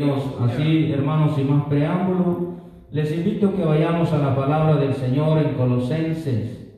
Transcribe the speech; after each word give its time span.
Así 0.00 0.92
hermanos, 0.92 1.34
sin 1.34 1.50
más 1.50 1.64
preámbulo, 1.64 2.54
les 2.92 3.10
invito 3.10 3.48
a 3.48 3.52
que 3.52 3.64
vayamos 3.64 4.12
a 4.12 4.18
la 4.18 4.36
palabra 4.36 4.76
del 4.76 4.94
Señor 4.94 5.38
en 5.38 5.54
Colosenses. 5.54 6.68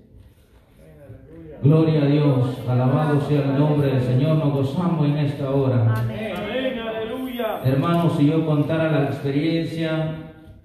Gloria 1.63 2.01
a 2.01 2.07
Dios, 2.07 2.57
alabado 2.67 3.21
sea 3.21 3.43
el 3.43 3.59
nombre 3.59 3.89
del 3.89 4.01
Señor, 4.01 4.39
nos 4.39 4.55
gozamos 4.55 5.07
en 5.07 5.19
esta 5.19 5.51
hora. 5.51 5.93
Amén, 5.99 6.79
aleluya. 6.79 7.61
Hermanos, 7.63 8.15
si 8.17 8.25
yo 8.25 8.47
contara 8.47 8.91
la 8.91 9.05
experiencia 9.05 10.15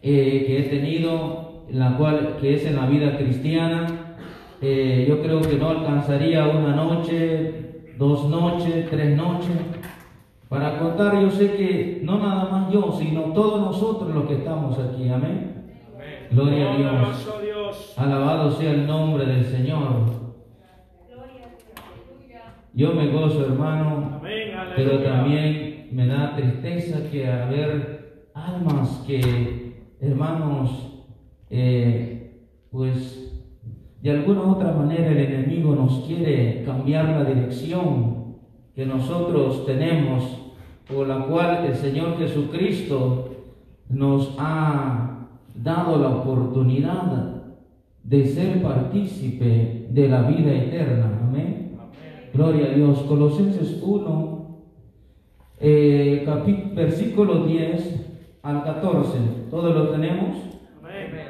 eh, 0.01 0.45
que 0.47 0.59
he 0.59 0.63
tenido, 0.69 1.65
la 1.69 1.97
cual 1.97 2.37
que 2.39 2.53
es 2.53 2.65
en 2.65 2.77
la 2.77 2.85
vida 2.85 3.17
cristiana, 3.17 4.15
eh, 4.61 5.05
yo 5.09 5.21
creo 5.21 5.41
que 5.41 5.57
no 5.57 5.71
alcanzaría 5.71 6.47
una 6.47 6.73
noche, 6.73 7.81
dos 7.97 8.29
noches, 8.29 8.89
tres 8.89 9.17
noches 9.17 9.57
para 10.49 10.79
contar. 10.79 11.21
Yo 11.21 11.29
sé 11.29 11.55
que 11.55 12.01
no 12.03 12.19
nada 12.19 12.49
más 12.49 12.71
yo, 12.71 12.91
sino 12.91 13.33
todos 13.33 13.61
nosotros 13.61 14.13
los 14.13 14.25
que 14.25 14.35
estamos 14.35 14.77
aquí. 14.79 15.09
Amén. 15.09 15.65
Gloria 16.31 16.73
a 16.73 16.77
Dios. 16.77 17.33
A 17.37 17.41
Dios. 17.41 17.93
Alabado 17.97 18.51
sea 18.51 18.71
el 18.71 18.87
nombre 18.87 19.25
del 19.25 19.45
Señor. 19.45 20.25
Yo 22.73 22.93
me 22.93 23.07
gozo, 23.07 23.45
hermano, 23.45 24.17
Amén, 24.19 24.49
pero 24.75 25.01
también 25.01 25.87
me 25.93 26.07
da 26.07 26.35
tristeza 26.35 27.09
que 27.09 27.25
haber 27.25 28.27
almas 28.33 29.01
que, 29.07 29.85
hermanos, 30.01 31.05
eh, 31.49 32.41
pues 32.69 33.25
de 34.01 34.11
alguna 34.11 34.41
u 34.41 34.51
otra 34.51 34.73
manera 34.73 35.07
el 35.07 35.17
enemigo 35.17 35.73
nos 35.73 36.05
quiere 36.05 36.63
cambiar 36.65 37.05
la 37.05 37.23
dirección 37.23 38.14
que 38.75 38.85
nosotros 38.85 39.65
tenemos, 39.65 40.23
por 40.87 41.07
la 41.07 41.25
cual 41.25 41.65
el 41.65 41.75
Señor 41.75 42.17
Jesucristo 42.17 43.29
nos 43.89 44.35
ha 44.37 45.27
dado 45.55 45.97
la 45.97 46.09
oportunidad 46.09 47.43
de 48.03 48.25
ser 48.27 48.61
partícipe 48.61 49.87
de 49.89 50.09
la 50.09 50.23
vida 50.23 50.53
eterna. 50.53 51.21
Amén. 51.27 51.77
Gloria 52.33 52.67
a 52.67 52.75
Dios. 52.75 52.99
Colosenses 53.03 53.81
1, 53.81 54.47
eh, 55.59 56.27
versículo 56.75 57.45
10 57.45 58.05
al 58.43 58.63
14. 58.63 59.17
¿Todos 59.49 59.73
lo 59.73 59.89
tenemos? 59.89 60.35
Amén. 60.83 61.25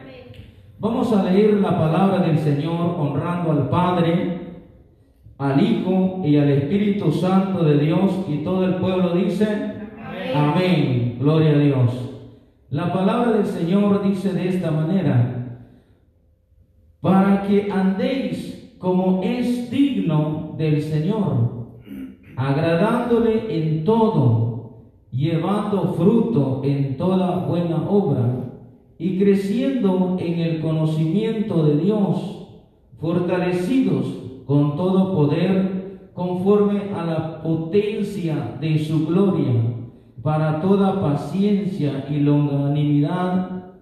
Vamos 0.80 1.14
a 1.14 1.24
leer 1.24 1.54
la 1.56 1.78
palabra 1.78 2.20
del 2.20 2.38
Señor 2.38 2.96
honrando 3.00 3.52
al 3.52 3.70
Padre, 3.70 4.35
al 5.38 5.62
Hijo 5.62 6.22
y 6.24 6.38
al 6.38 6.50
Espíritu 6.50 7.12
Santo 7.12 7.64
de 7.64 7.80
Dios. 7.80 8.26
Y 8.28 8.38
todo 8.38 8.66
el 8.66 8.76
pueblo 8.76 9.16
dice, 9.16 9.74
Amén. 10.34 11.18
Gloria 11.20 11.52
a 11.52 11.58
Dios. 11.60 12.06
La 12.70 12.92
palabra 12.92 13.38
del 13.38 13.46
Señor 13.46 14.04
dice 14.04 14.34
de 14.34 14.50
esta 14.50 14.72
manera, 14.72 15.62
para 17.00 17.44
que 17.44 17.72
andéis 17.72 18.76
como 18.80 19.22
es 19.24 19.70
digno 19.72 20.56
del 20.58 20.82
Señor, 20.82 21.68
agradándole 22.36 23.58
en 23.58 23.86
todo, 23.86 24.92
llevando 25.12 25.94
fruto 25.94 26.62
en 26.64 26.98
toda 26.98 27.46
buena 27.46 27.88
obra 27.88 28.52
y 28.98 29.20
creciendo 29.20 30.18
en 30.20 30.40
el 30.40 30.62
conocimiento 30.62 31.66
de 31.66 31.78
Dios, 31.78 32.48
fortalecidos 33.00 34.25
con 34.46 34.76
todo 34.76 35.14
poder 35.14 36.10
conforme 36.14 36.94
a 36.94 37.06
la 37.06 37.42
potencia 37.42 38.58
de 38.62 38.80
su 38.80 39.06
gloria, 39.06 39.54
para 40.22 40.62
toda 40.62 41.02
paciencia 41.02 42.06
y 42.10 42.20
longanimidad, 42.20 43.74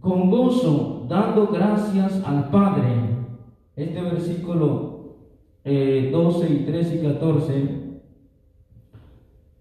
con 0.00 0.30
gozo, 0.30 1.04
dando 1.08 1.48
gracias 1.48 2.22
al 2.24 2.48
Padre. 2.50 3.16
Este 3.74 4.00
versículo 4.00 5.16
eh, 5.64 6.10
12 6.12 6.52
y 6.52 6.56
13 6.64 6.96
y 6.96 7.02
14 7.02 7.86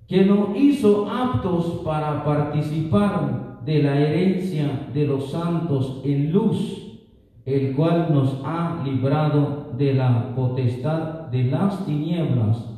que 0.07 0.23
nos 0.23 0.55
hizo 0.55 1.09
aptos 1.09 1.81
para 1.83 2.23
participar 2.23 3.59
de 3.65 3.81
la 3.81 3.99
herencia 3.99 4.89
de 4.93 5.07
los 5.07 5.31
santos 5.31 6.01
en 6.03 6.31
luz, 6.31 7.01
el 7.45 7.75
cual 7.75 8.13
nos 8.13 8.39
ha 8.45 8.83
librado 8.85 9.64
de 9.77 9.93
la 9.93 10.33
potestad 10.35 11.27
de 11.31 11.45
las 11.45 11.85
tinieblas 11.85 12.75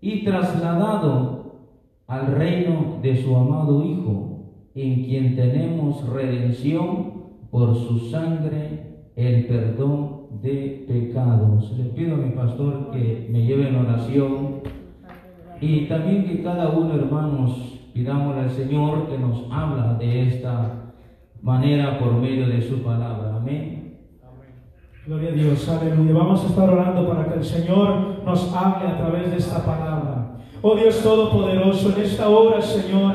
y 0.00 0.24
trasladado 0.24 1.36
al 2.06 2.26
reino 2.26 2.98
de 3.02 3.16
su 3.16 3.34
amado 3.34 3.84
Hijo, 3.84 4.52
en 4.74 5.04
quien 5.04 5.34
tenemos 5.34 6.06
redención 6.08 7.14
por 7.50 7.74
su 7.74 7.98
sangre, 8.10 9.08
el 9.16 9.46
perdón 9.46 10.16
de 10.42 10.84
pecados. 10.86 11.72
Le 11.76 11.84
pido 11.84 12.14
a 12.14 12.18
mi 12.18 12.30
pastor 12.30 12.90
que 12.90 13.28
me 13.30 13.44
lleve 13.44 13.68
en 13.68 13.76
oración. 13.76 14.56
Y 15.60 15.86
también 15.86 16.26
que 16.26 16.42
cada 16.42 16.68
uno, 16.68 16.94
hermanos, 16.94 17.80
pidámosle 17.94 18.42
al 18.42 18.50
Señor 18.50 19.08
que 19.08 19.18
nos 19.18 19.50
habla 19.50 19.94
de 19.94 20.28
esta 20.28 20.92
manera 21.40 21.98
por 21.98 22.14
medio 22.20 22.46
de 22.46 22.60
su 22.60 22.82
palabra. 22.82 23.36
Amén. 23.36 23.75
Gloria 25.06 25.30
a 25.30 25.32
Dios, 25.34 25.68
aleluya. 25.68 26.14
Vamos 26.14 26.42
a 26.42 26.46
estar 26.48 26.68
orando 26.68 27.06
para 27.06 27.28
que 27.28 27.34
el 27.34 27.44
Señor 27.44 28.24
nos 28.24 28.52
hable 28.52 28.88
a 28.88 28.98
través 28.98 29.30
de 29.30 29.36
esta 29.36 29.64
palabra. 29.64 30.32
Oh 30.62 30.74
Dios 30.74 31.00
Todopoderoso, 31.00 31.94
en 31.94 32.02
esta 32.02 32.28
hora, 32.28 32.60
Señor, 32.60 33.14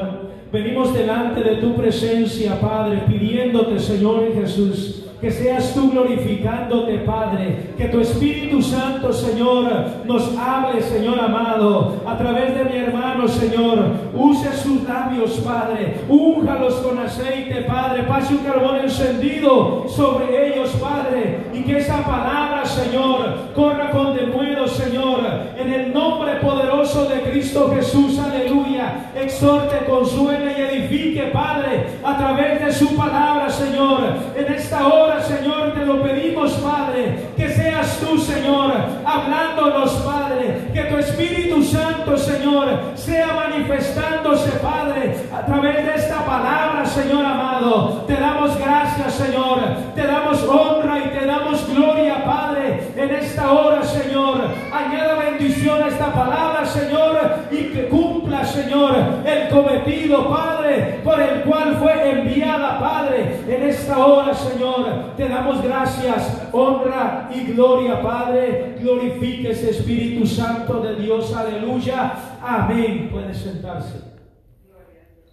venimos 0.54 0.94
delante 0.94 1.44
de 1.44 1.58
tu 1.58 1.76
presencia, 1.76 2.62
Padre, 2.62 3.04
pidiéndote, 3.10 3.78
Señor 3.78 4.24
Jesús, 4.34 5.01
que 5.22 5.30
seas 5.30 5.76
tú 5.76 5.92
glorificándote, 5.92 6.98
Padre, 7.00 7.74
que 7.78 7.86
tu 7.86 8.00
Espíritu 8.00 8.60
Santo, 8.60 9.14
Señor, 9.14 9.72
nos 10.06 10.36
hable, 10.36 10.82
Señor 10.82 11.20
amado, 11.20 12.02
a 12.08 12.18
través 12.18 12.58
de 12.58 12.66
mi 12.66 12.78
hermano, 12.78 13.28
Señor. 13.28 13.86
Use 14.16 14.52
sus 14.58 14.84
labios, 14.84 15.34
Padre, 15.42 16.02
únjalos 16.10 16.74
con 16.76 16.98
aceite, 16.98 17.62
Padre, 17.62 18.04
pase 18.04 18.34
un 18.34 18.44
carbón 18.44 18.78
encendido 18.78 19.86
sobre 19.88 20.54
ellos, 20.54 20.72
Padre, 20.82 21.52
y 21.54 21.62
que 21.62 21.78
esa 21.78 22.04
palabra, 22.04 22.66
Señor, 22.66 23.52
corra 23.54 23.92
con 23.92 24.16
denuedo, 24.16 24.68
Señor, 24.68 25.20
en 25.56 25.72
el 25.72 25.94
nombre 25.94 26.36
poderoso 26.38 27.06
de 27.06 27.22
Cristo 27.22 27.72
Jesús, 27.76 28.18
aleluya. 28.18 29.12
Exhorte, 29.16 29.86
consuele 29.86 30.56
y 30.58 30.62
edifique, 30.62 31.24
Padre, 31.34 31.86
a 32.04 32.18
través 32.18 32.66
de 32.66 32.74
su 32.74 32.96
palabra, 32.96 33.50
Señor. 33.50 34.02
En 34.36 34.54
esta 34.54 34.88
hora, 34.88 35.11
Señor, 35.20 35.74
te 35.74 35.86
lo 35.86 36.02
pedimos, 36.02 36.54
Padre, 36.54 37.30
que 37.36 37.50
seas 37.50 38.00
tú, 38.00 38.18
Señor, 38.18 38.72
hablándonos, 39.06 39.92
Padre, 40.06 40.70
que 40.74 40.82
tu 40.84 40.98
Espíritu 40.98 41.64
Santo, 41.64 42.18
Señor, 42.18 42.68
sea 42.96 43.28
manifestándose, 43.34 44.52
Padre, 44.60 45.16
a 45.34 45.46
través 45.46 45.86
de 45.86 45.96
esta 45.96 46.26
palabra, 46.26 46.86
Señor 46.86 47.26
amado. 47.26 48.04
Te 48.08 48.14
damos 48.14 48.58
gracias, 48.58 49.14
Señor, 49.14 49.60
te 49.96 50.06
damos 50.06 50.42
honra 50.44 51.00
y 51.00 51.10
te 51.10 51.26
damos 51.26 51.68
gloria, 51.70 52.24
Padre, 52.24 52.92
en 52.96 53.10
esta 53.16 53.52
hora, 53.52 53.84
Señor. 53.84 54.42
Añada 54.72 55.16
bendición 55.16 55.84
a 55.84 55.88
esta 55.88 56.14
palabra, 56.14 56.66
Señor, 56.66 57.20
y 57.52 57.64
que 57.66 57.88
cumpla, 57.88 58.46
Señor, 58.46 58.96
el 59.26 59.50
cometido, 59.50 60.30
Padre, 60.30 61.00
por 61.04 61.20
el 61.22 61.42
cual 61.42 61.76
fue 61.78 62.12
enviada, 62.12 62.80
Padre, 62.80 63.31
en 63.56 63.64
esta 63.64 64.06
hora, 64.06 64.34
Señor. 64.34 65.16
Te 65.18 65.28
damos 65.28 65.62
gracias, 65.62 66.50
honra 66.52 67.30
y 67.34 67.52
gloria, 67.52 68.02
Padre. 68.02 68.78
Glorifique 68.80 69.52
ese 69.52 69.72
Espíritu 69.72 70.26
Santo 70.26 70.80
de 70.82 70.96
Dios, 70.96 71.34
aleluya. 71.36 72.14
Amén. 72.42 73.10
Puede 73.12 73.34
sentarse. 73.34 74.12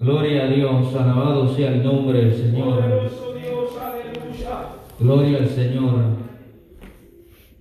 Gloria 0.01 0.45
a 0.45 0.47
Dios, 0.47 0.95
alabado 0.95 1.55
sea 1.55 1.71
el 1.71 1.83
nombre 1.83 2.25
del 2.25 2.35
Señor. 2.35 2.83
Gloria 4.99 5.39
al 5.39 5.49
Señor. 5.49 5.95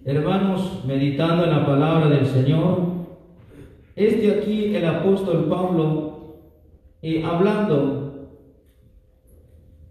Hermanos, 0.05 0.83
meditando 0.85 1.43
en 1.43 1.51
la 1.51 1.65
palabra 1.65 2.09
del 2.09 2.25
Señor, 2.25 2.79
este 3.95 4.31
aquí 4.31 4.75
el 4.75 4.85
apóstol 4.85 5.45
Pablo, 5.49 6.37
eh, 7.01 7.23
hablando, 7.23 8.06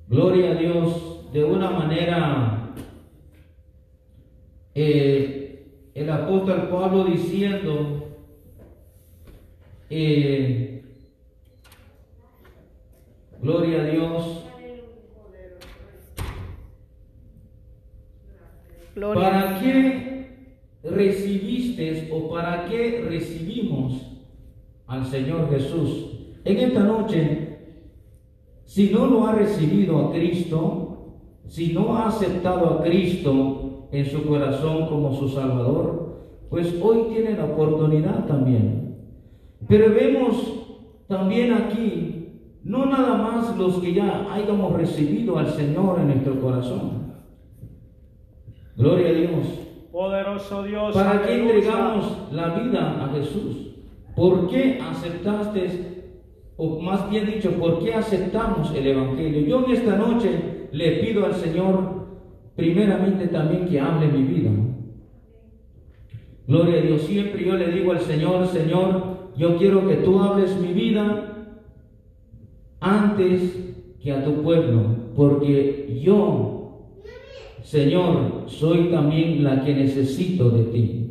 gloria 0.08 0.52
a 0.52 0.54
Dios, 0.54 1.32
de 1.32 1.44
una 1.44 1.70
manera, 1.70 2.72
eh, 4.74 5.90
el 5.94 6.10
apóstol 6.10 6.68
Pablo 6.68 7.04
diciendo, 7.04 8.08
eh, 9.90 10.84
gloria 13.40 13.80
a 13.80 13.84
Dios, 13.84 14.42
Gloria. 18.96 19.30
¿Para 19.30 19.60
qué 19.60 20.48
recibiste 20.82 22.08
o 22.10 22.30
para 22.30 22.64
qué 22.64 23.04
recibimos 23.06 24.00
al 24.86 25.04
Señor 25.04 25.50
Jesús? 25.50 26.12
En 26.46 26.56
esta 26.56 26.80
noche 26.80 27.45
si 28.76 28.90
no 28.90 29.06
lo 29.06 29.26
ha 29.26 29.32
recibido 29.32 29.98
a 29.98 30.12
Cristo, 30.12 31.14
si 31.46 31.72
no 31.72 31.96
ha 31.96 32.08
aceptado 32.08 32.68
a 32.68 32.82
Cristo 32.82 33.88
en 33.90 34.04
su 34.04 34.22
corazón 34.26 34.86
como 34.86 35.14
su 35.14 35.30
Salvador, 35.30 36.26
pues 36.50 36.78
hoy 36.82 37.04
tiene 37.08 37.38
la 37.38 37.46
oportunidad 37.46 38.26
también. 38.26 38.98
Pero 39.66 39.94
vemos 39.94 40.34
también 41.08 41.54
aquí, 41.54 42.28
no 42.64 42.84
nada 42.84 43.16
más 43.16 43.56
los 43.56 43.78
que 43.78 43.94
ya 43.94 44.30
hayamos 44.30 44.74
recibido 44.74 45.38
al 45.38 45.48
Señor 45.48 45.98
en 46.00 46.08
nuestro 46.08 46.38
corazón. 46.38 47.14
Gloria 48.76 49.08
a 49.08 49.12
Dios. 49.12 49.46
Poderoso 49.90 50.64
Dios. 50.64 50.94
¿Para 50.94 51.22
qué 51.22 51.40
entregamos 51.40 52.28
la 52.30 52.48
vida 52.58 53.06
a 53.06 53.08
Jesús? 53.14 53.70
¿Por 54.14 54.50
qué 54.50 54.78
aceptaste, 54.82 55.95
o 56.56 56.80
más 56.80 57.10
bien 57.10 57.26
dicho, 57.26 57.52
por 57.52 57.82
qué 57.84 57.94
aceptamos 57.94 58.74
el 58.74 58.86
Evangelio? 58.86 59.40
Yo 59.40 59.64
en 59.64 59.72
esta 59.72 59.96
noche 59.96 60.68
le 60.72 60.92
pido 61.02 61.26
al 61.26 61.34
Señor, 61.34 62.06
primeramente 62.54 63.28
también 63.28 63.66
que 63.66 63.78
hable 63.78 64.08
mi 64.08 64.22
vida. 64.22 64.50
Gloria 66.46 66.78
a 66.78 66.82
Dios. 66.82 67.02
Siempre 67.02 67.44
yo 67.44 67.56
le 67.56 67.70
digo 67.72 67.92
al 67.92 68.00
Señor, 68.00 68.46
Señor, 68.46 69.32
yo 69.36 69.56
quiero 69.58 69.86
que 69.86 69.96
tú 69.96 70.18
hables 70.20 70.58
mi 70.60 70.72
vida 70.72 71.32
antes 72.80 73.64
que 74.02 74.12
a 74.12 74.24
tu 74.24 74.42
pueblo, 74.42 74.96
porque 75.14 76.00
yo, 76.00 76.92
Señor, 77.62 78.44
soy 78.46 78.90
también 78.90 79.42
la 79.44 79.64
que 79.64 79.74
necesito 79.74 80.50
de 80.50 80.64
ti. 80.64 81.02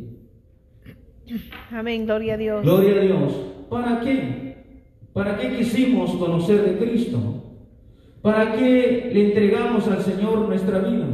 Amén, 1.70 2.06
gloria 2.06 2.34
a 2.34 2.36
Dios. 2.36 2.62
Gloria 2.64 2.96
a 2.96 3.04
Dios. 3.04 3.32
¿Para 3.68 4.00
qué? 4.00 4.45
¿Para 5.16 5.38
qué 5.38 5.56
quisimos 5.56 6.10
conocer 6.16 6.62
de 6.62 6.76
Cristo? 6.76 7.18
¿Para 8.20 8.52
qué 8.52 9.08
le 9.14 9.28
entregamos 9.28 9.88
al 9.88 10.02
Señor 10.02 10.40
nuestra 10.40 10.80
vida? 10.80 11.06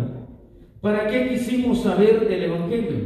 ¿Para 0.81 1.07
qué 1.07 1.29
quisimos 1.29 1.83
saber 1.83 2.29
del 2.29 2.43
Evangelio? 2.43 2.99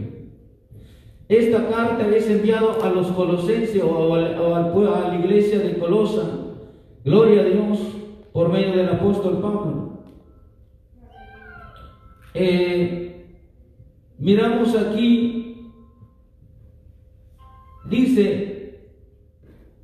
Esta 1.29 1.69
carta 1.69 2.09
es 2.17 2.31
enviada 2.31 2.79
a 2.83 2.89
los 2.89 3.09
colosenses 3.09 3.83
o, 3.85 4.15
a 4.15 5.09
la 5.11 5.19
iglesia 5.19 5.59
de 5.59 5.77
Colosa. 5.77 6.31
Gloria 7.05 7.43
a 7.43 7.45
Dios 7.45 7.79
por 8.33 8.51
medio 8.51 8.75
del 8.75 8.89
apóstol 8.89 9.43
Pablo. 9.43 9.99
Eh, 12.33 13.37
miramos 14.19 14.75
aquí, 14.75 15.73
dice, 17.85 18.56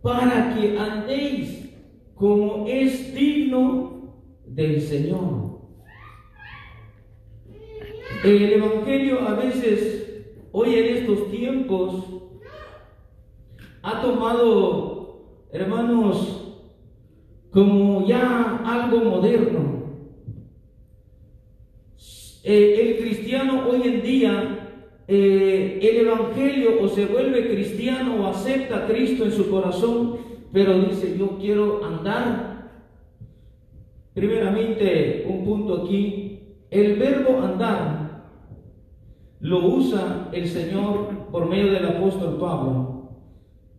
para 0.02 0.54
que 0.54 0.76
andéis 0.76 1.70
como 2.14 2.66
es 2.66 3.14
digno 3.14 4.14
del 4.44 4.80
Señor. 4.80 5.60
El 8.24 8.52
Evangelio 8.52 9.20
a 9.20 9.34
veces, 9.34 10.26
hoy 10.52 10.74
en 10.74 10.96
estos 10.96 11.30
tiempos, 11.30 12.04
ha 13.82 14.00
tomado, 14.00 15.46
hermanos, 15.52 16.54
como 17.50 18.06
ya 18.06 18.62
algo 18.64 19.04
moderno. 19.04 19.82
Eh, 22.44 22.76
el 22.80 23.02
cristiano 23.02 23.68
hoy 23.68 23.82
en 23.82 24.02
día, 24.02 24.61
eh, 25.14 25.78
el 25.82 26.06
Evangelio 26.06 26.82
o 26.82 26.88
se 26.88 27.04
vuelve 27.04 27.50
cristiano 27.50 28.16
o 28.16 28.28
acepta 28.28 28.78
a 28.78 28.86
Cristo 28.86 29.26
en 29.26 29.32
su 29.32 29.50
corazón, 29.50 30.16
pero 30.54 30.78
dice, 30.78 31.18
yo 31.18 31.36
quiero 31.38 31.84
andar. 31.84 32.70
Primeramente, 34.14 35.26
un 35.28 35.44
punto 35.44 35.82
aquí, 35.82 36.56
el 36.70 36.96
verbo 36.96 37.42
andar 37.42 38.22
lo 39.40 39.66
usa 39.66 40.30
el 40.32 40.48
Señor 40.48 41.28
por 41.30 41.46
medio 41.46 41.72
del 41.72 41.84
apóstol 41.84 42.38
Pablo. 42.40 43.10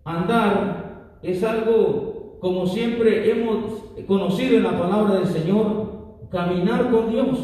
Andar 0.03 1.17
es 1.23 1.43
algo 1.43 2.37
como 2.41 2.67
siempre 2.67 3.31
hemos 3.31 3.85
conocido 4.05 4.57
en 4.57 4.63
la 4.65 4.77
palabra 4.77 5.15
del 5.15 5.27
Señor, 5.27 6.27
caminar 6.29 6.91
con 6.91 7.09
Dios, 7.09 7.39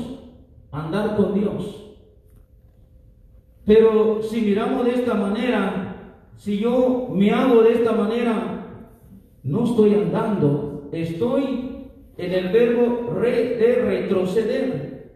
andar 0.72 1.16
con 1.16 1.34
Dios. 1.34 1.89
Pero 3.70 4.24
si 4.24 4.42
miramos 4.42 4.84
de 4.84 4.96
esta 4.96 5.14
manera, 5.14 6.16
si 6.38 6.58
yo 6.58 7.08
me 7.12 7.30
hago 7.30 7.62
de 7.62 7.74
esta 7.74 7.92
manera, 7.92 8.66
no 9.44 9.64
estoy 9.64 9.94
andando, 9.94 10.90
estoy 10.92 11.86
en 12.18 12.34
el 12.34 12.50
verbo 12.52 13.12
re- 13.14 13.58
de 13.58 13.76
retroceder. 13.76 15.12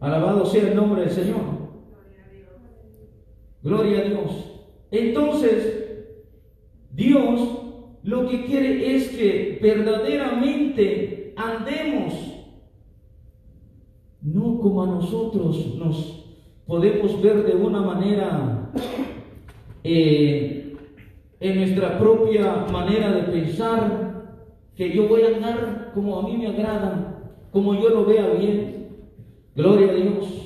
Alabado 0.00 0.44
sea 0.44 0.68
el 0.68 0.76
nombre 0.76 1.00
del 1.00 1.10
Señor. 1.12 1.40
Gloria 3.62 4.00
a 4.00 4.04
Dios. 4.04 4.60
Entonces, 4.90 6.04
Dios 6.92 7.40
lo 8.02 8.28
que 8.28 8.44
quiere 8.44 8.96
es 8.96 9.08
que 9.16 9.58
verdaderamente 9.62 11.32
andemos, 11.38 12.12
no 14.20 14.60
como 14.60 14.82
a 14.82 14.86
nosotros 14.88 15.74
nos 15.76 16.19
podemos 16.70 17.20
ver 17.20 17.44
de 17.44 17.56
una 17.56 17.80
manera, 17.80 18.70
eh, 19.82 20.76
en 21.40 21.56
nuestra 21.56 21.98
propia 21.98 22.64
manera 22.70 23.10
de 23.10 23.22
pensar, 23.24 24.38
que 24.76 24.94
yo 24.94 25.08
voy 25.08 25.22
a 25.22 25.34
andar 25.34 25.90
como 25.92 26.20
a 26.20 26.22
mí 26.22 26.36
me 26.36 26.46
agrada, 26.46 27.32
como 27.50 27.74
yo 27.74 27.88
lo 27.88 28.04
vea 28.04 28.28
bien. 28.34 28.86
Gloria 29.56 29.90
a 29.90 29.94
Dios 29.94 30.36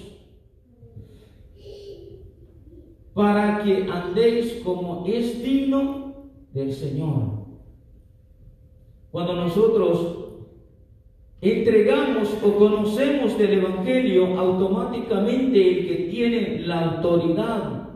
para 3.12 3.62
que 3.62 3.86
andéis 3.88 4.60
como 4.64 5.04
es 5.06 5.40
digno 5.42 6.30
del 6.52 6.72
Señor. 6.72 7.44
Cuando 9.12 9.34
nosotros 9.34 10.23
entregamos 11.44 12.34
o 12.42 12.54
conocemos 12.56 13.36
del 13.36 13.54
Evangelio, 13.54 14.38
automáticamente 14.38 15.68
el 15.68 15.86
que 15.86 15.94
tiene 16.10 16.60
la 16.60 16.96
autoridad 16.96 17.90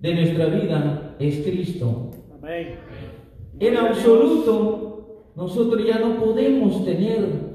de 0.00 0.14
nuestra 0.14 0.46
vida 0.46 1.16
es 1.18 1.40
Cristo. 1.40 2.10
Amén. 2.36 2.74
En 3.58 3.76
absoluto, 3.78 5.32
nosotros 5.34 5.86
ya 5.86 5.98
no 5.98 6.16
podemos 6.16 6.84
tener 6.84 7.46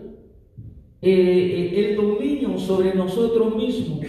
eh, 1.03 1.11
eh, 1.11 1.89
el 1.89 1.95
dominio 1.95 2.57
sobre 2.57 2.95
nosotros 2.95 3.55
mismos. 3.55 4.07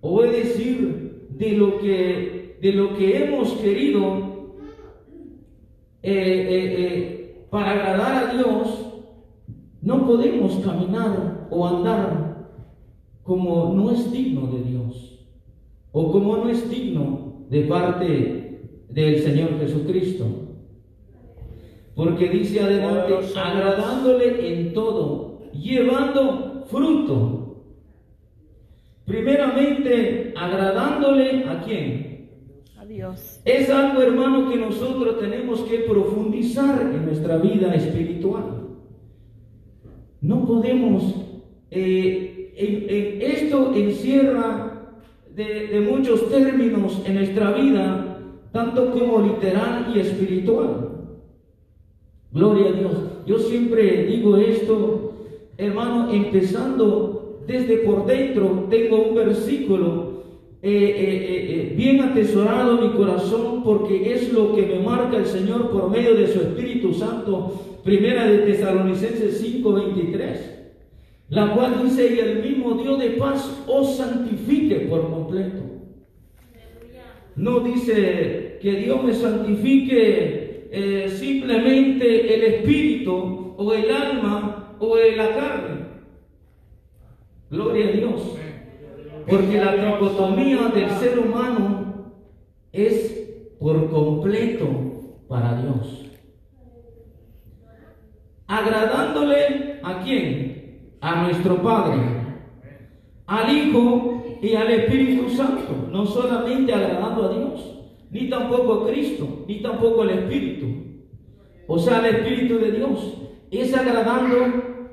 O 0.00 0.22
es 0.24 0.32
decir, 0.32 1.26
de 1.30 1.52
lo 1.52 1.78
que, 1.78 2.56
de 2.60 2.72
lo 2.72 2.96
que 2.96 3.24
hemos 3.24 3.52
querido 3.54 4.56
eh, 6.02 7.46
para 7.50 7.72
agradar 7.72 8.28
a 8.28 8.34
Dios, 8.34 8.89
no 9.82 10.06
podemos 10.06 10.56
caminar 10.56 11.48
o 11.50 11.66
andar 11.66 12.48
como 13.22 13.72
no 13.74 13.90
es 13.90 14.10
digno 14.12 14.46
de 14.48 14.62
Dios 14.62 15.26
o 15.92 16.12
como 16.12 16.36
no 16.36 16.48
es 16.48 16.68
digno 16.70 17.44
de 17.48 17.62
parte 17.62 18.60
del 18.88 19.18
Señor 19.20 19.58
Jesucristo. 19.58 20.26
Porque 21.94 22.28
dice 22.28 22.60
adelante, 22.60 23.14
agradándole 23.36 24.52
en 24.52 24.72
todo, 24.72 25.40
llevando 25.52 26.64
fruto. 26.66 27.64
Primeramente, 29.04 30.32
agradándole 30.36 31.44
a 31.44 31.62
quién? 31.62 32.30
A 32.78 32.84
Dios. 32.84 33.40
Es 33.44 33.68
algo, 33.70 34.00
hermano, 34.02 34.48
que 34.48 34.56
nosotros 34.56 35.18
tenemos 35.18 35.60
que 35.62 35.78
profundizar 35.80 36.80
en 36.80 37.06
nuestra 37.06 37.38
vida 37.38 37.74
espiritual. 37.74 38.59
No 40.20 40.46
podemos, 40.46 41.14
eh, 41.70 42.52
esto 43.20 43.72
encierra 43.74 44.66
de 45.34 45.86
muchos 45.90 46.28
términos 46.28 47.02
en 47.06 47.14
nuestra 47.14 47.52
vida, 47.52 48.18
tanto 48.52 48.90
como 48.90 49.20
literal 49.22 49.92
y 49.94 50.00
espiritual. 50.00 50.90
Gloria 52.32 52.68
a 52.68 52.72
Dios. 52.72 52.92
Yo 53.26 53.38
siempre 53.38 54.04
digo 54.06 54.36
esto, 54.36 55.12
hermano, 55.56 56.12
empezando 56.12 57.40
desde 57.46 57.78
por 57.78 58.06
dentro, 58.06 58.66
tengo 58.70 59.08
un 59.08 59.14
versículo 59.14 60.09
eh, 60.62 60.68
eh, 60.68 61.70
eh, 61.70 61.74
bien 61.74 62.02
atesorado 62.02 62.82
mi 62.82 62.90
corazón 62.90 63.62
porque 63.64 64.12
es 64.12 64.30
lo 64.30 64.54
que 64.54 64.66
me 64.66 64.80
marca 64.80 65.16
el 65.16 65.24
Señor 65.24 65.70
por 65.70 65.88
medio 65.88 66.14
de 66.14 66.28
su 66.28 66.40
Espíritu 66.40 66.92
Santo. 66.92 67.78
Primera 67.82 68.26
de 68.26 68.38
Tesalonicenses 68.40 69.40
5:23, 69.40 70.38
la 71.30 71.54
cual 71.54 71.82
dice, 71.82 72.14
y 72.14 72.18
el 72.18 72.42
mismo 72.42 72.74
Dios 72.74 72.98
de 72.98 73.10
paz 73.12 73.64
os 73.66 73.96
santifique 73.96 74.80
por 74.80 75.08
completo. 75.08 75.62
No 77.36 77.60
dice 77.60 78.58
que 78.60 78.72
Dios 78.72 79.02
me 79.02 79.14
santifique 79.14 81.08
simplemente 81.08 82.34
el 82.34 82.42
espíritu 82.42 83.54
o 83.56 83.72
el 83.72 83.90
alma 83.90 84.76
o 84.78 84.94
la 84.94 85.34
carne. 85.34 85.86
Gloria 87.50 87.88
a 87.88 87.92
Dios. 87.92 88.36
Porque 89.28 89.58
la 89.58 89.74
dicotomía 89.74 90.68
del 90.68 90.90
ser 90.90 91.18
humano 91.18 92.12
es 92.72 93.20
por 93.58 93.90
completo 93.90 94.68
para 95.28 95.60
Dios. 95.60 96.06
Agradándole 98.46 99.80
a 99.82 100.00
quién? 100.02 100.96
A 101.00 101.22
nuestro 101.22 101.62
Padre, 101.62 102.00
al 103.26 103.56
Hijo 103.56 104.22
y 104.42 104.54
al 104.54 104.70
Espíritu 104.70 105.30
Santo. 105.30 105.88
No 105.90 106.04
solamente 106.06 106.72
agradando 106.72 107.24
a 107.24 107.32
Dios, 107.32 107.80
ni 108.10 108.28
tampoco 108.28 108.74
a 108.74 108.86
Cristo, 108.88 109.44
ni 109.46 109.62
tampoco 109.62 110.02
al 110.02 110.10
Espíritu. 110.10 110.66
O 111.66 111.78
sea, 111.78 111.98
al 111.98 112.06
Espíritu 112.06 112.58
de 112.58 112.72
Dios. 112.72 113.16
Es 113.50 113.74
agradando 113.74 114.88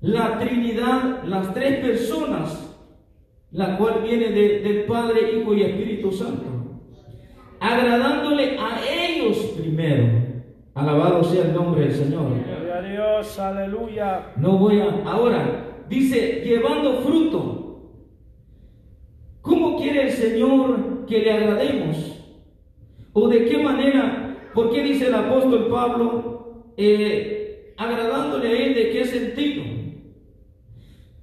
la 0.00 0.38
Trinidad, 0.38 1.24
las 1.24 1.52
tres 1.54 1.80
personas 1.80 2.71
la 3.52 3.76
cual 3.76 4.02
viene 4.02 4.30
del 4.30 4.84
Padre, 4.84 5.38
Hijo 5.38 5.54
y 5.54 5.62
Espíritu 5.62 6.10
Santo. 6.10 6.44
Agradándole 7.60 8.58
a 8.58 8.80
ellos 8.90 9.36
primero. 9.58 10.22
Alabado 10.74 11.22
sea 11.22 11.44
el 11.44 11.54
nombre 11.54 11.82
del 11.82 11.92
Señor. 11.92 12.32
Gloria 12.44 12.78
a 12.78 12.82
Dios, 12.82 13.38
aleluya. 13.38 14.32
No 14.36 14.58
voy 14.58 14.80
a. 14.80 15.02
Ahora, 15.04 15.84
dice, 15.88 16.42
llevando 16.44 17.02
fruto. 17.02 17.62
¿Cómo 19.42 19.76
quiere 19.76 20.04
el 20.04 20.10
Señor 20.10 21.04
que 21.06 21.18
le 21.18 21.32
agrademos? 21.32 21.96
¿O 23.12 23.28
de 23.28 23.44
qué 23.44 23.58
manera? 23.58 24.50
¿Por 24.54 24.70
qué 24.70 24.82
dice 24.82 25.08
el 25.08 25.14
apóstol 25.14 25.68
Pablo, 25.70 26.72
eh, 26.76 27.74
agradándole 27.76 28.48
a 28.48 28.66
Él, 28.66 28.74
de 28.74 28.90
qué 28.90 29.04
sentido? 29.04 29.64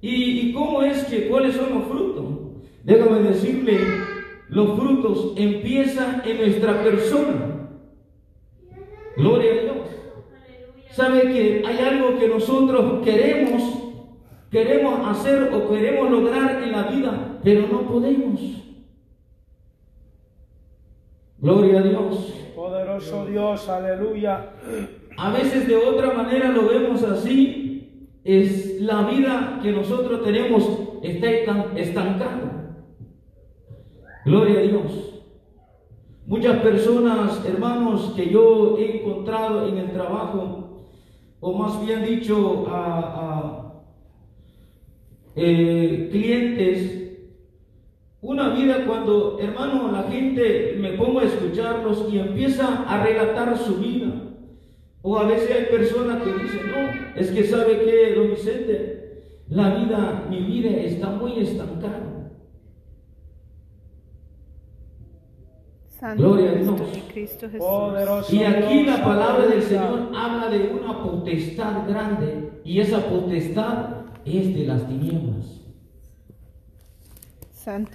¿Y, 0.02 0.52
cómo 0.52 0.82
es 0.82 1.04
que, 1.04 1.28
cuáles 1.28 1.56
son 1.56 1.74
los 1.74 1.84
frutos? 1.84 2.09
Déjame 2.84 3.20
decirle, 3.20 3.78
los 4.48 4.78
frutos 4.78 5.34
empiezan 5.36 6.22
en 6.24 6.38
nuestra 6.38 6.82
persona. 6.82 7.68
Gloria 9.16 9.52
a 9.52 9.62
Dios. 9.62 9.76
¿Sabe 10.92 11.22
que 11.32 11.62
hay 11.66 11.78
algo 11.78 12.18
que 12.18 12.28
nosotros 12.28 13.04
queremos, 13.04 13.62
queremos 14.50 15.06
hacer 15.08 15.50
o 15.52 15.68
queremos 15.68 16.10
lograr 16.10 16.62
en 16.62 16.72
la 16.72 16.82
vida, 16.84 17.38
pero 17.44 17.66
no 17.68 17.82
podemos? 17.82 18.40
Gloria 21.38 21.80
a 21.80 21.82
Dios. 21.82 22.34
Poderoso 22.54 23.26
Dios, 23.26 23.68
aleluya. 23.68 24.52
A 25.16 25.30
veces 25.32 25.68
de 25.68 25.76
otra 25.76 26.12
manera 26.12 26.48
lo 26.50 26.68
vemos 26.68 27.02
así, 27.02 28.08
es 28.24 28.80
la 28.80 29.02
vida 29.02 29.60
que 29.62 29.72
nosotros 29.72 30.22
tenemos 30.22 30.68
está 31.02 31.30
estancada. 31.76 32.39
Gloria 34.24 34.58
a 34.58 34.62
Dios. 34.62 35.22
Muchas 36.26 36.60
personas, 36.60 37.44
hermanos, 37.46 38.12
que 38.14 38.28
yo 38.28 38.76
he 38.78 38.98
encontrado 38.98 39.66
en 39.66 39.78
el 39.78 39.90
trabajo, 39.92 40.84
o 41.40 41.52
más 41.54 41.84
bien 41.84 42.04
dicho, 42.04 42.66
a, 42.68 43.82
eh, 45.34 46.08
clientes, 46.12 47.00
una 48.20 48.50
vida 48.50 48.84
cuando, 48.86 49.38
hermano, 49.40 49.90
la 49.90 50.02
gente 50.02 50.76
me 50.78 50.92
pongo 50.92 51.20
a 51.20 51.24
escucharlos 51.24 52.06
y 52.12 52.18
empieza 52.18 52.84
a 52.86 53.02
relatar 53.02 53.56
su 53.56 53.76
vida. 53.76 54.12
O 55.02 55.18
a 55.18 55.26
veces 55.26 55.50
hay 55.50 55.64
personas 55.64 56.22
que 56.22 56.32
dicen, 56.34 56.70
no, 56.70 57.18
es 57.18 57.30
que 57.30 57.44
sabe 57.44 57.80
que, 57.80 58.14
don 58.14 58.30
Vicente, 58.30 59.22
la 59.48 59.74
vida, 59.74 60.26
mi 60.28 60.40
vida 60.42 60.68
está 60.68 61.08
muy 61.08 61.40
estancada. 61.40 62.09
Gloria 66.16 66.50
a 66.50 66.54
Dios. 66.54 68.32
Y 68.32 68.42
aquí 68.42 68.84
la 68.84 69.04
palabra 69.04 69.46
del 69.46 69.62
Señor 69.62 70.10
habla 70.14 70.48
de 70.48 70.72
una 70.72 71.02
potestad 71.02 71.86
grande 71.86 72.50
y 72.64 72.80
esa 72.80 73.04
potestad 73.06 73.88
es 74.24 74.54
de 74.54 74.64
las 74.64 74.86
tinieblas. 74.88 75.60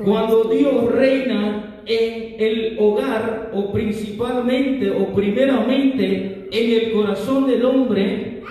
Cuando 0.03 0.43
Dios 0.45 0.91
reina 0.91 1.81
en 1.85 2.35
el 2.39 2.77
hogar 2.79 3.51
o 3.53 3.71
principalmente 3.71 4.91
o 4.91 5.13
primeramente 5.13 6.47
en 6.51 6.81
el 6.81 6.93
corazón 6.93 7.47
del 7.47 7.65
hombre 7.65 8.43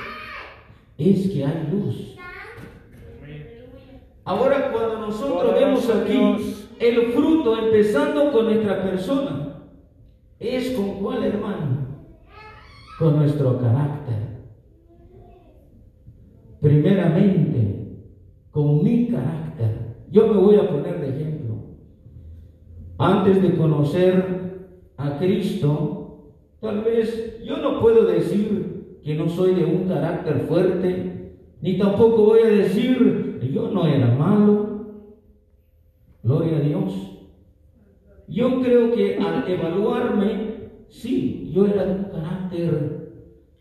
es 0.98 1.28
que 1.30 1.44
hay 1.44 1.68
luz. 1.70 2.16
Ahora 4.24 4.72
cuando 4.72 4.98
nosotros 4.98 5.54
vemos 5.54 5.88
aquí 5.90 6.18
el 6.80 7.12
fruto 7.12 7.58
empezando 7.58 8.32
con 8.32 8.46
nuestra 8.46 8.82
persona, 8.82 9.43
es 10.38 10.70
con 10.72 11.00
cuál 11.00 11.24
hermano? 11.24 11.86
Con 12.98 13.16
nuestro 13.16 13.58
carácter. 13.58 14.14
Primeramente, 16.60 17.98
con 18.50 18.82
mi 18.82 19.08
carácter. 19.08 19.96
Yo 20.10 20.28
me 20.28 20.40
voy 20.40 20.56
a 20.56 20.68
poner 20.68 21.00
de 21.00 21.08
ejemplo. 21.08 21.54
Antes 22.98 23.42
de 23.42 23.56
conocer 23.56 24.88
a 24.96 25.18
Cristo, 25.18 26.04
Tal 26.64 26.80
vez 26.80 27.44
yo 27.44 27.58
no 27.58 27.78
puedo 27.78 28.06
decir 28.06 29.00
que 29.04 29.14
no 29.16 29.28
soy 29.28 29.54
de 29.54 29.66
un 29.66 29.86
carácter 29.86 30.46
fuerte, 30.48 31.36
ni 31.60 31.76
tampoco 31.76 32.24
voy 32.24 32.40
a 32.40 32.48
decir 32.48 33.36
que 33.38 33.52
yo 33.52 33.70
no 33.70 33.86
era 33.86 34.14
malo. 34.14 34.86
Gloria 36.22 36.56
a 36.56 36.60
Dios. 36.60 36.94
Yo 38.28 38.60
creo 38.60 38.92
que 38.92 39.16
al 39.16 39.48
evaluarme, 39.50 40.70
sí, 40.88 41.50
yo 41.52 41.66
era 41.66 41.84
de 41.84 41.92
un 41.92 42.04
carácter 42.04 42.94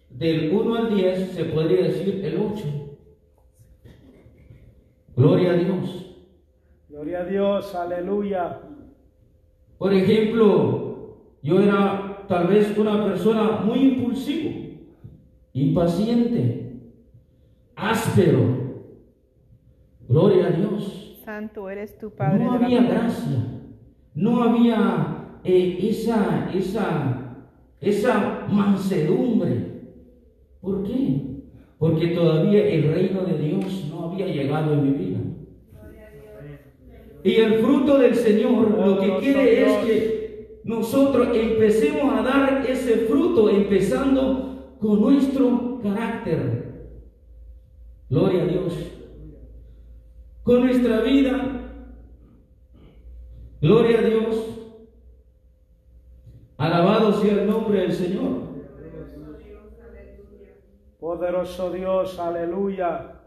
del 0.09 0.55
1 0.55 0.75
al 0.75 0.95
10, 0.95 1.31
se 1.31 1.45
podría 1.45 1.83
decir 1.83 2.21
el 2.23 2.37
8. 2.37 2.63
Gloria 5.15 5.51
a 5.51 5.55
Dios. 5.55 6.15
Gloria 6.89 7.21
a 7.21 7.25
Dios, 7.25 7.75
aleluya. 7.75 8.61
Por 9.77 9.93
ejemplo, 9.93 11.17
yo 11.41 11.59
era 11.59 12.25
tal 12.27 12.47
vez 12.47 12.77
una 12.77 13.03
persona 13.03 13.61
muy 13.65 13.79
impulsivo, 13.79 14.51
impaciente, 15.53 16.79
áspero. 17.75 18.63
Gloria 20.07 20.47
a 20.47 20.51
Dios. 20.51 21.19
Santo 21.23 21.69
eres 21.69 21.97
tu 21.97 22.11
Padre. 22.11 22.45
No 22.45 22.53
había 22.53 22.83
gracia, 22.83 23.52
no 24.15 24.43
había 24.43 25.39
eh, 25.43 25.77
esa, 25.81 26.51
esa, 26.53 27.35
esa 27.81 28.47
mansedumbre. 28.49 29.73
¿Por 30.61 30.83
qué? 30.83 31.21
Porque 31.77 32.07
todavía 32.07 32.65
el 32.67 32.93
reino 32.93 33.23
de 33.23 33.37
Dios 33.37 33.87
no 33.89 34.11
había 34.11 34.27
llegado 34.27 34.73
en 34.73 34.83
mi 34.83 34.91
vida. 34.91 35.19
Y 37.23 37.35
el 37.35 37.55
fruto 37.59 37.97
del 37.97 38.15
Señor 38.15 38.71
lo 38.71 38.99
que 38.99 39.17
quiere 39.19 39.65
es 39.65 39.85
que 39.85 40.59
nosotros 40.63 41.29
empecemos 41.33 42.13
a 42.13 42.21
dar 42.21 42.65
ese 42.67 43.05
fruto, 43.07 43.49
empezando 43.49 44.77
con 44.79 45.01
nuestro 45.01 45.79
carácter. 45.81 46.63
Gloria 48.09 48.43
a 48.43 48.45
Dios. 48.45 48.73
Con 50.43 50.61
nuestra 50.65 51.01
vida. 51.01 51.52
Gloria 53.63 53.99
a 53.99 54.01
Dios. 54.01 54.59
Alabado 56.57 57.13
sea 57.13 57.31
el 57.31 57.47
nombre 57.47 57.79
del 57.79 57.93
Señor. 57.93 58.41
Poderoso 60.99 61.71
Dios, 61.71 62.19
aleluya. 62.19 63.21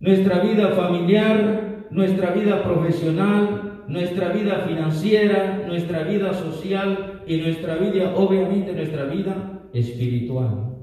Nuestra 0.00 0.40
vida 0.40 0.68
familiar, 0.72 1.86
nuestra 1.90 2.32
vida 2.32 2.62
profesional, 2.62 3.84
nuestra 3.88 4.28
vida 4.34 4.58
financiera, 4.66 5.64
nuestra 5.66 6.02
vida 6.02 6.34
social 6.34 7.22
y 7.26 7.38
nuestra 7.38 7.76
vida, 7.76 8.12
obviamente 8.16 8.74
nuestra 8.74 9.04
vida 9.04 9.62
espiritual. 9.72 10.76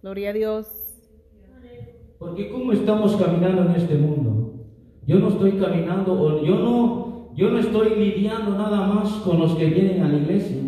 Gloria 0.00 0.30
a 0.30 0.32
Dios. 0.32 0.96
Porque 2.18 2.48
cómo 2.48 2.72
estamos 2.72 3.16
caminando 3.16 3.66
en 3.66 3.70
este 3.72 3.96
mundo. 3.96 4.43
Yo 5.06 5.18
no 5.18 5.28
estoy 5.28 5.52
caminando 5.52 6.12
o 6.12 6.44
yo 6.44 6.54
no 6.56 7.04
yo 7.36 7.50
no 7.50 7.58
estoy 7.58 7.96
lidiando 7.96 8.52
nada 8.52 8.86
más 8.86 9.10
con 9.24 9.40
los 9.40 9.56
que 9.56 9.66
vienen 9.66 10.02
a 10.02 10.08
la 10.08 10.18
iglesia. 10.18 10.62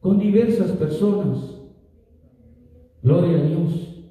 Con 0.00 0.18
diversas 0.18 0.72
personas. 0.72 1.56
Gloria 3.02 3.38
a 3.38 3.42
Dios. 3.42 4.04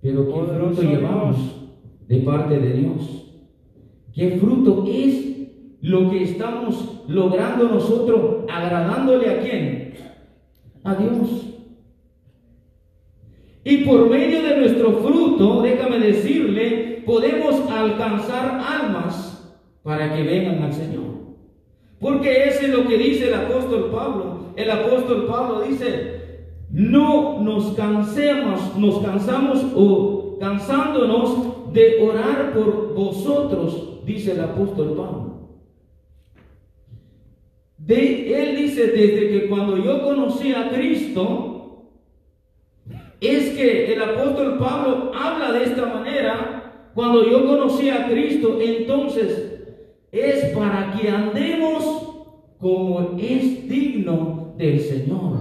Pero 0.00 0.26
qué 0.26 0.54
fruto 0.54 0.82
llevamos 0.82 1.36
de 2.08 2.16
parte 2.20 2.58
de 2.58 2.72
Dios. 2.72 3.42
¿Qué 4.14 4.38
fruto 4.38 4.86
es 4.88 5.30
lo 5.82 6.10
que 6.10 6.22
estamos 6.22 7.02
logrando 7.06 7.68
nosotros 7.68 8.44
agradándole 8.48 9.28
a 9.28 9.40
quién? 9.40 9.94
A 10.82 10.94
Dios. 10.94 11.46
Y 13.64 13.84
por 13.84 14.08
medio 14.08 14.42
de 14.42 14.56
nuestro 14.56 14.92
fruto, 14.94 15.60
déjame 15.60 15.98
decirle, 15.98 16.89
podemos 17.04 17.70
alcanzar 17.70 18.60
almas 18.60 19.54
para 19.82 20.14
que 20.14 20.22
vengan 20.22 20.62
al 20.62 20.72
Señor. 20.72 21.04
Porque 21.98 22.48
eso 22.48 22.62
es 22.62 22.70
lo 22.70 22.86
que 22.86 22.96
dice 22.96 23.28
el 23.28 23.34
apóstol 23.34 23.90
Pablo. 23.90 24.52
El 24.56 24.70
apóstol 24.70 25.26
Pablo 25.26 25.62
dice, 25.62 26.48
no 26.70 27.40
nos 27.40 27.74
cansemos, 27.74 28.76
nos 28.76 29.02
cansamos 29.02 29.66
o 29.74 30.38
cansándonos 30.40 31.72
de 31.72 32.02
orar 32.02 32.52
por 32.54 32.94
vosotros, 32.94 34.00
dice 34.04 34.32
el 34.32 34.40
apóstol 34.40 34.94
Pablo. 34.96 35.30
Él 37.88 38.56
dice, 38.56 38.86
desde 38.86 39.28
que 39.28 39.48
cuando 39.48 39.76
yo 39.76 40.02
conocí 40.02 40.52
a 40.52 40.70
Cristo, 40.70 41.88
es 43.20 43.50
que 43.50 43.92
el 43.92 44.02
apóstol 44.02 44.58
Pablo 44.58 45.12
habla 45.14 45.52
de 45.52 45.64
esta 45.64 45.86
manera, 45.86 46.59
cuando 46.94 47.28
yo 47.28 47.46
conocí 47.46 47.88
a 47.88 48.08
Cristo, 48.08 48.58
entonces 48.60 49.60
es 50.12 50.44
para 50.56 50.96
que 50.98 51.08
andemos 51.08 51.84
como 52.58 53.16
es 53.18 53.68
digno 53.68 54.54
del 54.56 54.80
Señor. 54.80 55.38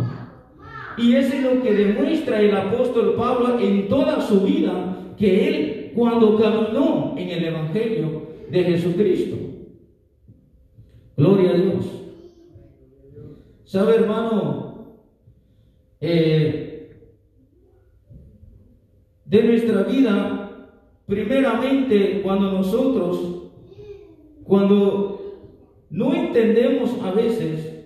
Y 0.98 1.16
eso 1.16 1.34
es 1.34 1.44
lo 1.44 1.62
que 1.62 1.74
demuestra 1.74 2.42
el 2.42 2.56
apóstol 2.56 3.16
Pablo 3.16 3.60
en 3.60 3.88
toda 3.88 4.22
su 4.22 4.42
vida, 4.42 5.14
que 5.18 5.48
él 5.48 5.92
cuando 5.96 6.38
caminó 6.38 7.16
en 7.18 7.30
el 7.30 7.46
Evangelio 7.46 8.28
de 8.50 8.64
Jesucristo. 8.64 9.38
Gloria 11.16 11.52
a 11.52 11.54
Dios. 11.54 11.86
¿Sabe, 13.66 13.96
hermano? 13.96 14.98
Eh, 16.02 16.98
de 19.26 19.44
nuestra 19.44 19.84
vida, 19.84 20.49
primeramente 21.10 22.22
cuando 22.22 22.52
nosotros 22.52 23.40
cuando 24.50 25.20
no 25.92 26.14
entendemos 26.16 27.00
a 27.04 27.12
veces, 27.12 27.86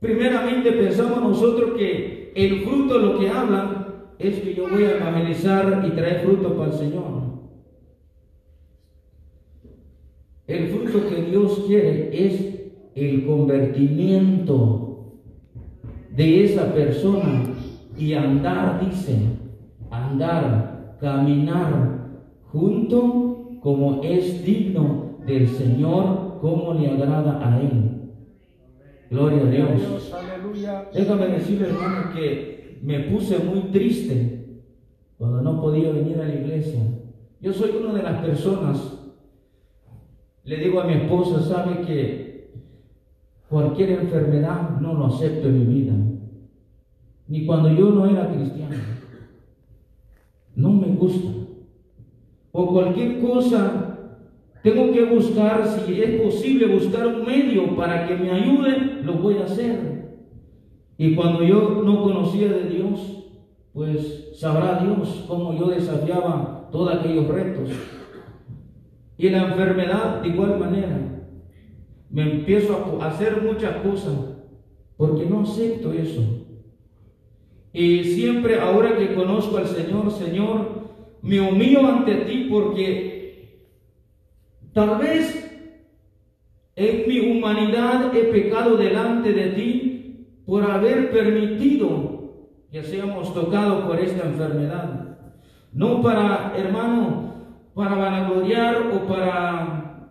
primeramente 0.00 0.72
pensamos 0.72 1.22
nosotros 1.22 1.78
que 1.78 2.32
el 2.34 2.62
fruto 2.62 2.98
lo 2.98 3.18
que 3.18 3.28
habla 3.28 4.06
es 4.18 4.40
que 4.40 4.54
yo 4.54 4.68
voy 4.68 4.84
a 4.84 4.96
evangelizar 4.96 5.84
y 5.86 5.90
traer 5.90 6.22
fruto 6.22 6.56
para 6.56 6.72
el 6.72 6.78
Señor. 6.78 7.04
El 10.48 10.66
fruto 10.66 11.08
que 11.08 11.22
Dios 11.30 11.62
quiere 11.66 12.26
es 12.26 12.70
el 12.96 13.24
convertimiento 13.24 15.12
de 16.10 16.44
esa 16.44 16.74
persona 16.74 17.44
y 17.96 18.14
andar, 18.14 18.84
dice, 18.84 19.16
andar, 19.90 20.96
caminar 21.00 21.97
junto 22.58 23.58
como 23.60 24.02
es 24.02 24.44
digno 24.44 25.18
del 25.26 25.48
Señor, 25.48 26.38
cómo 26.40 26.74
le 26.74 26.88
agrada 26.88 27.46
a 27.46 27.60
Él. 27.60 28.10
Gloria 29.10 29.42
a 29.42 29.46
Dios. 29.46 30.12
Déjame 30.92 31.28
decirle, 31.28 31.68
hermano, 31.68 32.12
que 32.14 32.78
me 32.82 33.00
puse 33.00 33.38
muy 33.38 33.70
triste 33.70 34.62
cuando 35.16 35.40
no 35.42 35.60
podía 35.60 35.90
venir 35.90 36.20
a 36.20 36.28
la 36.28 36.34
iglesia. 36.34 36.80
Yo 37.40 37.52
soy 37.52 37.70
una 37.80 37.94
de 37.94 38.02
las 38.02 38.20
personas, 38.24 39.10
le 40.44 40.56
digo 40.56 40.80
a 40.80 40.84
mi 40.84 40.94
esposa, 40.94 41.40
sabe 41.40 41.82
que 41.86 42.50
cualquier 43.48 43.90
enfermedad 43.90 44.80
no 44.80 44.94
lo 44.94 45.06
acepto 45.06 45.48
en 45.48 45.58
mi 45.58 45.74
vida. 45.74 45.94
Ni 47.28 47.46
cuando 47.46 47.70
yo 47.70 47.90
no 47.90 48.06
era 48.06 48.32
cristiano. 48.32 48.76
No 50.54 50.72
me 50.72 50.88
gusta. 50.88 51.47
O 52.60 52.66
cualquier 52.66 53.20
cosa 53.20 54.16
tengo 54.64 54.90
que 54.90 55.04
buscar, 55.04 55.64
si 55.64 56.02
es 56.02 56.20
posible, 56.20 56.66
buscar 56.66 57.06
un 57.06 57.24
medio 57.24 57.76
para 57.76 58.04
que 58.04 58.16
me 58.16 58.32
ayude, 58.32 59.00
lo 59.04 59.12
voy 59.12 59.36
a 59.36 59.44
hacer. 59.44 60.18
Y 60.96 61.14
cuando 61.14 61.44
yo 61.44 61.82
no 61.84 62.02
conocía 62.02 62.48
de 62.48 62.68
Dios, 62.68 63.28
pues 63.72 64.30
sabrá 64.34 64.80
Dios 64.82 65.24
cómo 65.28 65.56
yo 65.56 65.68
desafiaba 65.68 66.68
todos 66.72 66.96
aquellos 66.96 67.28
retos. 67.28 67.70
Y 69.16 69.28
la 69.28 69.44
enfermedad 69.44 70.20
de 70.20 70.28
igual 70.28 70.58
manera. 70.58 70.98
Me 72.10 72.22
empiezo 72.22 72.98
a 73.00 73.06
hacer 73.06 73.40
muchas 73.40 73.76
cosas 73.86 74.16
porque 74.96 75.26
no 75.26 75.42
acepto 75.42 75.92
eso. 75.92 76.22
Y 77.72 78.02
siempre 78.02 78.58
ahora 78.58 78.96
que 78.96 79.14
conozco 79.14 79.58
al 79.58 79.66
Señor, 79.68 80.10
Señor, 80.10 80.77
me 81.22 81.40
humillo 81.40 81.86
ante 81.86 82.14
ti 82.16 82.46
porque 82.50 83.18
Tal 84.78 84.96
vez 84.98 85.44
en 86.76 87.08
mi 87.08 87.18
humanidad 87.18 88.14
he 88.14 88.24
pecado 88.26 88.76
delante 88.76 89.32
de 89.32 89.48
ti 89.48 90.26
por 90.46 90.62
haber 90.70 91.10
permitido 91.10 92.46
que 92.70 92.84
seamos 92.84 93.34
tocados 93.34 93.86
por 93.86 93.98
esta 93.98 94.24
enfermedad. 94.28 95.18
No 95.72 96.00
para, 96.00 96.54
hermano, 96.56 97.34
para 97.74 97.96
vanagloriar 97.96 98.92
o 98.94 99.06
para 99.08 100.10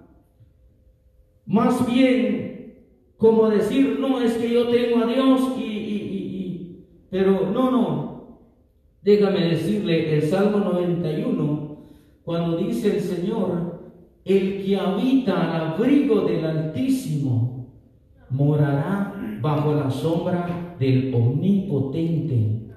más 1.46 1.90
bien 1.90 2.76
como 3.16 3.50
decir, 3.50 4.00
no, 4.02 4.20
es 4.20 4.34
que 4.34 4.54
yo 4.54 4.68
tengo 4.68 5.04
a 5.04 5.08
Dios 5.08 5.54
y, 5.58 5.62
y, 5.64 6.86
pero 7.10 7.50
no, 7.54 7.72
no. 7.72 8.07
Déjame 9.08 9.52
decirle 9.52 10.16
el 10.16 10.22
Salmo 10.22 10.58
91, 10.58 11.78
cuando 12.26 12.58
dice 12.58 12.98
el 12.98 13.00
Señor, 13.00 13.80
el 14.26 14.62
que 14.62 14.76
habita 14.76 15.56
al 15.56 15.76
abrigo 15.76 16.24
del 16.24 16.44
Altísimo 16.44 17.70
morará 18.30 19.14
bajo 19.40 19.76
la 19.76 19.90
sombra 19.90 20.76
del 20.78 21.14
Omnipotente. 21.16 22.68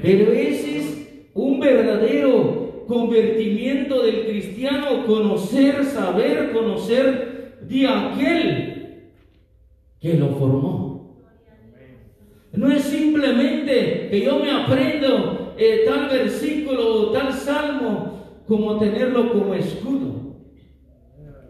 Pero 0.00 0.30
ese 0.30 0.78
es 0.78 1.28
un 1.34 1.58
verdadero 1.58 2.84
convertimiento 2.86 4.04
del 4.04 4.26
cristiano, 4.28 5.04
conocer, 5.08 5.84
saber, 5.84 6.52
conocer 6.52 7.58
de 7.68 7.88
aquel 7.88 9.06
que 10.00 10.14
lo 10.14 10.28
formó. 10.28 11.16
No 12.52 12.70
es 12.70 12.82
simplemente 12.82 14.06
que 14.08 14.20
yo 14.20 14.38
me 14.38 14.52
aprendo 14.52 15.39
eh, 15.60 15.84
tal 15.84 16.08
versículo 16.08 17.10
o 17.10 17.10
tal 17.12 17.32
salmo 17.32 18.14
como 18.48 18.78
tenerlo 18.78 19.30
como 19.32 19.54
escudo. 19.54 20.36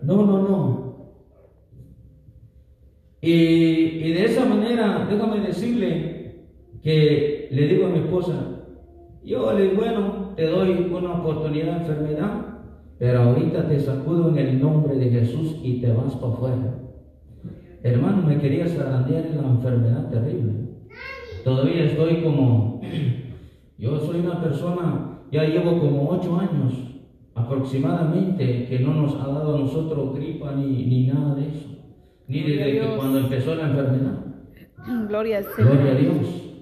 No, 0.03 0.27
no, 0.27 0.49
no. 0.49 0.81
Y, 3.23 4.13
de 4.13 4.25
esa 4.25 4.45
manera, 4.47 5.07
déjame 5.09 5.47
decirle 5.47 6.47
que 6.83 7.49
le 7.53 7.69
digo 7.69 7.87
a 7.87 7.91
mi 7.91 7.99
esposa, 7.99 8.65
yo 9.23 9.53
le 9.53 9.63
digo, 9.63 9.77
bueno, 9.77 10.33
te 10.35 10.47
doy 10.47 10.91
una 10.93 11.21
oportunidad 11.21 11.77
de 11.77 11.81
enfermedad, 11.81 12.47
pero 12.99 13.23
ahorita 13.23 13.69
te 13.69 13.79
sacudo 13.79 14.31
en 14.31 14.39
el 14.39 14.61
nombre 14.61 14.97
de 14.97 15.11
Jesús 15.11 15.61
y 15.63 15.81
te 15.81 15.93
vas 15.93 16.15
para 16.17 16.33
afuera. 16.33 16.79
Hermano, 17.83 18.23
me 18.27 18.39
quería 18.39 18.67
zarandear 18.67 19.27
en 19.27 19.37
la 19.37 19.49
enfermedad 19.49 20.11
terrible. 20.11 20.53
Todavía 21.45 21.85
estoy 21.85 22.23
como, 22.23 22.81
yo 23.81 23.99
soy 23.99 24.21
una 24.21 24.43
persona, 24.43 25.23
ya 25.33 25.45
llevo 25.45 25.81
como 25.81 26.11
ocho 26.11 26.39
años 26.39 26.75
aproximadamente 27.35 28.67
que 28.69 28.79
no 28.81 28.93
nos 28.93 29.15
ha 29.15 29.27
dado 29.27 29.57
a 29.57 29.61
nosotros 29.61 30.15
gripa 30.15 30.53
ni, 30.53 30.85
ni 30.85 31.07
nada 31.07 31.35
de 31.35 31.49
eso, 31.49 31.69
ni 32.29 32.43
desde 32.43 32.73
que 32.73 32.97
cuando 32.97 33.21
empezó 33.21 33.55
la 33.55 33.71
enfermedad. 33.71 34.19
Gloria, 35.09 35.41
Gloria 35.57 35.93
a 35.93 35.95
Dios. 35.95 36.53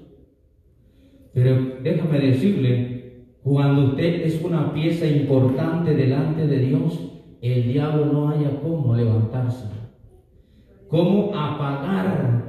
Pero 1.34 1.58
déjame 1.82 2.20
decirle, 2.20 3.24
cuando 3.42 3.86
usted 3.86 4.22
es 4.22 4.40
una 4.44 4.72
pieza 4.72 5.06
importante 5.06 5.94
delante 5.96 6.46
de 6.46 6.58
Dios, 6.58 7.12
el 7.42 7.66
diablo 7.66 8.06
no 8.06 8.28
haya 8.28 8.60
cómo 8.60 8.94
levantarse, 8.94 9.66
cómo 10.88 11.34
apagar 11.34 12.47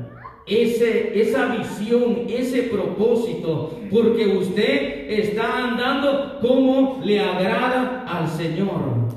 ese, 0.49 1.19
esa 1.19 1.55
visión, 1.55 2.23
ese 2.27 2.63
propósito, 2.63 3.79
porque 3.91 4.27
usted 4.27 5.09
está 5.09 5.69
andando 5.69 6.39
como 6.41 6.99
le 7.03 7.19
agrada 7.19 8.05
al 8.07 8.27
Señor. 8.27 9.09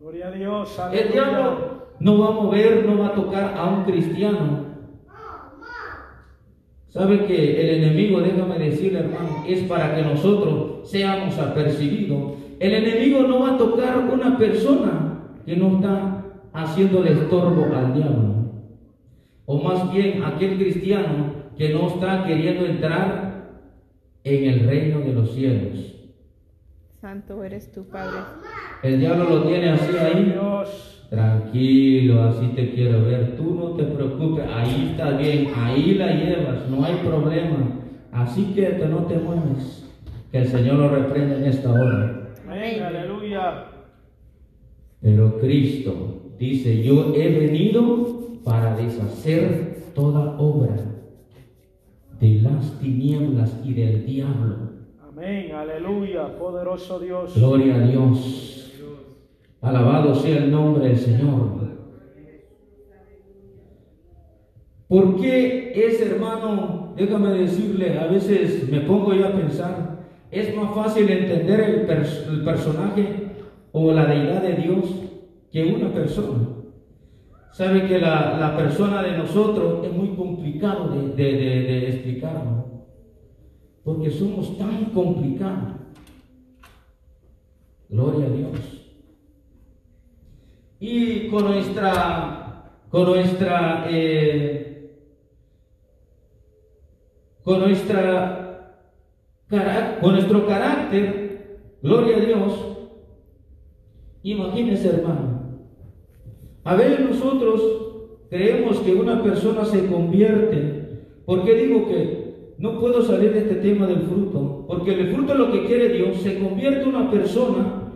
Gloria 0.00 0.28
a 0.28 0.30
Dios. 0.30 0.80
El 0.92 1.12
diablo 1.12 1.86
no 1.98 2.18
va 2.18 2.28
a 2.28 2.30
mover, 2.30 2.84
no 2.86 2.98
va 2.98 3.08
a 3.08 3.14
tocar 3.14 3.54
a 3.56 3.64
un 3.64 3.84
cristiano. 3.84 4.66
¿Sabe 6.88 7.26
que 7.26 7.60
el 7.60 7.84
enemigo, 7.84 8.20
déjame 8.20 8.58
decirle 8.58 9.00
hermano, 9.00 9.44
es 9.46 9.64
para 9.64 9.94
que 9.94 10.02
nosotros 10.02 10.88
seamos 10.88 11.38
apercibidos? 11.38 12.34
El 12.58 12.72
enemigo 12.72 13.22
no 13.22 13.40
va 13.40 13.54
a 13.54 13.58
tocar 13.58 13.98
una 13.98 14.38
persona 14.38 15.18
que 15.44 15.56
no 15.56 15.76
está 15.76 16.24
haciéndole 16.54 17.12
estorbo 17.12 17.66
al 17.76 17.92
diablo 17.92 18.35
o 19.46 19.62
más 19.62 19.92
bien 19.92 20.22
aquel 20.24 20.56
cristiano 20.58 21.46
que 21.56 21.70
no 21.72 21.88
está 21.88 22.24
queriendo 22.26 22.66
entrar 22.66 23.60
en 24.24 24.44
el 24.50 24.66
reino 24.66 25.00
de 25.00 25.12
los 25.12 25.32
cielos. 25.32 25.94
Santo 27.00 27.42
eres 27.44 27.70
tú, 27.72 27.84
Padre. 27.88 28.18
El 28.82 29.00
diablo 29.00 29.24
lo 29.30 29.42
tiene 29.44 29.70
así 29.70 29.96
ahí. 29.96 30.24
Dios. 30.32 31.06
Tranquilo, 31.08 32.24
así 32.24 32.48
te 32.56 32.72
quiero 32.74 33.04
ver. 33.04 33.36
Tú 33.36 33.54
no 33.54 33.70
te 33.76 33.84
preocupes, 33.84 34.44
ahí 34.52 34.88
está 34.90 35.10
bien, 35.16 35.48
ahí 35.54 35.94
la 35.94 36.12
llevas, 36.12 36.68
no 36.68 36.84
hay 36.84 36.96
problema. 36.96 37.58
Así 38.10 38.52
que 38.54 38.62
te- 38.62 38.88
no 38.88 39.04
te 39.06 39.16
mueves. 39.16 39.84
Que 40.32 40.38
el 40.38 40.48
Señor 40.48 40.74
lo 40.76 40.88
reprenda 40.88 41.36
en 41.36 41.44
esta 41.44 41.70
hora. 41.70 42.30
Amén. 42.44 42.82
Aleluya. 42.82 43.66
Pero 45.00 45.38
Cristo 45.38 46.32
dice, 46.38 46.82
yo 46.82 47.14
he 47.14 47.28
venido 47.38 48.15
para 48.46 48.76
deshacer 48.76 49.90
toda 49.92 50.38
obra 50.38 50.76
de 52.20 52.42
las 52.42 52.78
tinieblas 52.78 53.60
y 53.64 53.74
del 53.74 54.06
diablo. 54.06 54.56
Amén. 55.08 55.50
Aleluya. 55.52 56.38
Poderoso 56.38 57.00
Dios. 57.00 57.34
Gloria 57.34 57.74
a 57.74 57.80
Dios. 57.80 58.72
Alabado 59.60 60.14
sea 60.14 60.44
el 60.44 60.52
nombre 60.52 60.86
del 60.86 60.96
Señor. 60.96 61.56
¿Por 64.86 65.20
qué 65.20 65.72
es, 65.74 66.00
hermano? 66.00 66.94
Déjame 66.96 67.30
decirle, 67.30 67.98
a 67.98 68.06
veces 68.06 68.70
me 68.70 68.82
pongo 68.82 69.12
yo 69.12 69.26
a 69.26 69.32
pensar, 69.32 70.04
es 70.30 70.54
más 70.56 70.72
fácil 70.72 71.10
entender 71.10 71.58
el, 71.60 71.88
pers- 71.88 72.28
el 72.28 72.44
personaje 72.44 73.06
o 73.72 73.90
la 73.92 74.06
deidad 74.06 74.40
de 74.42 74.52
Dios 74.54 74.84
que 75.50 75.64
una 75.74 75.92
persona. 75.92 76.46
Sabe 77.56 77.88
que 77.88 77.98
la, 77.98 78.36
la 78.38 78.54
persona 78.54 79.02
de 79.02 79.16
nosotros 79.16 79.82
es 79.82 79.90
muy 79.90 80.08
complicado 80.14 80.88
de, 80.88 81.08
de, 81.14 81.32
de, 81.32 81.88
explicarlo, 81.88 82.66
porque 83.82 84.10
somos 84.10 84.58
tan 84.58 84.84
complicados. 84.90 85.72
Gloria 87.88 88.26
a 88.26 88.28
Dios. 88.28 88.50
Y 90.80 91.28
con 91.28 91.46
nuestra, 91.46 92.72
con 92.90 93.06
nuestra, 93.06 93.86
eh, 93.88 95.00
con 97.42 97.60
nuestra, 97.60 98.82
con 100.02 100.12
nuestro 100.12 100.46
carácter, 100.46 101.58
gloria 101.80 102.18
a 102.18 102.20
Dios. 102.20 102.52
Imagínense, 104.22 104.88
hermano. 104.90 105.35
A 106.66 106.74
veces 106.74 106.98
nosotros 106.98 107.62
creemos 108.28 108.78
que 108.78 108.92
una 108.92 109.22
persona 109.22 109.64
se 109.64 109.86
convierte. 109.86 111.04
¿Por 111.24 111.44
qué 111.44 111.54
digo 111.54 111.86
que 111.86 112.54
no 112.58 112.80
puedo 112.80 113.02
salir 113.02 113.32
de 113.32 113.38
este 113.38 113.54
tema 113.54 113.86
del 113.86 114.00
fruto? 114.00 114.64
Porque 114.66 114.94
el 114.94 115.14
fruto 115.14 115.34
es 115.34 115.38
lo 115.38 115.52
que 115.52 115.64
quiere 115.64 115.90
Dios. 115.90 116.16
Se 116.16 116.40
convierte 116.40 116.88
una 116.88 117.08
persona 117.08 117.92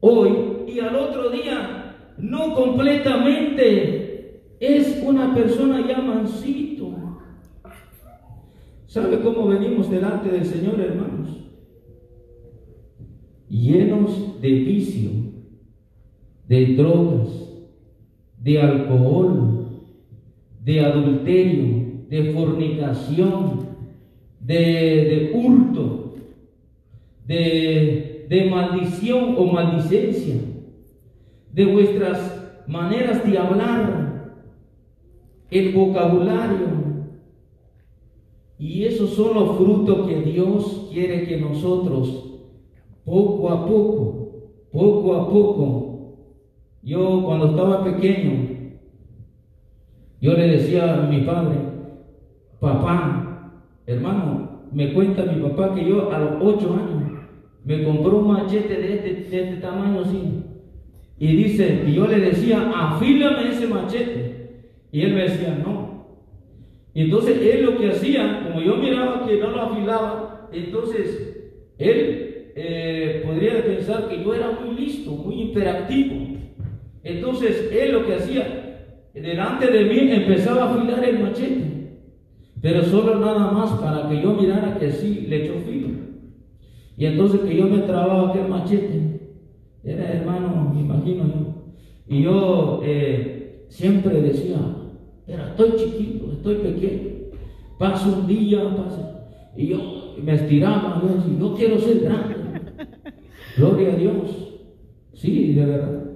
hoy 0.00 0.32
y 0.66 0.80
al 0.80 0.96
otro 0.96 1.30
día 1.30 1.94
no 2.18 2.56
completamente 2.56 4.42
es 4.58 5.00
una 5.06 5.32
persona 5.32 5.86
ya 5.86 6.00
mansito. 6.00 6.90
¿Sabe 8.86 9.20
cómo 9.20 9.46
venimos 9.46 9.88
delante 9.88 10.28
del 10.28 10.44
Señor, 10.44 10.80
hermanos? 10.80 11.38
Llenos 13.48 14.40
de 14.40 14.50
vicio, 14.50 15.10
de 16.48 16.74
drogas, 16.74 17.51
de 18.42 18.60
alcohol, 18.60 19.68
de 20.64 20.80
adulterio, 20.80 21.82
de 22.08 22.32
fornicación, 22.32 23.68
de, 24.40 24.54
de 24.54 25.32
hurto, 25.34 26.14
de, 27.26 28.26
de 28.28 28.50
maldición 28.50 29.34
o 29.38 29.46
maldicencia, 29.46 30.34
de 31.52 31.64
vuestras 31.66 32.64
maneras 32.66 33.24
de 33.24 33.38
hablar, 33.38 34.34
el 35.50 35.72
vocabulario. 35.72 36.82
Y 38.58 38.84
esos 38.84 39.10
son 39.10 39.34
los 39.34 39.56
frutos 39.56 40.08
que 40.08 40.20
Dios 40.20 40.88
quiere 40.92 41.26
que 41.26 41.36
nosotros, 41.36 42.40
poco 43.04 43.50
a 43.50 43.66
poco, 43.66 44.28
poco 44.72 45.14
a 45.14 45.28
poco, 45.28 45.81
yo 46.82 47.22
cuando 47.24 47.50
estaba 47.50 47.84
pequeño, 47.84 48.48
yo 50.20 50.34
le 50.34 50.48
decía 50.48 50.94
a 50.94 51.06
mi 51.06 51.20
padre, 51.22 51.56
papá, 52.60 53.52
hermano, 53.86 54.62
me 54.72 54.92
cuenta 54.92 55.24
mi 55.24 55.42
papá 55.42 55.74
que 55.74 55.88
yo 55.88 56.12
a 56.12 56.18
los 56.18 56.30
ocho 56.40 56.74
años 56.74 57.12
me 57.64 57.84
compró 57.84 58.18
un 58.18 58.28
machete 58.28 58.74
de 58.74 58.94
este, 58.94 59.20
este 59.22 59.56
tamaño 59.56 60.00
así. 60.00 60.44
Y 61.18 61.36
dice, 61.36 61.84
y 61.86 61.92
yo 61.92 62.06
le 62.06 62.18
decía, 62.18 62.72
afílame 62.74 63.50
ese 63.50 63.68
machete. 63.68 64.66
Y 64.90 65.02
él 65.02 65.14
me 65.14 65.22
decía, 65.22 65.60
no. 65.64 66.06
Y 66.94 67.02
entonces 67.02 67.40
él 67.40 67.64
lo 67.64 67.76
que 67.78 67.90
hacía, 67.90 68.42
como 68.44 68.60
yo 68.60 68.76
miraba 68.76 69.24
que 69.26 69.38
no 69.38 69.50
lo 69.50 69.62
afilaba, 69.62 70.48
entonces 70.52 71.52
él 71.78 72.52
eh, 72.54 73.22
podría 73.24 73.64
pensar 73.64 74.08
que 74.08 74.22
yo 74.22 74.34
era 74.34 74.50
muy 74.50 74.74
listo, 74.74 75.12
muy 75.12 75.42
hiperactivo. 75.42 76.21
Entonces 77.04 77.70
él 77.72 77.92
lo 77.92 78.06
que 78.06 78.14
hacía, 78.14 78.88
delante 79.14 79.66
de 79.66 79.84
mí 79.84 80.12
empezaba 80.12 80.64
a 80.64 80.74
afilar 80.74 81.04
el 81.04 81.18
machete, 81.20 81.72
pero 82.60 82.84
solo 82.84 83.18
nada 83.18 83.50
más 83.50 83.72
para 83.72 84.08
que 84.08 84.22
yo 84.22 84.34
mirara 84.34 84.78
que 84.78 84.90
sí 84.90 85.26
le 85.28 85.44
echó 85.44 85.54
filo. 85.66 85.88
Y 86.96 87.06
entonces 87.06 87.40
que 87.40 87.56
yo 87.56 87.66
me 87.66 87.78
trababa 87.78 88.30
aquel 88.30 88.48
machete, 88.48 89.20
era 89.82 90.12
hermano, 90.12 90.72
me 90.72 90.80
imagino 90.80 91.24
yo. 91.26 91.52
Y 92.06 92.22
yo 92.22 92.80
eh, 92.84 93.66
siempre 93.68 94.20
decía, 94.20 94.58
pero 95.26 95.46
estoy 95.46 95.72
chiquito, 95.76 96.32
estoy 96.32 96.56
pequeño. 96.56 97.10
Paso 97.78 98.16
un 98.20 98.26
día, 98.28 98.76
pasa. 98.76 99.26
Y 99.56 99.68
yo 99.68 100.14
me 100.22 100.34
estiraba, 100.34 101.00
yo 101.02 101.14
decía, 101.16 101.38
yo 101.40 101.54
quiero 101.54 101.78
ser 101.78 102.00
grande. 102.00 102.34
Gloria 103.56 103.92
a 103.92 103.96
Dios. 103.96 104.52
Sí, 105.14 105.54
de 105.54 105.66
verdad. 105.66 106.11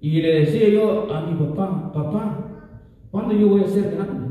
Y 0.00 0.20
le 0.20 0.40
decía 0.40 0.68
yo 0.68 1.12
a 1.12 1.26
mi 1.26 1.34
papá, 1.46 1.92
papá, 1.92 2.38
¿cuándo 3.10 3.34
yo 3.34 3.48
voy 3.48 3.64
a 3.64 3.68
ser 3.68 3.92
grande? 3.92 4.26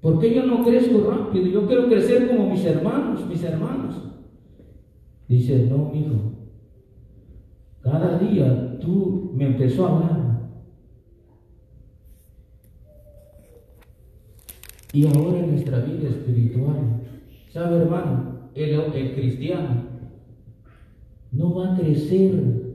¿Por 0.00 0.18
qué 0.18 0.34
yo 0.34 0.46
no 0.46 0.64
crezco 0.64 1.10
rápido? 1.10 1.46
Yo 1.46 1.66
quiero 1.66 1.86
crecer 1.86 2.28
como 2.28 2.50
mis 2.50 2.64
hermanos, 2.64 3.26
mis 3.26 3.42
hermanos. 3.44 4.02
Dice, 5.28 5.66
no, 5.66 5.92
hijo. 5.94 6.32
Cada 7.82 8.18
día 8.18 8.78
tú 8.80 9.32
me 9.34 9.46
empezó 9.46 9.86
a 9.86 9.90
hablar. 9.90 10.20
Y 14.92 15.06
ahora 15.06 15.38
en 15.38 15.50
nuestra 15.52 15.80
vida 15.80 16.08
espiritual, 16.08 17.02
¿sabe 17.52 17.76
hermano? 17.76 18.50
El, 18.54 18.70
el 18.70 19.14
cristiano 19.14 19.84
no 21.30 21.54
va 21.54 21.74
a 21.74 21.78
crecer 21.78 22.69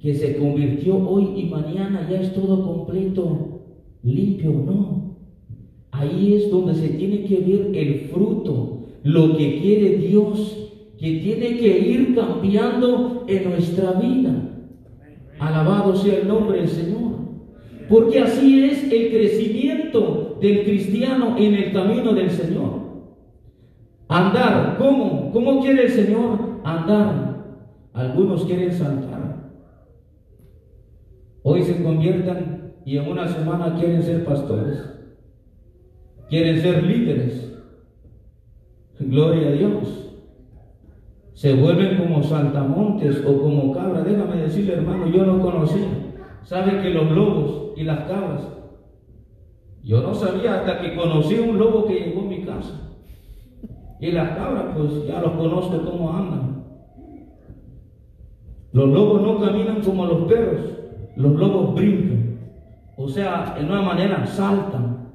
que 0.00 0.14
se 0.14 0.36
convirtió 0.36 0.96
hoy 1.08 1.28
y 1.36 1.44
mañana 1.46 2.08
ya 2.10 2.20
es 2.20 2.32
todo 2.32 2.64
completo, 2.64 3.62
limpio, 4.02 4.50
no. 4.50 5.16
Ahí 5.90 6.34
es 6.34 6.50
donde 6.50 6.74
se 6.74 6.88
tiene 6.90 7.24
que 7.24 7.36
ver 7.40 7.70
el 7.74 8.00
fruto, 8.08 8.82
lo 9.02 9.36
que 9.36 9.60
quiere 9.60 9.96
Dios, 9.96 10.70
que 10.98 11.18
tiene 11.18 11.58
que 11.58 11.78
ir 11.78 12.14
cambiando 12.14 13.24
en 13.26 13.50
nuestra 13.50 13.92
vida. 13.92 14.48
Alabado 15.38 15.94
sea 15.96 16.20
el 16.20 16.28
nombre 16.28 16.58
del 16.58 16.68
Señor. 16.68 16.98
Porque 17.88 18.20
así 18.20 18.64
es 18.64 18.84
el 18.92 19.10
crecimiento 19.10 20.36
del 20.40 20.64
cristiano 20.64 21.36
en 21.38 21.54
el 21.54 21.72
camino 21.72 22.12
del 22.12 22.30
Señor. 22.30 22.88
Andar, 24.08 24.76
¿cómo? 24.78 25.30
¿Cómo 25.32 25.60
quiere 25.60 25.84
el 25.84 25.90
Señor 25.90 26.60
andar? 26.64 27.44
Algunos 27.92 28.44
quieren 28.44 28.72
saltar. 28.72 29.07
Hoy 31.42 31.62
se 31.62 31.82
conviertan 31.82 32.74
y 32.84 32.96
en 32.96 33.08
una 33.08 33.28
semana 33.28 33.74
quieren 33.78 34.02
ser 34.02 34.24
pastores. 34.24 34.82
Quieren 36.28 36.60
ser 36.60 36.82
líderes. 36.82 37.52
Gloria 38.98 39.48
a 39.48 39.52
Dios. 39.52 40.08
Se 41.34 41.54
vuelven 41.54 41.98
como 41.98 42.22
saltamontes 42.22 43.24
o 43.24 43.40
como 43.40 43.72
cabras. 43.72 44.04
Déjame 44.04 44.42
decirle, 44.42 44.74
hermano, 44.74 45.06
yo 45.06 45.24
no 45.24 45.40
conocía. 45.40 45.86
¿Sabe 46.42 46.82
que 46.82 46.90
los 46.90 47.10
lobos 47.10 47.72
y 47.76 47.84
las 47.84 48.00
cabras? 48.08 48.48
Yo 49.82 50.02
no 50.02 50.14
sabía 50.14 50.60
hasta 50.60 50.80
que 50.80 50.96
conocí 50.96 51.38
un 51.38 51.58
lobo 51.58 51.86
que 51.86 52.00
llegó 52.00 52.22
a 52.22 52.24
mi 52.24 52.42
casa. 52.42 52.88
Y 54.00 54.12
las 54.12 54.36
cabras, 54.36 54.76
pues 54.76 55.06
ya 55.06 55.20
los 55.20 55.32
conozco 55.32 55.82
cómo 55.82 56.12
andan. 56.12 56.64
Los 58.72 58.88
lobos 58.88 59.22
no 59.22 59.40
caminan 59.40 59.80
como 59.80 60.06
los 60.06 60.28
perros, 60.28 60.77
los 61.18 61.36
lobos 61.36 61.74
brincan. 61.74 62.38
O 62.96 63.08
sea, 63.08 63.56
en 63.58 63.66
una 63.66 63.82
manera 63.82 64.24
saltan. 64.24 65.08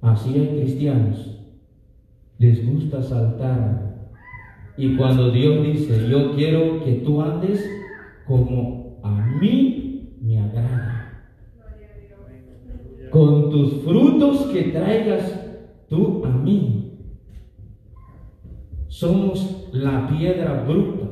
Así 0.00 0.32
hay 0.34 0.60
cristianos. 0.60 1.40
Les 2.38 2.64
gusta 2.64 3.02
saltar. 3.02 4.10
Y 4.76 4.96
cuando 4.96 5.32
Dios 5.32 5.66
dice, 5.66 6.08
yo 6.08 6.36
quiero 6.36 6.84
que 6.84 6.92
tú 7.04 7.20
andes 7.20 7.68
como 8.28 9.00
a 9.02 9.26
mí 9.40 10.14
me 10.22 10.38
agrada. 10.38 11.24
Con 13.10 13.50
tus 13.50 13.82
frutos 13.82 14.46
que 14.52 14.64
traigas 14.64 15.48
tú 15.88 16.24
a 16.24 16.28
mí. 16.28 16.92
Somos 18.86 19.68
la 19.72 20.06
piedra 20.08 20.62
bruta. 20.62 21.08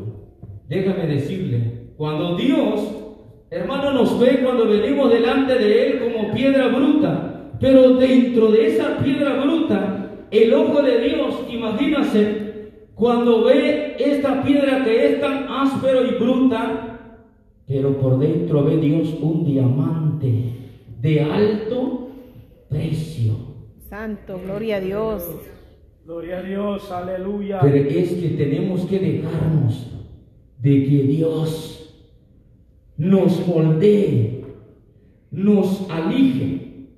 Déjame 0.69 1.07
decirle, 1.09 1.91
cuando 1.97 2.37
Dios, 2.37 3.06
hermano, 3.51 3.93
nos 3.93 4.19
ve 4.19 4.41
cuando 4.43 4.69
venimos 4.69 5.11
delante 5.11 5.55
de 5.55 5.87
Él 5.87 6.01
como 6.01 6.33
piedra 6.33 6.69
bruta, 6.69 7.51
pero 7.61 7.95
dentro 7.95 8.51
de 8.51 8.67
esa 8.67 8.99
piedra 8.99 9.43
bruta, 9.43 10.11
el 10.31 10.53
ojo 10.55 10.83
de 10.83 11.01
Dios, 11.01 11.35
imagínase, 11.51 12.47
cuando 12.95 13.45
ve 13.45 13.97
esta 13.99 14.43
piedra 14.43 14.83
que 14.85 15.07
es 15.07 15.21
tan 15.21 15.47
áspero 15.49 16.07
y 16.07 16.15
bruta, 16.15 16.99
pero 17.67 17.99
por 17.99 18.19
dentro 18.19 18.65
ve 18.65 18.77
Dios 18.79 19.15
un 19.21 19.45
diamante 19.45 20.53
de 21.01 21.21
alto 21.21 22.09
precio. 22.69 23.35
Santo, 23.89 24.41
gloria 24.45 24.77
a 24.77 24.81
Dios. 24.81 25.31
Gloria 26.05 26.39
a 26.39 26.43
Dios, 26.43 26.91
aleluya. 26.91 27.61
Pero 27.61 27.77
es 27.77 28.13
que 28.13 28.29
tenemos 28.31 28.87
que 28.87 28.99
dejarnos 28.99 29.91
de 30.59 30.85
que 30.85 31.03
Dios 31.03 31.76
nos 32.99 33.47
moldee, 33.47 34.45
nos 35.31 35.89
alige, 35.91 36.89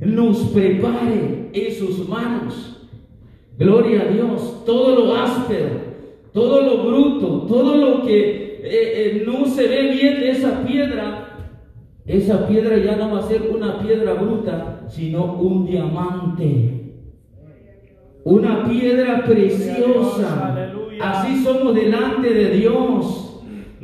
nos 0.00 0.38
prepare 0.48 1.50
en 1.52 1.74
sus 1.74 2.08
manos. 2.08 2.88
Gloria 3.58 4.02
a 4.02 4.06
Dios, 4.06 4.64
todo 4.64 5.04
lo 5.04 5.14
áspero, 5.14 5.70
todo 6.32 6.62
lo 6.62 6.84
bruto, 6.84 7.46
todo 7.46 7.76
lo 7.76 8.02
que 8.02 8.60
eh, 8.62 8.62
eh, 8.64 9.24
no 9.26 9.46
se 9.46 9.68
ve 9.68 9.92
bien 9.92 10.20
de 10.20 10.30
esa 10.30 10.64
piedra, 10.64 11.38
esa 12.06 12.46
piedra 12.48 12.76
ya 12.78 12.96
no 12.96 13.12
va 13.12 13.20
a 13.20 13.28
ser 13.28 13.42
una 13.54 13.78
piedra 13.78 14.14
bruta, 14.14 14.86
sino 14.88 15.34
un 15.34 15.66
diamante. 15.66 16.80
Una 18.24 18.66
piedra 18.68 19.24
preciosa. 19.24 20.56
Así 21.00 21.44
somos 21.44 21.74
delante 21.74 22.32
de 22.32 22.50
Dios. 22.56 23.33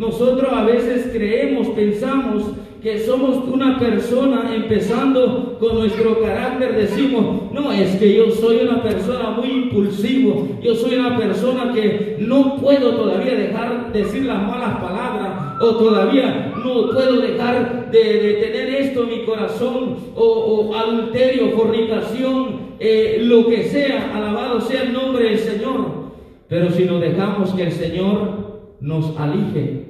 Nosotros 0.01 0.51
a 0.51 0.65
veces 0.65 1.11
creemos, 1.13 1.69
pensamos 1.69 2.45
que 2.83 3.01
somos 3.01 3.47
una 3.47 3.79
persona 3.79 4.51
empezando 4.55 5.59
con 5.61 5.75
nuestro 5.75 6.23
carácter, 6.23 6.75
decimos, 6.75 7.53
no, 7.53 7.71
es 7.71 7.97
que 7.97 8.15
yo 8.15 8.31
soy 8.31 8.61
una 8.63 8.83
persona 8.83 9.33
muy 9.33 9.51
impulsivo, 9.51 10.49
yo 10.63 10.75
soy 10.75 10.95
una 10.95 11.19
persona 11.19 11.75
que 11.75 12.17
no 12.19 12.57
puedo 12.57 12.95
todavía 12.95 13.35
dejar 13.35 13.93
decir 13.93 14.25
las 14.25 14.41
malas 14.41 14.77
palabras, 14.81 15.61
o 15.61 15.77
todavía 15.77 16.55
no 16.57 16.93
puedo 16.93 17.21
dejar 17.21 17.91
de, 17.91 18.39
tener 18.41 18.69
esto 18.81 19.03
en 19.03 19.09
mi 19.11 19.25
corazón, 19.27 19.97
o, 20.17 20.75
adulterio, 20.75 21.51
fornicación, 21.51 22.71
eh, 22.79 23.19
lo 23.21 23.47
que 23.49 23.65
sea, 23.65 24.17
alabado 24.17 24.63
sea 24.63 24.85
el 24.85 24.95
nombre 24.95 25.25
del 25.25 25.39
Señor. 25.39 26.09
Pero 26.49 26.71
si 26.71 26.85
nos 26.85 27.03
dejamos 27.03 27.53
que 27.53 27.65
el 27.65 27.73
Señor 27.73 28.41
nos 28.81 29.15
alige, 29.19 29.90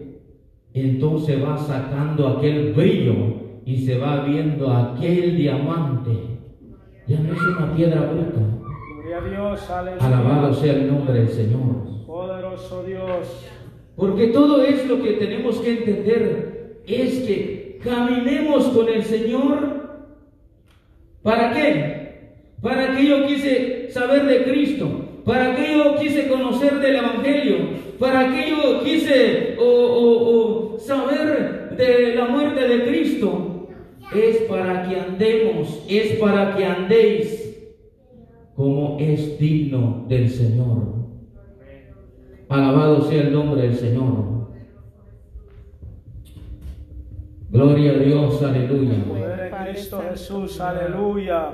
entonces 0.74 1.42
va 1.42 1.56
sacando 1.56 2.28
aquel 2.28 2.72
brillo 2.72 3.14
y 3.64 3.78
se 3.85 3.98
va 3.98 4.24
viendo 4.24 4.72
aquel 4.72 5.37
diamante. 5.37 6.11
Ya 7.06 7.18
no 7.20 7.33
es 7.33 7.40
una 7.40 7.74
piedra 7.74 8.02
bruta. 8.02 8.61
Alabado 10.00 10.54
sea 10.54 10.74
el 10.74 10.87
nombre 10.87 11.14
del 11.14 11.28
Señor. 11.28 12.06
Poderoso 12.06 12.85
Dios. 12.85 13.46
Porque 13.96 14.28
todo 14.28 14.62
es 14.62 14.88
lo 14.88 15.02
que 15.02 15.14
tenemos 15.14 15.59
que 15.59 15.78
entender 15.78 16.83
es 16.87 17.20
que 17.20 17.80
caminemos 17.83 18.64
con 18.68 18.88
el 18.88 19.02
Señor. 19.02 19.80
¿Para 21.22 21.52
qué? 21.52 22.37
Para 22.62 22.96
que 22.96 23.06
yo 23.06 23.26
quise 23.26 23.90
saber 23.90 24.26
de 24.26 24.44
Cristo. 24.44 24.88
Para 25.24 25.54
que 25.56 25.76
yo 25.76 25.96
quise 25.96 26.28
conocer 26.28 26.78
del 26.78 26.96
Evangelio 26.96 27.56
¿Para 28.00 28.32
qué 28.32 28.48
yo 28.48 28.82
quise 28.82 29.58
o, 29.60 30.76
saber 30.78 31.76
de 31.76 32.14
la 32.14 32.28
muerte 32.28 32.66
de 32.66 32.86
Cristo? 32.86 33.68
Es 34.14 34.38
para 34.48 34.88
que 34.88 34.98
andemos, 34.98 35.84
es 35.86 36.18
para 36.18 36.56
que 36.56 36.64
andéis 36.64 37.74
como 38.56 38.96
es 38.98 39.38
digno 39.38 40.06
del 40.08 40.30
Señor. 40.30 40.94
Alabado 42.48 43.02
sea 43.02 43.20
el 43.20 43.32
nombre 43.34 43.62
del 43.62 43.76
Señor. 43.76 44.48
Gloria 47.50 47.92
a 47.92 47.98
Dios, 47.98 48.42
aleluya. 48.42 49.64
Cristo 49.64 50.02
Jesús, 50.08 50.58
aleluya. 50.58 51.50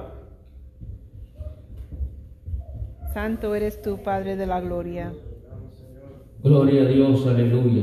Santo 3.12 3.54
eres 3.54 3.82
tú, 3.82 3.98
Padre 3.98 4.36
de 4.36 4.46
la 4.46 4.60
gloria. 4.60 5.12
Gloria 6.42 6.82
a 6.82 6.86
Dios, 6.86 7.26
aleluya. 7.26 7.82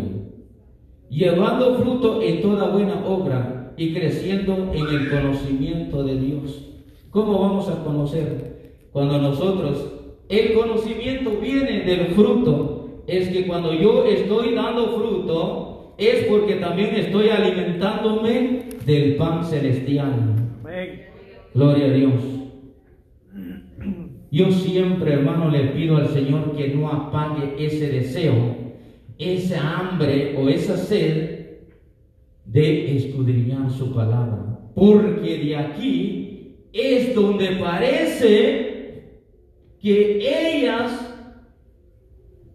Llevando 1.09 1.75
fruto 1.75 2.21
en 2.21 2.41
toda 2.41 2.69
buena 2.69 3.05
obra 3.05 3.73
y 3.77 3.93
creciendo 3.93 4.71
en 4.73 4.87
el 4.87 5.09
conocimiento 5.09 6.03
de 6.03 6.19
Dios. 6.19 6.69
¿Cómo 7.09 7.39
vamos 7.39 7.69
a 7.69 7.83
conocer? 7.83 8.87
Cuando 8.91 9.19
nosotros, 9.19 9.91
el 10.29 10.53
conocimiento 10.53 11.31
viene 11.41 11.81
del 11.81 12.07
fruto. 12.15 13.03
Es 13.05 13.29
que 13.29 13.45
cuando 13.45 13.73
yo 13.73 14.05
estoy 14.05 14.53
dando 14.53 14.95
fruto, 14.95 15.93
es 15.97 16.25
porque 16.25 16.55
también 16.55 16.95
estoy 16.95 17.29
alimentándome 17.29 18.69
del 18.85 19.15
pan 19.15 19.43
celestial. 19.43 20.35
Gloria 21.53 21.85
a 21.85 21.89
Dios. 21.89 22.32
Yo 24.33 24.51
siempre, 24.51 25.13
hermano, 25.13 25.51
le 25.51 25.65
pido 25.73 25.97
al 25.97 26.07
Señor 26.07 26.55
que 26.55 26.69
no 26.69 26.89
apague 26.89 27.53
ese 27.63 27.87
deseo, 27.87 28.55
esa 29.19 29.77
hambre 29.77 30.35
o 30.35 30.49
esa 30.49 30.75
sed 30.75 31.59
de 32.43 32.97
escudriñar 32.97 33.69
su 33.69 33.93
palabra. 33.93 34.57
Porque 34.73 35.37
de 35.37 35.55
aquí 35.55 36.55
es 36.73 37.13
donde 37.13 37.57
parece 37.57 39.19
que 39.79 40.17
ellas, 40.17 41.15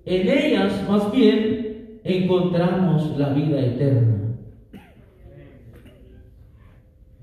en 0.05 0.29
ellas 0.29 0.85
más 0.89 1.13
bien, 1.13 2.01
encontramos 2.03 3.17
la 3.17 3.29
vida 3.35 3.65
eterna. 3.65 4.37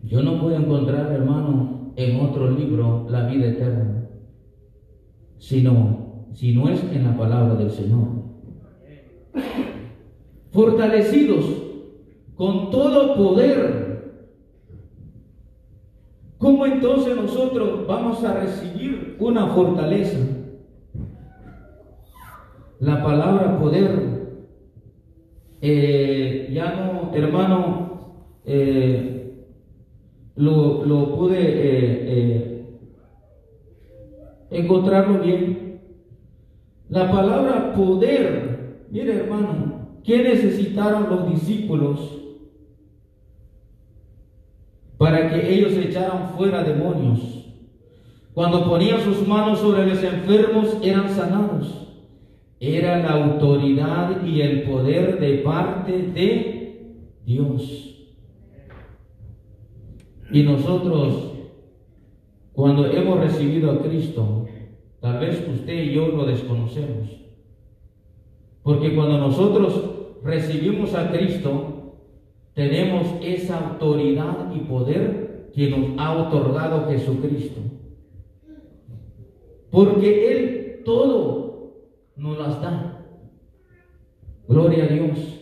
Yo 0.02 0.24
no 0.24 0.40
puedo 0.40 0.56
encontrar, 0.56 1.12
hermano, 1.12 1.92
en 1.98 2.22
otro 2.22 2.52
libro 2.52 3.06
la 3.10 3.28
vida 3.28 3.48
eterna 3.48 4.05
sino 5.46 6.26
si 6.34 6.56
no 6.56 6.68
es 6.70 6.84
en 6.92 7.04
la 7.04 7.16
palabra 7.16 7.54
del 7.54 7.70
Señor. 7.70 8.08
Fortalecidos 10.52 11.46
con 12.36 12.72
todo 12.72 13.16
poder. 13.16 14.26
¿Cómo 16.40 16.66
entonces 16.66 17.16
nosotros 17.16 17.86
vamos 17.86 18.24
a 18.24 18.40
recibir 18.40 19.18
una 19.20 19.46
fortaleza? 19.48 20.18
La 22.80 23.04
palabra 23.04 23.60
poder, 23.60 24.40
eh, 25.62 26.50
ya 26.52 26.74
no, 26.74 27.16
hermano, 27.16 28.16
eh, 28.46 29.46
lo, 30.36 31.16
pude 31.16 31.38
eh, 31.40 32.55
encontrarlo 34.56 35.20
bien. 35.20 35.82
La 36.90 37.12
palabra 37.12 37.74
poder, 37.74 38.86
mire 38.92 39.16
hermano, 39.16 40.00
¿qué 40.04 40.24
necesitaron 40.24 41.10
los 41.10 41.30
discípulos 41.32 42.22
para 44.98 45.30
que 45.30 45.54
ellos 45.54 45.74
echaran 45.74 46.30
fuera 46.30 46.64
demonios? 46.64 47.54
Cuando 48.34 48.66
ponían 48.66 49.02
sus 49.02 49.28
manos 49.28 49.60
sobre 49.60 49.88
los 49.88 50.04
enfermos 50.04 50.78
eran 50.82 51.10
sanados. 51.10 51.82
Era 52.60 53.00
la 53.00 53.12
autoridad 53.12 54.24
y 54.26 54.42
el 54.42 54.64
poder 54.64 55.20
de 55.20 55.40
parte 55.40 55.92
de 55.92 57.02
Dios. 57.26 57.92
Y 60.32 60.44
nosotros 60.44 61.36
cuando 62.56 62.86
hemos 62.86 63.20
recibido 63.20 63.70
a 63.70 63.80
Cristo, 63.80 64.45
tal 65.06 65.20
vez 65.20 65.48
usted 65.48 65.84
y 65.84 65.94
yo 65.94 66.08
lo 66.08 66.26
desconocemos. 66.26 67.08
Porque 68.64 68.96
cuando 68.96 69.20
nosotros 69.20 69.84
recibimos 70.24 70.96
a 70.96 71.12
Cristo, 71.12 71.94
tenemos 72.56 73.06
esa 73.22 73.70
autoridad 73.70 74.52
y 74.52 74.62
poder 74.62 75.52
que 75.54 75.70
nos 75.70 76.00
ha 76.00 76.12
otorgado 76.12 76.88
Jesucristo. 76.88 77.62
Porque 79.70 80.32
Él 80.32 80.82
todo 80.84 81.76
nos 82.16 82.40
las 82.40 82.60
da. 82.60 83.06
Gloria 84.48 84.86
a 84.86 84.88
Dios. 84.88 85.40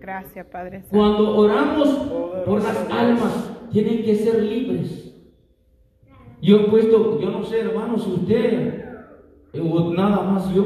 Gracias, 0.00 0.46
Padre 0.46 0.80
Santo. 0.80 0.96
Cuando 0.96 1.36
oramos 1.36 1.88
por 2.46 2.62
las 2.62 2.90
almas, 2.90 3.50
tienen 3.70 4.02
que 4.02 4.14
ser 4.16 4.42
libres. 4.42 5.14
Yo 6.40 6.56
he 6.56 6.64
puesto, 6.70 7.20
yo 7.20 7.30
no 7.30 7.44
sé, 7.44 7.60
hermano, 7.60 7.98
si 7.98 8.10
usted 8.10 8.83
o 9.60 9.94
nada 9.94 10.22
más 10.22 10.52
yo, 10.54 10.64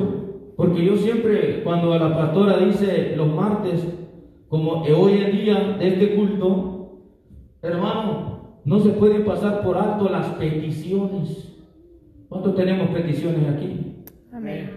porque 0.57 0.85
yo 0.85 0.96
siempre, 0.96 1.62
cuando 1.62 1.96
la 1.98 2.16
pastora 2.16 2.59
dice 2.59 3.14
los 3.16 3.29
martes, 3.29 3.87
como 4.48 4.83
hoy 4.83 5.12
en 5.12 5.33
día 5.33 5.77
de 5.79 5.88
este 5.88 6.16
culto, 6.16 6.98
hermano, 7.62 8.61
no 8.64 8.81
se 8.81 8.90
puede 8.90 9.20
pasar 9.20 9.62
por 9.62 9.77
alto 9.77 10.09
las 10.09 10.27
peticiones. 10.35 11.57
¿Cuántos 12.29 12.55
tenemos 12.55 12.88
peticiones 12.90 13.48
aquí? 13.48 14.05
Amén. 14.33 14.70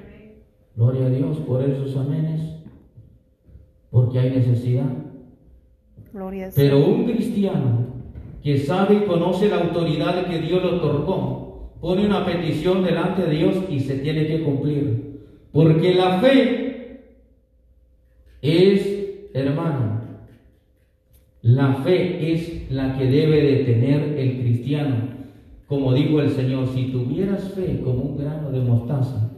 Gloria 0.75 1.07
a 1.07 1.09
Dios 1.09 1.37
por 1.39 1.61
esos 1.61 1.95
amenes, 1.97 2.63
porque 3.89 4.19
hay 4.19 4.29
necesidad. 4.29 4.89
Gloria 6.13 6.47
a 6.47 6.49
Pero 6.55 6.85
un 6.85 7.05
cristiano 7.05 7.87
que 8.41 8.57
sabe 8.57 8.95
y 8.95 9.05
conoce 9.05 9.49
la 9.49 9.61
autoridad 9.61 10.25
que 10.27 10.39
Dios 10.39 10.63
le 10.63 10.77
otorgó, 10.77 11.40
pone 11.81 12.05
una 12.05 12.25
petición 12.25 12.83
delante 12.83 13.23
de 13.23 13.35
Dios 13.35 13.55
y 13.69 13.79
se 13.79 13.97
tiene 13.97 14.27
que 14.27 14.41
cumplir. 14.41 15.19
Porque 15.51 15.95
la 15.95 16.19
fe 16.19 17.01
es, 18.41 19.29
hermano, 19.33 20.01
la 21.41 21.73
fe 21.75 22.31
es 22.31 22.71
la 22.71 22.97
que 22.97 23.05
debe 23.05 23.41
de 23.41 23.63
tener 23.65 24.15
el 24.17 24.39
cristiano. 24.41 24.95
Como 25.65 25.93
dijo 25.93 26.21
el 26.21 26.29
Señor, 26.29 26.67
si 26.67 26.91
tuvieras 26.91 27.51
fe 27.53 27.81
como 27.83 28.03
un 28.03 28.17
grano 28.17 28.51
de 28.51 28.59
mostaza, 28.59 29.31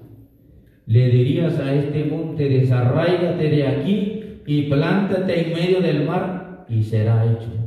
le 0.86 1.10
dirías 1.10 1.58
a 1.60 1.74
este 1.74 2.04
monte, 2.06 2.50
desarráigate 2.50 3.50
de 3.50 3.68
aquí 3.68 4.24
y 4.46 4.64
plántate 4.64 5.48
en 5.48 5.54
medio 5.54 5.80
del 5.80 6.06
mar 6.06 6.66
y 6.68 6.84
será 6.84 7.24
hecho. 7.26 7.63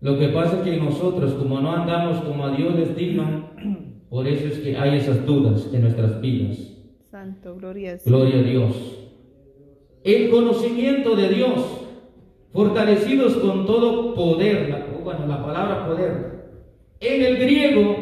Lo 0.00 0.18
que 0.18 0.28
pasa 0.28 0.58
es 0.58 0.62
que 0.62 0.76
nosotros, 0.76 1.34
como 1.34 1.60
no 1.60 1.72
andamos 1.72 2.20
como 2.22 2.44
a 2.44 2.52
Dios 2.56 2.74
les 2.74 2.94
digna, 2.96 3.50
por 4.10 4.26
eso 4.28 4.46
es 4.46 4.58
que 4.60 4.76
hay 4.76 4.98
esas 4.98 5.26
dudas 5.26 5.68
en 5.72 5.82
nuestras 5.82 6.20
vidas. 6.20 6.76
Santo, 7.10 7.56
gloria 7.56 7.94
a 7.94 7.96
Gloria 8.08 8.38
a 8.38 8.42
Dios. 8.42 8.94
El 10.04 10.30
conocimiento 10.30 11.16
de 11.16 11.28
Dios, 11.30 11.80
fortalecidos 12.52 13.34
con 13.38 13.66
todo 13.66 14.14
poder, 14.14 14.68
la- 14.70 14.86
bueno, 15.02 15.26
la 15.26 15.44
palabra 15.44 15.86
poder. 15.88 16.38
En 17.00 17.22
el 17.22 17.36
griego, 17.38 17.96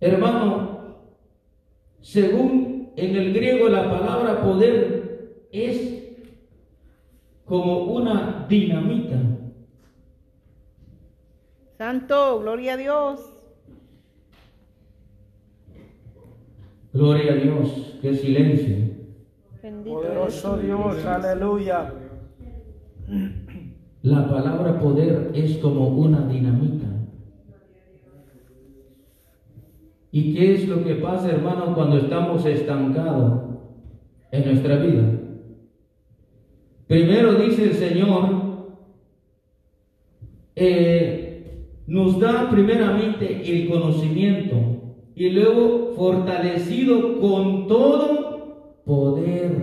hermano, 0.00 0.96
según 2.00 2.90
en 2.96 3.16
el 3.16 3.32
griego 3.32 3.68
la 3.68 3.90
palabra 3.90 4.42
poder 4.42 5.48
es 5.52 6.05
como 7.46 7.84
una 7.84 8.44
dinamita. 8.48 9.16
Santo, 11.78 12.40
gloria 12.40 12.74
a 12.74 12.76
Dios. 12.76 13.20
Gloria 16.92 17.32
a 17.32 17.36
Dios, 17.36 17.98
qué 18.02 18.14
silencio. 18.14 18.76
Bendito 19.62 19.96
Poderoso 19.96 20.56
Dios, 20.58 21.04
aleluya. 21.04 21.92
La 24.02 24.28
palabra 24.28 24.80
poder 24.80 25.30
es 25.34 25.58
como 25.58 25.88
una 25.88 26.26
dinamita. 26.26 26.86
¿Y 30.10 30.34
qué 30.34 30.54
es 30.54 30.68
lo 30.68 30.82
que 30.82 30.94
pasa, 30.96 31.30
hermano, 31.30 31.74
cuando 31.74 31.98
estamos 31.98 32.44
estancados 32.46 33.42
en 34.32 34.44
nuestra 34.46 34.76
vida? 34.78 35.15
Primero 36.86 37.34
dice 37.34 37.64
el 37.64 37.74
Señor, 37.74 38.46
eh, 40.54 41.66
nos 41.86 42.18
da 42.20 42.48
primeramente 42.50 43.42
el 43.44 43.68
conocimiento 43.68 44.56
y 45.14 45.30
luego 45.30 45.94
fortalecido 45.96 47.20
con 47.20 47.66
todo 47.66 48.82
poder. 48.84 49.56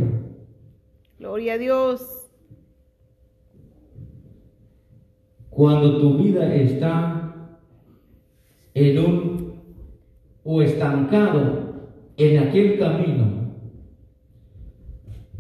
Gloria 1.19 1.53
a 1.53 1.57
Dios. 1.57 2.29
Cuando 5.49 5.99
tu 5.99 6.17
vida 6.17 6.53
está 6.53 7.23
en 8.73 8.97
un 8.97 9.53
o 10.43 10.62
estancado 10.62 11.73
en 12.17 12.39
aquel 12.39 12.77
camino. 12.77 13.42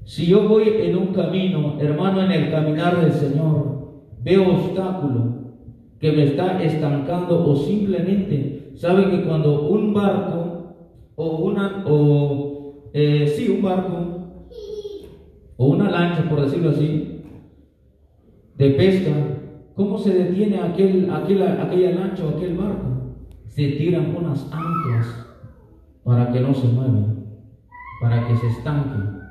Si 0.05 0.25
yo 0.25 0.47
voy 0.47 0.67
en 0.67 0.97
un 0.97 1.07
camino, 1.07 1.77
hermano, 1.79 2.21
en 2.21 2.31
el 2.31 2.51
caminar 2.51 2.99
del 2.99 3.13
Señor, 3.13 3.93
veo 4.21 4.49
obstáculo 4.49 5.33
que 5.99 6.11
me 6.11 6.23
está 6.25 6.61
estancando 6.61 7.49
o 7.49 7.55
simplemente, 7.55 8.71
sabe 8.75 9.09
que 9.09 9.23
cuando 9.23 9.69
un 9.69 9.93
barco 9.93 10.75
o 11.15 11.37
una 11.37 11.85
o 11.87 12.89
eh, 12.93 13.27
sí 13.27 13.49
un 13.49 13.61
barco 13.61 14.13
o 15.55 15.67
una 15.67 15.89
lancha, 15.89 16.27
por 16.29 16.41
decirlo 16.41 16.71
así, 16.71 17.21
de 18.57 18.69
pesca, 18.71 19.11
¿cómo 19.75 19.97
se 19.97 20.13
detiene 20.13 20.59
aquel, 20.59 21.09
aquel, 21.09 21.43
aquella 21.43 21.91
lancha 21.91 22.25
o 22.25 22.29
aquel 22.37 22.57
barco? 22.57 23.15
Se 23.45 23.69
tiran 23.69 24.13
unas 24.15 24.51
anclas 24.51 25.27
para 26.03 26.31
que 26.31 26.41
no 26.41 26.53
se 26.53 26.67
muevan, 26.67 27.25
para 28.01 28.27
que 28.27 28.35
se 28.35 28.47
estanquen. 28.47 29.22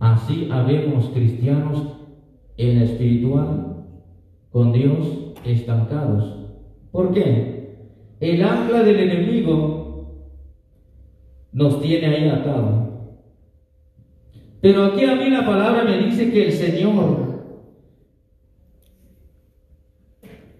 Así 0.00 0.48
habemos 0.50 1.06
cristianos 1.06 1.96
en 2.56 2.82
espiritual 2.82 3.84
con 4.50 4.72
Dios 4.72 5.32
estancados. 5.44 6.46
¿Por 6.90 7.12
qué? 7.12 7.58
El 8.20 8.42
ancla 8.42 8.82
del 8.82 9.00
enemigo 9.00 9.78
nos 11.52 11.80
tiene 11.80 12.06
ahí 12.06 12.28
atado. 12.28 12.88
Pero 14.60 14.86
aquí 14.86 15.04
a 15.04 15.14
mí 15.14 15.30
la 15.30 15.46
palabra 15.46 15.84
me 15.84 15.98
dice 15.98 16.32
que 16.32 16.46
el 16.46 16.52
Señor 16.52 17.28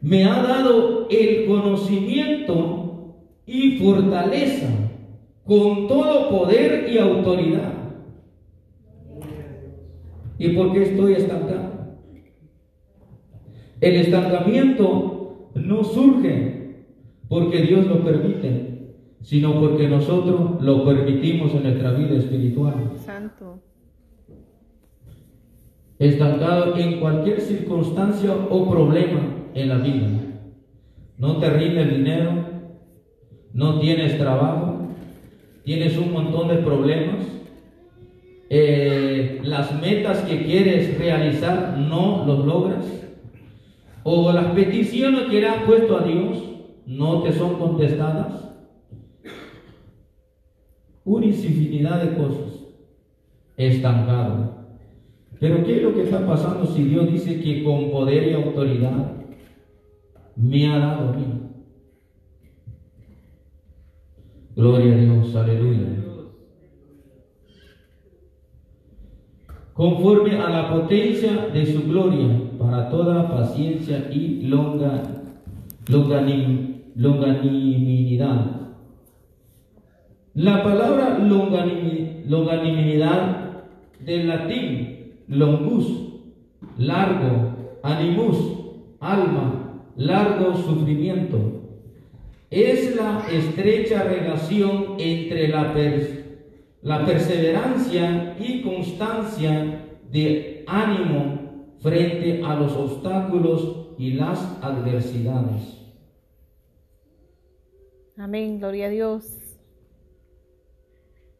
me 0.00 0.24
ha 0.24 0.42
dado 0.42 1.08
el 1.10 1.46
conocimiento 1.46 3.14
y 3.46 3.78
fortaleza 3.78 4.68
con 5.44 5.88
todo 5.88 6.30
poder 6.30 6.88
y 6.90 6.98
autoridad. 6.98 7.77
¿Y 10.38 10.50
por 10.50 10.72
qué 10.72 10.82
estoy 10.82 11.14
estancado? 11.14 11.96
El 13.80 13.96
estancamiento 13.96 15.50
no 15.54 15.84
surge 15.84 16.58
porque 17.28 17.62
Dios 17.62 17.86
lo 17.86 18.04
permite, 18.04 18.94
sino 19.22 19.60
porque 19.60 19.88
nosotros 19.88 20.62
lo 20.62 20.84
permitimos 20.84 21.52
en 21.54 21.64
nuestra 21.64 21.92
vida 21.92 22.16
espiritual. 22.16 22.92
Santo. 23.04 23.60
estancado 25.98 26.76
en 26.76 27.00
cualquier 27.00 27.40
circunstancia 27.40 28.32
o 28.32 28.70
problema 28.70 29.20
en 29.54 29.68
la 29.68 29.78
vida. 29.78 30.06
No 31.18 31.38
te 31.38 31.50
rinde 31.50 31.82
el 31.82 31.96
dinero, 31.96 32.30
no 33.52 33.80
tienes 33.80 34.16
trabajo, 34.16 34.88
tienes 35.64 35.98
un 35.98 36.12
montón 36.12 36.48
de 36.48 36.56
problemas, 36.58 37.37
eh, 38.50 39.40
las 39.42 39.78
metas 39.80 40.22
que 40.22 40.44
quieres 40.44 40.98
realizar 40.98 41.76
no 41.78 42.24
los 42.26 42.44
logras, 42.44 42.84
o 44.02 44.32
las 44.32 44.52
peticiones 44.52 45.28
que 45.28 45.40
le 45.40 45.48
has 45.48 45.64
puesto 45.64 45.98
a 45.98 46.02
Dios 46.02 46.42
no 46.86 47.22
te 47.22 47.32
son 47.32 47.56
contestadas. 47.56 48.44
Una 51.04 51.26
infinidad 51.26 52.02
de 52.02 52.16
cosas 52.16 52.48
estancado. 53.58 54.56
Pero 55.40 55.64
¿qué 55.64 55.76
es 55.76 55.82
lo 55.82 55.94
que 55.94 56.04
está 56.04 56.26
pasando 56.26 56.66
si 56.66 56.84
Dios 56.84 57.12
dice 57.12 57.40
que 57.40 57.62
con 57.62 57.90
poder 57.90 58.28
y 58.28 58.32
autoridad 58.34 59.12
me 60.36 60.68
ha 60.68 60.78
dado 60.78 61.08
a 61.10 61.12
mí? 61.12 61.24
Gloria 64.56 64.94
a 64.94 64.98
Dios, 64.98 65.36
aleluya. 65.36 66.07
Conforme 69.78 70.32
a 70.40 70.50
la 70.50 70.74
potencia 70.74 71.50
de 71.54 71.64
su 71.64 71.84
gloria, 71.84 72.26
para 72.58 72.90
toda 72.90 73.28
paciencia 73.30 74.08
y 74.12 74.42
longa, 74.42 75.04
longanim- 75.86 76.82
longanimidad. 76.96 78.40
La 80.34 80.64
palabra 80.64 81.20
longanimi- 81.20 82.24
longanimidad 82.26 83.62
del 84.04 84.26
latín 84.26 85.12
longus, 85.28 85.86
largo, 86.76 87.54
animus, 87.84 88.36
alma, 88.98 89.80
largo 89.96 90.56
sufrimiento. 90.56 91.38
es 92.50 92.96
la 92.96 93.26
estrecha 93.30 94.02
relación 94.04 94.94
entre 94.98 95.48
la, 95.48 95.72
la 96.82 97.04
perseverancia 97.04 98.36
y 98.38 98.62
constancia 98.62 99.84
de 100.10 100.64
ánimo 100.66 101.74
frente 101.80 102.42
a 102.44 102.54
los 102.54 102.72
obstáculos 102.72 103.94
y 103.98 104.12
las 104.12 104.40
adversidades. 104.62 105.78
Amén, 108.16 108.58
gloria 108.58 108.86
a 108.86 108.90
Dios. 108.90 109.38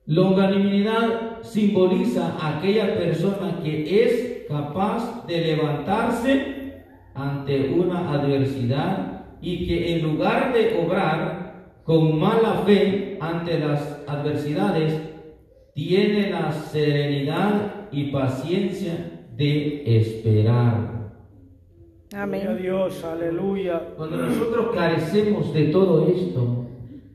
Longanimidad 0.07 1.43
simboliza 1.43 2.36
a 2.39 2.59
aquella 2.59 2.97
persona 2.97 3.61
que 3.62 4.05
es 4.05 4.47
capaz 4.49 5.26
de 5.26 5.39
levantarse 5.39 6.84
ante 7.14 7.70
una 7.70 8.11
adversidad 8.12 9.26
y 9.43 9.66
que 9.66 9.95
en 9.95 10.03
lugar 10.03 10.53
de 10.53 10.78
obrar 10.82 11.49
con 11.84 12.18
mala 12.18 12.62
fe 12.64 13.18
ante 13.20 13.59
las 13.59 14.03
adversidades, 14.07 15.08
tiene 15.79 16.31
la 16.31 16.51
serenidad 16.51 17.89
y 17.93 18.11
paciencia 18.11 19.22
de 19.37 20.01
esperar. 20.01 21.12
Amén. 22.12 22.59
Dios, 22.61 23.05
aleluya. 23.05 23.95
Cuando 23.97 24.16
nosotros 24.16 24.74
carecemos 24.74 25.55
de 25.55 25.66
todo 25.66 26.09
esto, 26.09 26.66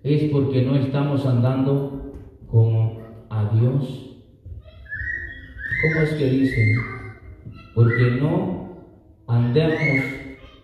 es 0.02 0.32
porque 0.32 0.62
no 0.62 0.78
estamos 0.78 1.26
andando 1.26 2.14
como 2.48 3.02
a 3.30 3.50
Dios. 3.54 4.18
¿Cómo 5.82 6.06
es 6.06 6.14
que 6.14 6.26
dicen? 6.30 6.78
Porque 7.76 8.12
no 8.22 8.78
andamos 9.28 10.06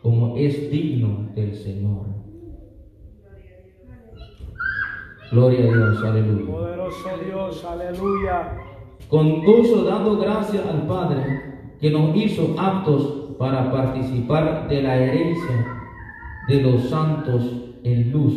como 0.02 0.38
es 0.38 0.72
digno 0.72 1.32
del 1.36 1.54
Señor. 1.54 2.06
Gloria 5.32 5.60
a 5.60 5.76
Dios, 5.76 6.04
aleluya. 6.04 6.52
Poderoso 6.52 7.10
Dios, 7.24 7.66
aleluya. 7.66 8.58
Con 9.08 9.46
gozo 9.46 9.84
dando 9.84 10.18
gracias 10.18 10.66
al 10.66 10.88
Padre 10.88 11.76
que 11.80 11.92
nos 11.92 12.16
hizo 12.16 12.56
aptos 12.58 13.36
para 13.38 13.72
participar 13.72 14.68
de 14.68 14.82
la 14.82 14.98
herencia 14.98 15.82
de 16.48 16.62
los 16.64 16.90
santos 16.90 17.44
en 17.84 18.12
luz. 18.12 18.34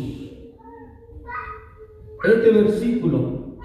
Este 2.25 2.51
versículo, 2.51 3.57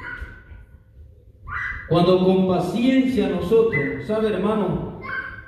cuando 1.89 2.25
con 2.25 2.47
paciencia 2.47 3.29
nosotros, 3.29 4.05
¿sabe 4.07 4.29
hermano? 4.29 4.99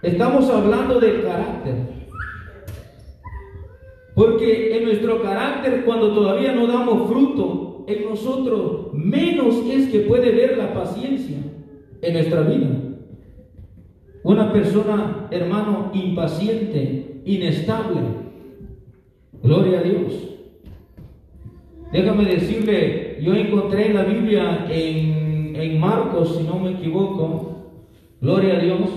Estamos 0.02 0.50
hablando 0.50 1.00
del 1.00 1.24
carácter. 1.24 2.00
Porque 4.16 4.78
en 4.78 4.84
nuestro 4.84 5.22
carácter, 5.24 5.86
cuando 5.86 6.14
todavía 6.14 6.52
no 6.52 6.68
damos 6.68 7.10
fruto, 7.10 7.59
en 7.90 8.10
nosotros 8.10 8.94
menos 8.94 9.56
es 9.70 9.90
que 9.90 10.02
puede 10.02 10.32
ver 10.32 10.58
la 10.58 10.74
paciencia 10.74 11.38
en 12.02 12.14
nuestra 12.14 12.42
vida. 12.42 12.68
Una 14.24 14.52
persona, 14.52 15.28
hermano, 15.32 15.92
impaciente, 15.94 17.22
inestable. 17.26 18.02
Gloria 19.42 19.80
a 19.80 19.84
Dios. 19.84 20.30
Déjame 21.92 22.26
decirle, 22.26 23.18
yo 23.22 23.34
encontré 23.34 23.88
en 23.88 23.94
la 23.96 24.04
Biblia 24.04 24.68
en, 24.70 25.56
en 25.56 25.80
Marcos, 25.80 26.36
si 26.38 26.44
no 26.44 26.60
me 26.60 26.72
equivoco, 26.72 27.56
gloria 28.22 28.58
a 28.58 28.60
Dios, 28.60 28.90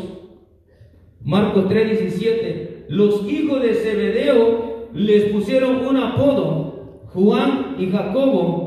Marcos 1.25 1.67
3:17, 1.69 2.87
los 2.89 3.27
hijos 3.31 3.63
de 3.63 3.75
Zebedeo 3.75 4.89
les 4.93 5.25
pusieron 5.33 5.87
un 5.87 5.97
apodo, 5.97 7.01
Juan 7.15 7.77
y 7.79 7.87
Jacobo, 7.87 8.62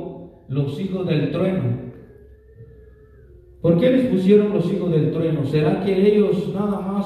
los 0.48 0.80
hijos 0.80 1.08
del 1.08 1.32
trueno. 1.32 1.86
¿Por 3.62 3.80
qué 3.80 3.92
les 3.92 4.08
pusieron 4.08 4.54
los 4.54 4.72
hijos 4.72 4.92
del 4.92 5.12
trueno? 5.12 5.46
¿Será 5.46 5.84
que 5.84 6.08
ellos 6.08 6.54
nada 6.54 6.80
más, 6.80 7.06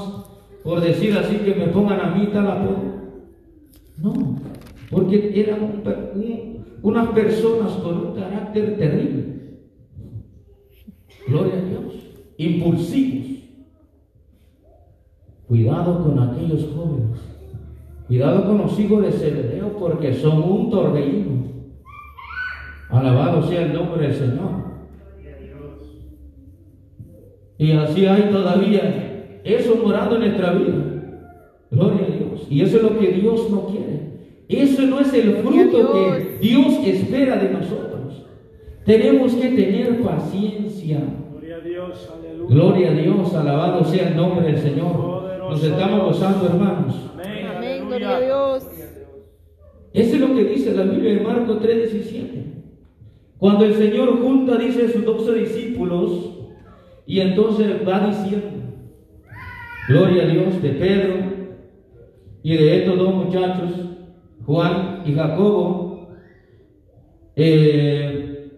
por 0.63 0.81
decir 0.81 1.17
así, 1.17 1.37
que 1.37 1.55
me 1.55 1.67
pongan 1.67 1.99
a 2.01 2.15
mí 2.15 2.27
tal 2.33 2.47
apodo? 2.47 2.99
No, 3.97 4.39
porque 4.89 5.31
eran 5.35 5.83
unas 6.81 7.07
personas 7.09 7.71
con 7.73 8.07
un 8.07 8.15
carácter 8.15 8.77
terrible. 8.77 9.59
Gloria 11.27 11.53
a 11.53 11.61
Dios. 11.61 11.93
Impulsivos. 12.37 13.27
Cuidado 15.47 16.03
con 16.03 16.19
aquellos 16.19 16.69
jóvenes 16.75 17.19
Cuidado 18.09 18.43
con 18.47 18.57
los 18.57 18.79
hijos 18.79 19.03
de 19.03 19.11
Zebedeo 19.11 19.77
porque 19.77 20.15
son 20.15 20.41
un 20.41 20.71
torbellino. 20.71 21.43
Alabado 22.89 23.47
sea 23.47 23.63
el 23.63 23.73
nombre 23.73 24.07
del 24.07 24.15
Señor. 24.15 24.69
Y 27.57 27.71
así 27.73 28.05
hay 28.05 28.23
todavía 28.31 29.41
eso 29.43 29.75
morando 29.83 30.15
en 30.15 30.21
nuestra 30.21 30.53
vida. 30.53 30.75
Gloria 31.71 32.07
a 32.07 32.17
Dios. 32.17 32.47
Y 32.49 32.61
eso 32.61 32.77
es 32.77 32.83
lo 32.83 32.97
que 32.97 33.07
Dios 33.09 33.49
no 33.49 33.67
quiere. 33.67 34.09
Eso 34.47 34.81
no 34.83 34.99
es 34.99 35.13
el 35.13 35.35
fruto 35.35 35.93
que 35.93 36.37
Dios 36.41 36.79
espera 36.85 37.37
de 37.37 37.51
nosotros. 37.51 38.25
Tenemos 38.85 39.33
que 39.33 39.49
tener 39.49 40.01
paciencia. 40.01 41.01
Gloria 41.31 41.57
a 41.57 41.59
Dios, 41.59 42.11
aleluya. 42.17 42.55
Gloria 42.55 42.89
a 42.89 42.93
Dios, 42.93 43.35
alabado 43.35 43.83
sea 43.83 44.09
el 44.09 44.15
nombre 44.15 44.45
del 44.47 44.57
Señor. 44.57 45.19
Nos 45.49 45.63
estamos 45.63 46.03
gozando, 46.05 46.47
hermanos. 46.47 47.09
Dios. 47.97 48.67
Eso 49.93 50.15
es 50.15 50.21
lo 50.21 50.35
que 50.35 50.43
dice 50.45 50.73
la 50.73 50.83
Biblia 50.83 51.13
en 51.13 51.23
Marcos 51.23 51.59
3:17. 51.61 52.49
Cuando 53.39 53.65
el 53.65 53.73
Señor 53.73 54.21
junta, 54.21 54.57
dice 54.57 54.85
a 54.85 54.89
sus 54.89 55.05
doce 55.05 55.33
discípulos, 55.33 56.35
y 57.05 57.21
entonces 57.21 57.87
va 57.87 58.07
diciendo, 58.07 58.59
Gloria 59.89 60.21
a 60.21 60.27
Dios 60.27 60.61
de 60.61 60.69
Pedro 60.69 61.15
y 62.43 62.55
de 62.55 62.77
estos 62.77 62.95
dos 62.95 63.11
muchachos, 63.11 63.71
Juan 64.45 65.01
y 65.03 65.13
Jacobo. 65.13 66.09
Eh, 67.35 68.51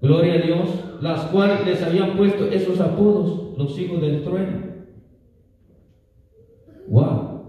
gloria 0.00 0.34
a 0.34 0.38
Dios, 0.38 0.68
las 1.00 1.22
cuales 1.24 1.66
les 1.66 1.82
habían 1.82 2.16
puesto 2.16 2.44
esos 2.44 2.78
apodos, 2.78 3.58
los 3.58 3.76
hijos 3.80 4.00
del 4.00 4.22
trueno. 4.22 4.68
Wow. 6.86 7.42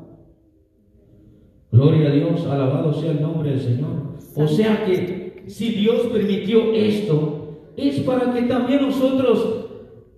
Gloria 1.71 2.09
a 2.09 2.11
Dios, 2.11 2.43
alabado 2.47 2.91
sea 2.91 3.11
el 3.11 3.21
nombre 3.21 3.51
del 3.51 3.59
Señor. 3.59 4.17
O 4.35 4.47
sea 4.47 4.83
que 4.83 5.18
si 5.49 5.71
Dios 5.71 6.07
permitió 6.07 6.73
esto, 6.73 7.71
es 7.75 7.99
para 8.01 8.33
que 8.33 8.43
también 8.43 8.81
nosotros, 8.81 9.65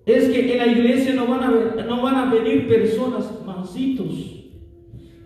es 0.05 0.29
que 0.29 0.53
en 0.53 0.57
la 0.57 0.67
iglesia 0.67 1.13
no 1.13 1.25
van 1.25 1.43
a, 1.43 1.83
no 1.85 2.01
van 2.01 2.15
a 2.15 2.33
venir 2.33 2.67
personas 2.67 3.31
mansitos. 3.45 4.13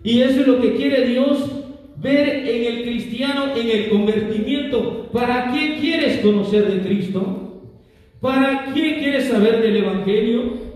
Y 0.02 0.20
eso 0.20 0.40
es 0.40 0.46
lo 0.46 0.60
que 0.60 0.76
quiere 0.76 1.06
Dios 1.06 1.50
ver 1.98 2.28
en 2.48 2.74
el 2.74 2.82
cristiano, 2.84 3.56
en 3.56 3.68
el 3.68 3.88
convertimiento. 3.88 5.08
¿Para 5.12 5.52
qué 5.52 5.78
quieres 5.80 6.20
conocer 6.20 6.72
de 6.72 6.80
Cristo? 6.80 7.62
¿Para 8.20 8.72
qué 8.72 8.98
quieres 8.98 9.28
saber 9.28 9.60
del 9.62 9.78
Evangelio? 9.78 10.66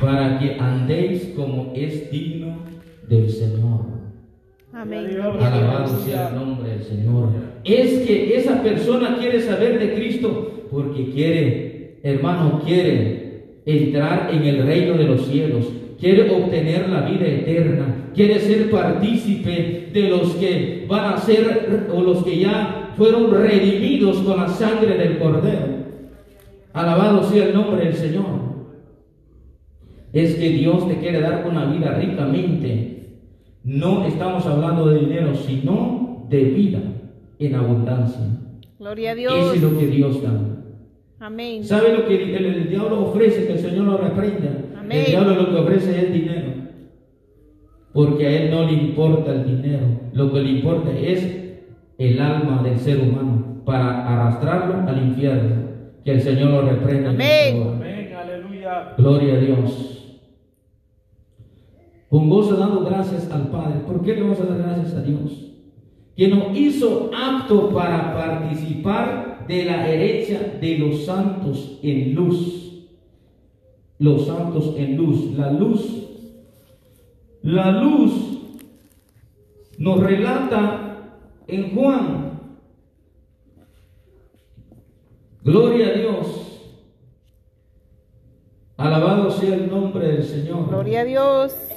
para 0.00 0.38
que 0.38 0.54
andéis 0.58 1.32
como 1.34 1.72
es 1.74 2.10
digno 2.10 2.58
del 3.08 3.28
Señor. 3.28 3.97
Amén. 4.80 5.08
Alabado 5.20 5.88
sea 6.04 6.28
el 6.28 6.36
nombre 6.36 6.70
del 6.70 6.82
Señor. 6.84 7.30
Es 7.64 8.06
que 8.06 8.36
esa 8.36 8.62
persona 8.62 9.16
quiere 9.18 9.40
saber 9.40 9.76
de 9.76 9.94
Cristo 9.94 10.66
porque 10.70 11.10
quiere, 11.10 11.98
hermano, 12.04 12.62
quiere 12.64 13.58
entrar 13.66 14.30
en 14.32 14.44
el 14.44 14.64
reino 14.64 14.96
de 14.96 15.04
los 15.04 15.26
cielos, 15.26 15.66
quiere 15.98 16.30
obtener 16.30 16.88
la 16.88 17.00
vida 17.00 17.26
eterna, 17.26 18.10
quiere 18.14 18.38
ser 18.38 18.70
partícipe 18.70 19.88
de 19.92 20.02
los 20.02 20.34
que 20.36 20.86
van 20.88 21.14
a 21.14 21.18
ser 21.18 21.88
o 21.92 22.00
los 22.00 22.22
que 22.22 22.38
ya 22.38 22.92
fueron 22.96 23.32
redimidos 23.32 24.18
con 24.18 24.36
la 24.36 24.46
sangre 24.46 24.96
del 24.96 25.18
Cordero. 25.18 25.66
Alabado 26.72 27.24
sea 27.24 27.46
el 27.46 27.54
nombre 27.54 27.84
del 27.84 27.94
Señor 27.94 28.48
es 30.12 30.36
que 30.36 30.48
Dios 30.50 30.88
te 30.88 30.98
quiere 30.98 31.20
dar 31.20 31.44
una 31.46 31.66
vida 31.66 31.98
ricamente. 31.98 32.97
No 33.68 34.06
estamos 34.06 34.46
hablando 34.46 34.88
de 34.88 35.00
dinero, 35.00 35.34
sino 35.34 36.24
de 36.30 36.42
vida 36.42 36.78
en 37.38 37.54
abundancia. 37.54 38.24
Gloria 38.78 39.10
a 39.10 39.14
Dios. 39.14 39.34
Eso 39.34 39.52
es 39.52 39.62
lo 39.62 39.78
que 39.78 39.86
Dios 39.88 40.22
da. 40.22 40.32
Amén. 41.20 41.62
¿Sabe 41.62 41.94
lo 41.94 42.06
que 42.06 42.34
el, 42.34 42.70
diablo 42.70 43.10
ofrece? 43.10 43.46
Que 43.46 43.52
el 43.52 43.58
Señor 43.58 43.84
lo 43.84 43.98
reprenda. 43.98 44.48
El 44.88 45.04
diablo 45.04 45.34
lo 45.34 45.50
que 45.50 45.56
ofrece 45.56 46.00
es 46.00 46.10
dinero. 46.14 46.50
Porque 47.92 48.26
a 48.26 48.42
él 48.42 48.50
no 48.50 48.64
le 48.64 48.72
importa 48.72 49.34
el 49.34 49.44
dinero. 49.44 49.86
Lo 50.14 50.32
que 50.32 50.40
le 50.40 50.50
importa 50.50 50.90
es 50.90 51.60
el 51.98 52.20
alma 52.22 52.62
del 52.62 52.78
ser 52.78 52.98
humano 53.02 53.60
para 53.66 54.08
arrastrarlo 54.08 54.88
al 54.88 55.08
infierno. 55.08 55.56
Que 56.06 56.12
el 56.12 56.22
Señor 56.22 56.52
lo 56.52 56.62
reprenda. 56.62 57.10
Amén. 57.10 57.62
Amén. 57.70 58.14
Aleluya. 58.14 58.94
Gloria 58.96 59.34
a 59.34 59.38
Dios. 59.40 59.97
Con 62.08 62.30
gozo 62.30 62.56
dando 62.56 62.84
gracias 62.84 63.30
al 63.30 63.48
Padre. 63.48 63.80
¿Por 63.86 64.02
qué 64.02 64.14
le 64.14 64.22
vamos 64.22 64.40
a 64.40 64.44
dar 64.44 64.58
gracias 64.58 64.94
a 64.94 65.02
Dios? 65.02 65.52
Que 66.16 66.28
nos 66.28 66.56
hizo 66.56 67.10
apto 67.14 67.70
para 67.70 68.14
participar 68.14 69.46
de 69.46 69.64
la 69.64 69.88
herencia 69.88 70.58
de 70.60 70.78
los 70.78 71.04
santos 71.04 71.78
en 71.82 72.14
luz. 72.14 72.86
Los 73.98 74.26
santos 74.26 74.74
en 74.76 74.96
luz. 74.96 75.36
La 75.36 75.52
luz. 75.52 76.08
La 77.42 77.70
luz 77.72 78.12
nos 79.78 80.00
relata 80.00 81.18
en 81.46 81.74
Juan. 81.74 82.40
Gloria 85.44 85.88
a 85.88 85.92
Dios. 85.92 86.48
Alabado 88.76 89.30
sea 89.30 89.54
el 89.54 89.70
nombre 89.70 90.06
del 90.08 90.24
Señor. 90.24 90.68
Gloria 90.68 91.00
a 91.00 91.04
Dios. 91.04 91.67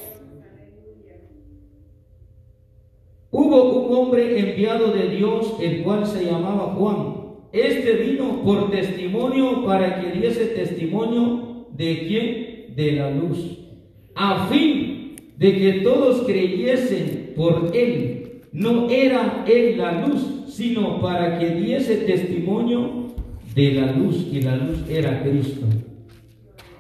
Hubo 3.32 3.86
un 3.86 3.96
hombre 3.96 4.38
enviado 4.38 4.92
de 4.92 5.08
Dios, 5.08 5.56
el 5.62 5.84
cual 5.84 6.06
se 6.06 6.26
llamaba 6.26 6.74
Juan. 6.76 7.22
Este 7.54 7.94
vino 7.94 8.42
por 8.44 8.70
testimonio 8.70 9.66
para 9.66 10.02
que 10.02 10.20
diese 10.20 10.48
testimonio 10.48 11.68
de 11.72 12.08
quién? 12.08 12.76
De 12.76 12.92
la 12.94 13.12
luz. 13.12 13.58
A 14.16 14.48
fin 14.48 15.16
de 15.38 15.58
que 15.58 15.72
todos 15.82 16.24
creyesen 16.26 17.34
por 17.36 17.72
él. 17.74 18.42
No 18.52 18.90
era 18.90 19.46
él 19.48 19.78
la 19.78 20.06
luz, 20.06 20.44
sino 20.48 21.02
para 21.02 21.40
que 21.40 21.52
diese 21.52 21.96
testimonio 21.98 23.08
de 23.56 23.72
la 23.72 23.94
luz. 23.94 24.28
Y 24.30 24.42
la 24.42 24.58
luz 24.58 24.84
era 24.90 25.24
Cristo. 25.24 25.66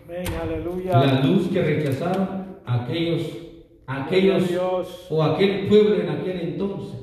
Amén, 0.05 0.25
aleluya. 0.41 0.91
La 0.91 1.23
luz 1.23 1.47
que 1.47 1.61
rechazaron 1.61 2.27
aquellos, 2.65 3.21
aquellos 3.97 4.47
Dios. 4.47 5.07
o 5.09 5.23
aquel 5.23 5.67
pueblo 5.67 5.95
en 5.95 6.09
aquel 6.09 6.39
entonces. 6.41 6.99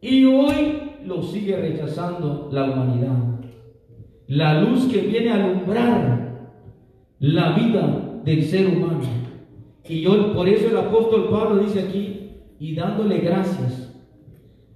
Y 0.00 0.24
hoy 0.24 0.92
lo 1.04 1.22
sigue 1.22 1.56
rechazando 1.56 2.48
la 2.52 2.64
humanidad. 2.64 3.16
La 4.28 4.60
luz 4.60 4.86
que 4.86 4.98
viene 4.98 5.30
a 5.30 5.34
alumbrar 5.34 6.50
la 7.18 7.52
vida 7.52 8.20
del 8.24 8.44
ser 8.44 8.68
humano. 8.68 9.00
Y 9.88 10.02
yo, 10.02 10.34
por 10.34 10.48
eso 10.48 10.68
el 10.68 10.76
apóstol 10.76 11.28
Pablo 11.30 11.62
dice 11.62 11.80
aquí, 11.80 12.30
y 12.60 12.74
dándole 12.74 13.18
gracias 13.18 13.94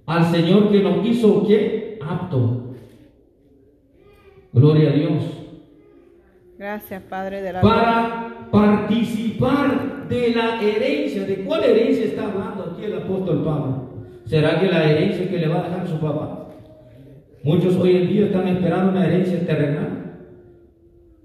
al 0.05 0.25
Señor 0.25 0.69
que 0.71 0.81
nos 0.81 1.05
hizo 1.05 1.45
¿qué? 1.45 1.99
apto. 2.01 2.73
Gloria 4.51 4.89
a 4.89 4.93
Dios 4.93 5.23
Gracias, 6.57 7.01
Padre 7.03 7.41
de 7.41 7.53
la 7.53 7.61
para 7.61 8.42
participar 8.53 10.07
de 10.07 10.29
la 10.29 10.61
herencia. 10.61 11.25
¿De 11.25 11.37
cuál 11.37 11.63
herencia 11.63 12.05
está 12.05 12.31
hablando 12.31 12.71
aquí 12.71 12.85
el 12.85 12.97
apóstol 12.97 13.43
Pablo? 13.43 13.89
¿Será 14.25 14.59
que 14.59 14.67
la 14.67 14.91
herencia 14.91 15.27
que 15.27 15.39
le 15.39 15.47
va 15.47 15.61
a 15.61 15.69
dejar 15.69 15.87
su 15.87 15.99
papá? 15.99 16.49
Muchos 17.41 17.75
hoy 17.77 17.97
en 17.97 18.07
día 18.09 18.25
están 18.27 18.47
esperando 18.47 18.91
una 18.91 19.07
herencia 19.07 19.43
terrenal. 19.43 20.19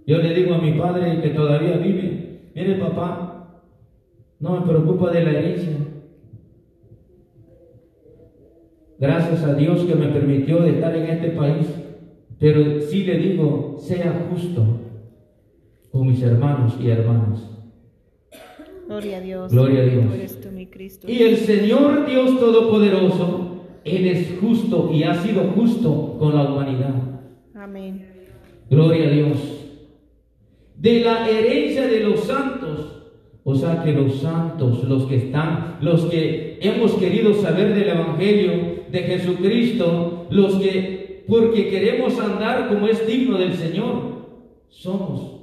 Yo 0.06 0.16
le 0.18 0.32
digo 0.32 0.54
a 0.54 0.58
mi 0.58 0.72
padre 0.72 1.20
que 1.20 1.28
todavía 1.28 1.76
vive, 1.76 2.40
mire 2.54 2.76
papá, 2.76 3.60
no 4.40 4.58
me 4.58 4.66
preocupa 4.66 5.10
de 5.10 5.22
la 5.22 5.30
herencia. 5.32 5.76
Gracias 8.98 9.44
a 9.44 9.52
Dios 9.52 9.84
que 9.84 9.94
me 9.94 10.08
permitió 10.08 10.64
estar 10.64 10.96
en 10.96 11.04
este 11.04 11.28
país, 11.28 11.74
pero 12.40 12.80
sí 12.80 13.04
le 13.04 13.18
digo, 13.18 13.76
sea 13.78 14.26
justo 14.30 14.87
con 15.98 16.06
mis 16.06 16.22
hermanos 16.22 16.74
y 16.80 16.90
hermanas. 16.90 17.40
Gloria 18.86 19.16
a 19.16 19.20
Dios. 19.20 19.52
Gloria 19.52 19.80
a 19.80 19.84
Dios. 19.84 20.06
Tú 20.06 20.14
eres 20.14 20.40
tú, 20.40 20.48
mi 20.52 20.66
Cristo. 20.66 21.10
Y 21.10 21.22
el 21.24 21.36
Señor 21.38 22.06
Dios 22.06 22.38
Todopoderoso, 22.38 23.64
Él 23.84 24.06
es 24.06 24.38
justo 24.40 24.92
y 24.94 25.02
ha 25.02 25.20
sido 25.20 25.42
justo 25.56 26.16
con 26.20 26.36
la 26.36 26.44
humanidad. 26.44 26.94
Amén. 27.52 28.06
Gloria 28.70 29.08
a 29.08 29.10
Dios. 29.10 29.38
De 30.76 31.00
la 31.00 31.28
herencia 31.28 31.88
de 31.88 32.00
los 32.00 32.20
santos. 32.20 33.02
O 33.42 33.56
sea 33.56 33.82
que 33.82 33.92
los 33.92 34.20
santos, 34.20 34.84
los 34.84 35.04
que 35.06 35.16
están, 35.16 35.78
los 35.80 36.04
que 36.04 36.60
hemos 36.60 36.92
querido 36.92 37.34
saber 37.34 37.74
del 37.74 37.88
Evangelio 37.88 38.84
de 38.88 38.98
Jesucristo, 39.00 40.26
los 40.30 40.54
que, 40.56 41.24
porque 41.26 41.68
queremos 41.68 42.20
andar 42.20 42.68
como 42.68 42.86
es 42.86 43.04
digno 43.04 43.36
del 43.36 43.54
Señor, 43.54 44.18
somos 44.68 45.37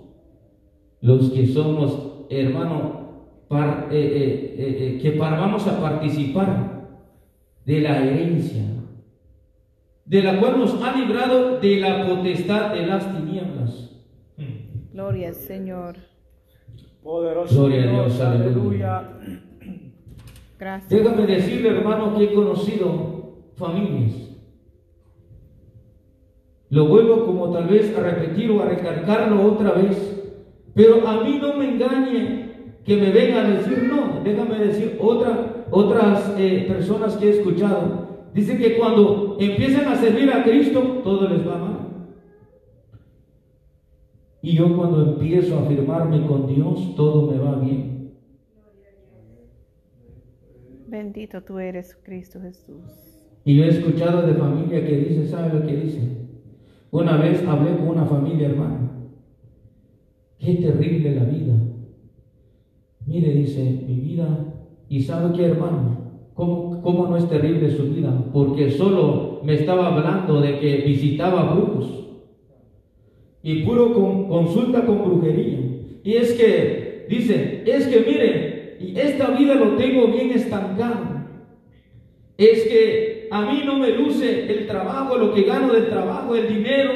los 1.05 1.29
que 1.29 1.45
somos, 1.45 2.25
hermano, 2.31 3.45
par- 3.47 3.89
eh, 3.91 3.95
eh, 3.97 4.55
eh, 4.57 4.77
eh, 4.79 4.99
que 5.01 5.11
par- 5.11 5.39
vamos 5.39 5.67
a 5.67 5.79
participar 5.79 6.87
de 7.63 7.79
la 7.81 8.03
herencia, 8.03 8.63
de 10.05 10.23
la 10.23 10.39
cual 10.39 10.57
nos 10.59 10.81
ha 10.81 10.95
librado 10.97 11.59
de 11.59 11.77
la 11.79 12.07
potestad 12.07 12.73
de 12.73 12.87
las 12.87 13.05
tinieblas. 13.15 13.91
Gloria 14.93 15.27
al 15.29 15.35
Señor. 15.35 15.95
Poderoso 17.03 17.53
Gloria 17.67 17.83
a 17.83 17.91
Dios, 17.91 18.19
aleluya. 18.21 19.09
Gracias. 20.57 20.89
Déjame 20.89 21.27
decirle, 21.27 21.69
hermano, 21.69 22.17
que 22.17 22.23
he 22.23 22.33
conocido 22.33 23.43
familias. 23.57 24.13
Lo 26.69 26.87
vuelvo 26.87 27.25
como 27.27 27.51
tal 27.51 27.67
vez 27.67 27.95
a 27.95 28.01
repetir 28.01 28.49
o 28.49 28.63
a 28.63 28.65
recalcarlo 28.65 29.43
otra 29.53 29.71
vez. 29.73 30.14
Pero 30.75 31.07
a 31.07 31.23
mí 31.23 31.39
no 31.41 31.55
me 31.55 31.69
engañe 31.71 32.45
que 32.83 32.97
me 32.97 33.09
venga 33.09 33.45
a 33.45 33.49
decir 33.49 33.89
no. 33.89 34.21
Déjame 34.23 34.59
decir 34.59 34.97
otra, 34.99 35.65
otras 35.71 36.35
eh, 36.37 36.65
personas 36.67 37.15
que 37.15 37.27
he 37.27 37.29
escuchado. 37.39 38.05
Dicen 38.33 38.57
que 38.57 38.77
cuando 38.77 39.37
empiezan 39.39 39.87
a 39.87 39.95
servir 39.95 40.29
a 40.29 40.43
Cristo, 40.43 40.81
todo 41.03 41.29
les 41.29 41.47
va 41.47 41.57
mal. 41.57 41.75
Y 44.41 44.57
yo 44.57 44.75
cuando 44.75 45.13
empiezo 45.13 45.57
a 45.57 45.61
afirmarme 45.61 46.27
con 46.27 46.45
Dios, 46.45 46.93
todo 46.95 47.31
me 47.31 47.39
va 47.39 47.55
bien. 47.55 48.11
Bendito 50.87 51.41
tú 51.41 51.57
eres, 51.57 51.97
Cristo 52.03 52.39
Jesús. 52.41 52.83
Y 53.45 53.55
yo 53.55 53.63
he 53.63 53.69
escuchado 53.69 54.27
de 54.27 54.33
familia 54.33 54.85
que 54.85 54.97
dice, 54.97 55.27
¿sabe 55.27 55.57
lo 55.57 55.65
que 55.65 55.75
dice? 55.75 56.01
Una 56.91 57.17
vez 57.17 57.43
hablé 57.47 57.75
con 57.77 57.89
una 57.89 58.05
familia 58.05 58.49
hermana. 58.49 58.94
Qué 60.39 60.55
terrible 60.55 61.15
la 61.15 61.23
vida. 61.23 61.53
Mire, 63.05 63.33
dice, 63.33 63.63
mi 63.87 63.99
vida. 63.99 64.53
¿Y 64.89 65.01
sabe 65.01 65.35
qué, 65.35 65.45
hermano? 65.45 66.29
¿Cómo, 66.33 66.81
¿Cómo 66.81 67.07
no 67.07 67.17
es 67.17 67.27
terrible 67.29 67.69
su 67.71 67.89
vida? 67.89 68.29
Porque 68.33 68.69
solo 68.71 69.41
me 69.43 69.53
estaba 69.53 69.87
hablando 69.95 70.41
de 70.41 70.59
que 70.59 70.77
visitaba 70.85 71.53
brujos. 71.53 72.07
Y 73.41 73.63
puro 73.63 73.93
con- 73.93 74.27
consulta 74.27 74.85
con 74.85 75.03
brujería. 75.03 75.59
Y 76.03 76.13
es 76.13 76.33
que, 76.33 77.05
dice, 77.09 77.63
es 77.65 77.87
que 77.87 77.99
mire, 78.01 78.77
y 78.79 78.99
esta 78.99 79.31
vida 79.31 79.55
lo 79.55 79.75
tengo 79.75 80.07
bien 80.07 80.31
estancado 80.31 81.15
es 82.37 82.63
que 82.65 83.27
a 83.31 83.49
mí 83.49 83.61
no 83.65 83.79
me 83.79 83.91
luce 83.91 84.51
el 84.51 84.67
trabajo, 84.67 85.17
lo 85.17 85.33
que 85.33 85.43
gano 85.43 85.73
del 85.73 85.87
trabajo, 85.87 86.35
el 86.35 86.47
dinero. 86.47 86.91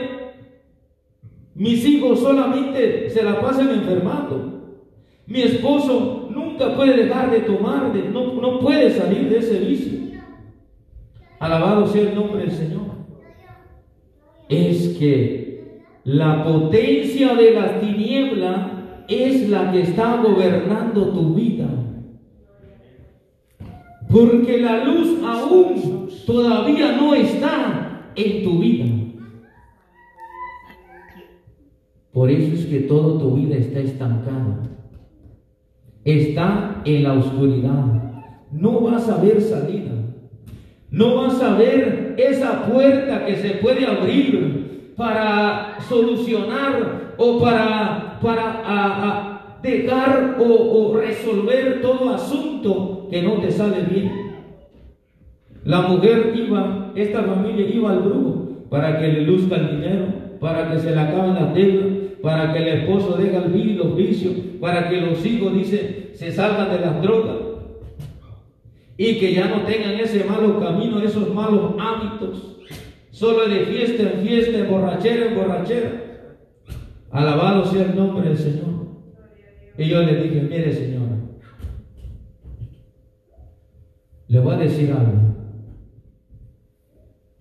Mis 1.60 1.86
hijos 1.86 2.22
solamente 2.22 3.10
se 3.10 3.22
la 3.22 3.41
pasan 3.41 3.70
enfermando. 3.70 4.78
Mi 5.28 5.41
esposo 5.41 6.30
nunca 6.32 6.74
puede 6.74 7.03
dejar 7.03 7.32
de 7.32 7.41
tomar, 7.41 7.93
no, 8.14 8.36
no 8.36 8.60
puede 8.62 8.89
salir 8.91 9.30
de 9.30 9.39
ese 9.39 9.60
vicio. 9.60 9.99
Alabado 11.38 11.86
sea 11.86 12.03
el 12.03 12.16
nombre 12.16 12.43
del 12.43 12.51
Señor. 12.51 12.86
Es 14.47 14.95
que 14.97 15.82
la 16.05 16.45
potencia 16.45 17.36
de 17.36 17.51
la 17.51 17.78
tiniebla 17.82 19.03
es 19.10 19.49
la 19.49 19.70
que 19.74 19.82
está 19.82 20.22
gobernando 20.22 21.10
tu 21.10 21.34
vida. 21.34 21.68
Porque 24.10 24.62
la 24.62 24.86
luz 24.86 25.22
aún 25.26 26.10
todavía 26.26 26.93
no 26.93 27.14
está 27.14 28.12
en 28.16 28.43
tu 28.45 28.60
vida. 28.60 28.99
Por 32.20 32.30
eso 32.30 32.53
es 32.53 32.65
que 32.65 32.82
toda 32.82 33.17
tu 33.17 33.36
vida 33.36 33.55
está 33.55 33.80
estancada. 33.80 34.59
Está 36.03 36.82
en 36.84 37.03
la 37.03 37.13
oscuridad. 37.13 37.86
No 38.51 38.82
vas 38.82 39.07
a 39.07 39.22
ver 39.22 39.39
salida. 39.39 39.91
No 40.91 41.15
vas 41.15 41.41
a 41.41 41.55
ver 41.55 42.15
esa 42.17 42.65
puerta 42.65 43.26
que 43.26 43.38
se 43.38 43.51
puede 43.51 43.86
abrir 43.86 44.91
para 44.97 45.78
solucionar 45.88 47.13
o 47.17 47.39
para, 47.39 48.20
para 48.22 48.51
a- 48.65 49.07
a 49.07 49.59
dejar 49.63 50.36
o, 50.41 50.43
o 50.43 50.97
resolver 50.97 51.82
todo 51.82 52.09
asunto 52.09 53.07
que 53.09 53.22
no 53.22 53.36
te 53.36 53.49
sale 53.49 53.84
bien. 53.84 54.11
La 55.63 55.84
mujer 55.84 56.34
iba, 56.36 56.91
esta 56.95 57.24
familia 57.24 57.65
iba 57.74 57.93
al 57.93 57.99
brujo 57.99 58.65
para 58.70 58.99
que 58.99 59.07
le 59.07 59.22
luzca 59.22 59.55
el 59.55 59.78
dinero 59.78 60.29
para 60.40 60.72
que 60.72 60.80
se 60.80 60.92
le 60.92 61.00
acaben 61.00 61.36
las 61.36 61.54
deudas, 61.54 61.88
para 62.22 62.52
que 62.54 62.60
el 62.60 62.68
esposo 62.80 63.18
deje 63.18 63.36
el 63.38 63.52
vi- 63.52 63.74
los 63.74 63.96
vicios, 63.96 64.34
para 64.60 64.90
que 64.90 65.02
los 65.02 65.26
hijos, 65.26 65.54
dice, 65.54 66.12
se 66.14 66.32
salgan 66.32 66.70
de 66.70 66.80
las 66.80 67.02
drogas 67.02 67.38
y 68.98 69.18
que 69.20 69.34
ya 69.34 69.48
no 69.48 69.62
tengan 69.64 69.94
ese 70.00 70.24
malo 70.26 70.60
camino, 70.60 71.00
esos 71.02 71.34
malos 71.34 71.74
hábitos, 71.80 72.58
solo 73.12 73.48
de 73.48 73.62
fiesta 73.62 74.04
en 74.04 74.20
fiesta, 74.28 74.58
en 74.60 74.70
borrachera 74.70 75.26
en 75.28 75.36
borrachera. 75.36 75.92
Alabado 77.12 77.66
sea 77.66 77.86
el 77.86 77.96
nombre 77.96 78.28
del 78.30 78.38
Señor. 78.38 78.70
Y 79.78 79.88
yo 79.90 80.02
le 80.04 80.22
dije, 80.24 80.42
mire 80.42 80.72
señora, 80.74 81.16
le 84.28 84.40
voy 84.40 84.54
a 84.54 84.58
decir 84.58 84.92
algo. 84.92 85.29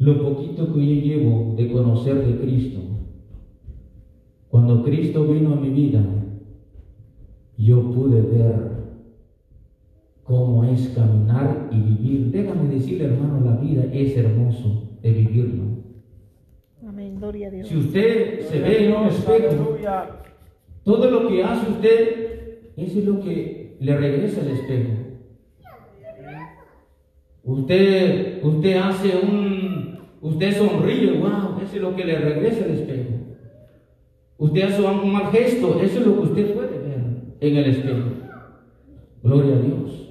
Lo 0.08 0.22
poquito 0.22 0.72
que 0.72 0.80
yo 0.80 1.02
llevo 1.02 1.54
de 1.54 1.70
conocer 1.70 2.26
de 2.26 2.40
Cristo, 2.40 2.80
cuando 4.48 4.82
Cristo 4.82 5.26
vino 5.26 5.52
a 5.52 5.56
mi 5.56 5.68
vida, 5.68 6.02
yo 7.58 7.92
pude 7.92 8.22
ver 8.22 8.54
cómo 10.24 10.64
es 10.64 10.88
caminar 10.96 11.68
y 11.70 11.80
vivir. 11.80 12.30
Déjame 12.30 12.70
decirle, 12.70 13.04
hermano, 13.04 13.44
la 13.44 13.56
vida 13.56 13.84
es 13.92 14.16
hermoso 14.16 14.96
de 15.02 15.12
vivirlo. 15.12 15.64
Amén. 16.86 17.16
Gloria 17.16 17.48
a 17.48 17.50
Dios. 17.50 17.68
Si 17.68 17.76
usted 17.76 18.40
se 18.46 18.60
ve 18.60 18.86
en 18.86 18.96
un 18.96 19.08
espejo, 19.08 19.76
todo 20.84 21.10
lo 21.10 21.28
que 21.28 21.44
hace 21.44 21.70
usted, 21.70 22.70
eso 22.78 22.98
es 22.98 23.04
lo 23.04 23.20
que 23.20 23.76
le 23.78 23.94
regresa 23.94 24.40
al 24.40 24.52
espejo. 24.52 24.92
Usted, 27.44 28.42
usted 28.42 28.76
hace 28.76 29.12
un, 29.22 29.87
usted 30.20 30.56
sonríe, 30.56 31.18
wow, 31.18 31.60
eso 31.62 31.76
es 31.76 31.82
lo 31.82 31.94
que 31.96 32.04
le 32.04 32.18
regresa 32.18 32.64
al 32.64 32.72
espejo. 32.72 33.10
Usted 34.38 34.62
hace 34.62 34.82
un 34.82 35.12
mal 35.12 35.32
gesto, 35.32 35.80
eso 35.82 36.00
es 36.00 36.06
lo 36.06 36.14
que 36.14 36.20
usted 36.20 36.54
puede 36.54 36.78
ver 36.78 37.00
en 37.40 37.56
el 37.56 37.64
espejo. 37.64 38.08
Gloria 39.22 39.56
a 39.56 39.58
Dios. 39.58 40.08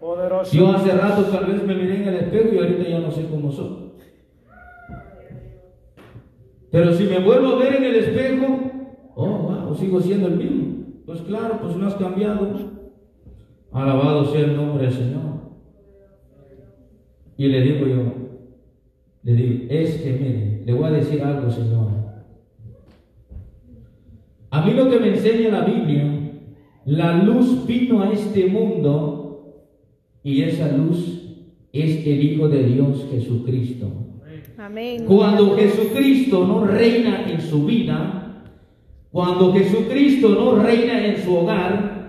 Poderoso. 0.00 0.56
Yo 0.56 0.70
hace 0.70 0.92
rato 0.92 1.24
tal 1.24 1.46
vez 1.46 1.62
me 1.64 1.74
miré 1.74 1.96
en 1.96 2.08
el 2.08 2.14
espejo 2.14 2.54
y 2.54 2.58
ahorita 2.58 2.88
ya 2.88 3.00
no 3.00 3.10
sé 3.10 3.26
cómo 3.28 3.50
soy. 3.50 3.90
Pero 6.70 6.92
si 6.94 7.04
me 7.04 7.18
vuelvo 7.18 7.48
a 7.48 7.58
ver 7.58 7.74
en 7.74 7.84
el 7.84 7.96
espejo, 7.96 8.46
oh, 9.16 9.26
wow, 9.26 9.74
sigo 9.74 10.00
siendo 10.00 10.28
el 10.28 10.36
mismo. 10.36 10.84
Pues 11.04 11.20
claro, 11.22 11.58
pues 11.60 11.76
no 11.76 11.88
has 11.88 11.94
cambiado. 11.96 12.48
Alabado 13.72 14.24
sea 14.26 14.42
el 14.42 14.56
nombre 14.56 14.84
del 14.84 14.92
Señor. 14.92 15.40
Y 17.36 17.48
le 17.48 17.60
digo 17.62 17.86
yo, 17.86 18.19
le 19.22 19.32
digo, 19.34 19.66
es 19.68 19.96
que 19.96 20.12
mire, 20.12 20.62
le 20.64 20.72
voy 20.72 20.84
a 20.84 20.92
decir 20.92 21.22
algo, 21.22 21.50
Señora. 21.50 22.24
A 24.50 24.64
mí 24.64 24.72
lo 24.72 24.88
que 24.90 24.98
me 24.98 25.08
enseña 25.08 25.50
la 25.50 25.64
Biblia, 25.64 26.04
la 26.86 27.22
luz 27.22 27.66
vino 27.66 28.02
a 28.02 28.12
este 28.12 28.46
mundo 28.46 29.66
y 30.24 30.42
esa 30.42 30.72
luz 30.76 31.20
es 31.72 32.06
el 32.06 32.24
Hijo 32.24 32.48
de 32.48 32.64
Dios 32.64 33.06
Jesucristo. 33.10 33.86
Amén. 34.58 35.04
Cuando 35.06 35.56
Jesucristo 35.56 36.46
no 36.46 36.64
reina 36.64 37.30
en 37.30 37.40
su 37.40 37.64
vida, 37.64 38.44
cuando 39.10 39.52
Jesucristo 39.52 40.28
no 40.30 40.56
reina 40.62 41.06
en 41.06 41.22
su 41.22 41.34
hogar, 41.34 42.00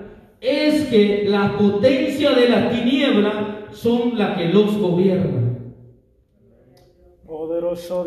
es 0.41 0.85
que 0.85 1.25
la 1.27 1.57
potencia 1.57 2.31
de 2.31 2.49
la 2.49 2.69
tiniebla 2.69 3.67
son 3.71 4.17
las 4.17 4.37
que 4.37 4.49
los 4.49 4.77
gobiernan. 4.77 5.40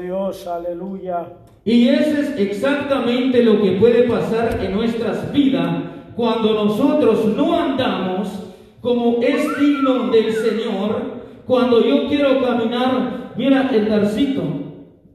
Dios. 0.01 0.47
Aleluya. 0.47 1.27
Y 1.65 1.89
eso 1.89 2.21
es 2.21 2.39
exactamente 2.39 3.43
lo 3.43 3.63
que 3.63 3.73
puede 3.73 4.03
pasar 4.03 4.61
en 4.63 4.75
nuestras 4.75 5.33
vidas 5.33 5.83
cuando 6.15 6.53
nosotros 6.53 7.25
no 7.35 7.59
andamos 7.59 8.53
como 8.81 9.23
es 9.23 9.59
digno 9.59 10.11
del 10.11 10.33
Señor. 10.33 11.15
Cuando 11.47 11.83
yo 11.83 12.07
quiero 12.09 12.43
caminar, 12.43 13.33
mira 13.37 13.71
el 13.73 13.87
garcito. 13.87 14.43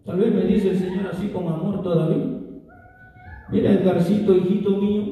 Tal 0.06 0.18
vez 0.18 0.34
me 0.34 0.42
dice 0.42 0.72
el 0.72 0.80
Señor 0.80 1.12
así 1.12 1.28
con 1.28 1.48
amor 1.48 1.84
todavía. 1.84 2.26
Mira 3.52 3.72
el 3.72 3.84
garcito, 3.84 4.36
hijito 4.36 4.72
mío. 4.72 5.04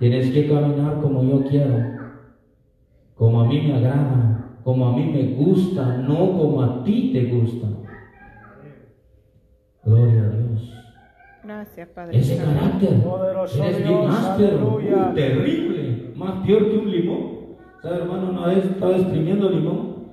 Tienes 0.00 0.32
que 0.32 0.48
caminar 0.48 1.00
como 1.00 1.22
yo 1.22 1.44
quiero, 1.48 1.76
como 3.14 3.42
a 3.42 3.44
mí 3.46 3.60
me 3.60 3.74
agrada, 3.74 4.56
como 4.64 4.86
a 4.86 4.96
mí 4.96 5.04
me 5.04 5.34
gusta, 5.34 5.98
no 5.98 6.38
como 6.38 6.62
a 6.62 6.82
ti 6.82 7.10
te 7.12 7.24
gusta. 7.26 7.66
Gloria 9.84 10.24
a 10.24 10.28
Dios. 10.28 10.74
Gracias, 11.42 11.88
Padre. 11.88 12.18
Ese 12.18 12.36
carácter 12.36 13.02
Poderoso 13.02 13.64
eres 13.64 13.88
bien 13.88 14.04
áspero, 14.08 14.76
uh, 14.76 15.14
terrible, 15.14 16.12
más 16.14 16.46
peor 16.46 16.70
que 16.70 16.76
un 16.76 16.90
limón. 16.90 17.40
¿Sabe, 17.82 17.96
hermano? 17.96 18.30
Una 18.30 18.46
vez 18.48 18.64
estaba 18.66 18.96
exprimiendo 18.96 19.48
limón 19.48 20.10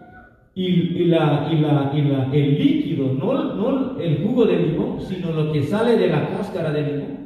y, 0.55 0.65
y 0.65 1.05
la, 1.05 1.49
y 1.51 1.59
la, 1.59 1.91
y 1.93 2.01
la, 2.03 2.34
el 2.34 2.57
líquido, 2.57 3.13
no, 3.13 3.55
no 3.55 3.99
el 3.99 4.24
jugo 4.24 4.45
de 4.45 4.57
limón, 4.57 5.01
sino 5.01 5.32
lo 5.32 5.51
que 5.51 5.63
sale 5.63 5.97
de 5.97 6.07
la 6.07 6.30
cáscara 6.30 6.72
de 6.72 6.82
limón. 6.84 7.18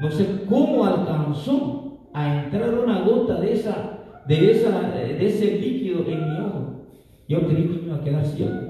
No 0.00 0.10
sé 0.10 0.44
cómo 0.46 0.84
alcanzó 0.84 2.10
a 2.12 2.44
entrar 2.44 2.74
una 2.74 3.00
gota 3.00 3.40
de, 3.40 3.54
esa, 3.54 4.00
de, 4.26 4.50
esa, 4.50 4.82
de 4.90 5.26
ese 5.26 5.58
líquido 5.58 6.00
en 6.06 6.30
mi 6.30 6.40
ojo. 6.40 6.84
Yo 7.26 7.40
creí 7.46 7.64
que 7.64 7.78
me 7.78 7.86
iba 7.86 7.96
a 7.96 8.00
quedar 8.04 8.24
ciego 8.26 8.69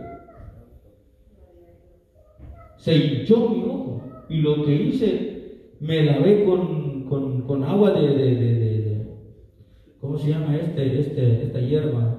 se 2.81 2.95
hinchó 2.97 3.49
mi 3.51 3.63
ojo 3.63 4.03
y 4.29 4.39
lo 4.39 4.65
que 4.65 4.75
hice 4.75 5.75
me 5.81 6.03
lavé 6.05 6.45
con, 6.45 7.05
con, 7.05 7.43
con 7.43 7.63
agua 7.65 7.91
de, 7.93 8.09
de, 8.09 8.15
de, 8.17 8.55
de- 8.55 8.79
de- 8.81 9.07
¿cómo 10.01 10.17
se 10.19 10.31
llama 10.31 10.57
este, 10.57 10.99
este, 10.99 11.43
esta 11.45 11.61
hierba? 11.61 12.17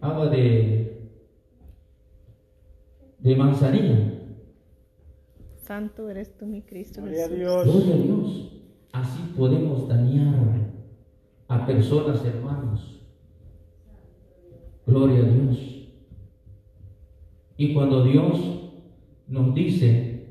Agua 0.00 0.28
de, 0.28 1.10
de 3.18 3.36
manzanilla. 3.36 4.14
Santo 5.56 6.08
eres 6.08 6.36
tú, 6.38 6.46
mi 6.46 6.62
Cristo 6.62 7.02
Gloria 7.02 7.24
a. 7.26 7.28
Dios. 7.28 7.64
Gloria 7.66 7.94
a 7.94 7.98
Dios. 7.98 8.52
Así 8.92 9.20
podemos 9.36 9.86
dañar 9.88 10.72
a 11.48 11.66
personas, 11.66 12.24
hermanos. 12.24 13.02
Gloria 14.86 15.18
a 15.18 15.28
Dios. 15.28 15.88
Y 17.58 17.74
cuando 17.74 18.04
Dios 18.04 18.38
nos 19.28 19.54
dice, 19.54 20.26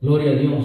gloria 0.00 0.32
a 0.32 0.34
Dios, 0.34 0.64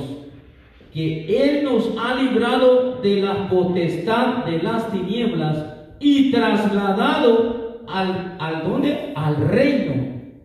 que 0.93 1.25
Él 1.59 1.63
nos 1.63 1.91
ha 1.99 2.15
librado 2.21 3.01
de 3.01 3.21
la 3.21 3.49
potestad 3.49 4.45
de 4.45 4.61
las 4.61 4.91
tinieblas 4.91 5.65
y 5.99 6.31
trasladado 6.31 7.83
al, 7.87 8.35
al 8.39 8.63
¿dónde? 8.69 9.13
Al 9.15 9.35
reino 9.49 9.93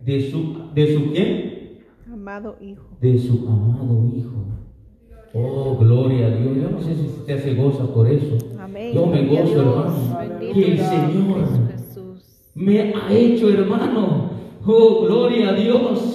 de 0.03 0.29
su, 0.31 0.69
de 0.73 0.93
su 0.95 1.11
¿quién? 1.11 1.79
Amado 2.11 2.55
Hijo. 2.61 2.83
de 3.01 3.17
su 3.17 3.47
amado 3.47 4.09
Hijo. 4.15 4.31
Oh, 5.35 5.75
gloria 5.77 6.27
a 6.27 6.29
Dios. 6.29 6.55
Yo 6.57 6.69
no 6.69 6.79
sé 6.79 6.93
si 6.95 7.07
usted 7.07 7.43
se 7.43 7.55
goza 7.55 7.87
por 7.91 8.07
eso. 8.07 8.37
Amén. 8.59 8.93
Yo 8.93 9.07
me 9.07 9.25
gozo, 9.25 9.43
Dios. 9.45 9.57
hermano. 9.57 10.17
Bendito 10.19 10.53
Que 10.53 10.71
el 10.73 10.77
Señor 10.77 11.47
Jesús. 11.71 12.51
me 12.53 12.79
ha 12.93 13.11
hecho, 13.11 13.49
hermano. 13.49 14.29
Oh, 14.65 15.01
gloria 15.05 15.49
a 15.49 15.53
Dios. 15.53 16.12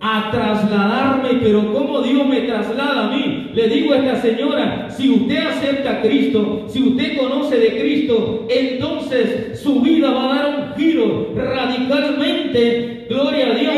A 0.00 0.30
trasladarme, 0.30 1.40
pero 1.42 1.72
¿cómo 1.72 2.00
Dios 2.02 2.24
me 2.24 2.42
traslada 2.42 3.06
a 3.06 3.10
mí? 3.10 3.50
Le 3.52 3.68
digo 3.68 3.92
a 3.92 3.98
esta 3.98 4.22
señora, 4.22 4.88
si 4.90 5.10
usted 5.10 5.38
acepta 5.38 5.90
a 5.90 6.02
Cristo, 6.02 6.66
si 6.68 6.82
usted 6.84 7.16
conoce 7.16 7.58
de 7.58 7.80
Cristo, 7.80 8.46
entonces 8.48 9.60
su 9.60 9.80
vida 9.80 10.10
va 10.10 10.24
a 10.24 10.36
dar 10.36 10.46
un 10.56 10.76
giro 10.76 11.32
radicalmente, 11.34 13.06
gloria 13.08 13.46
a 13.48 13.54
Dios, 13.54 13.74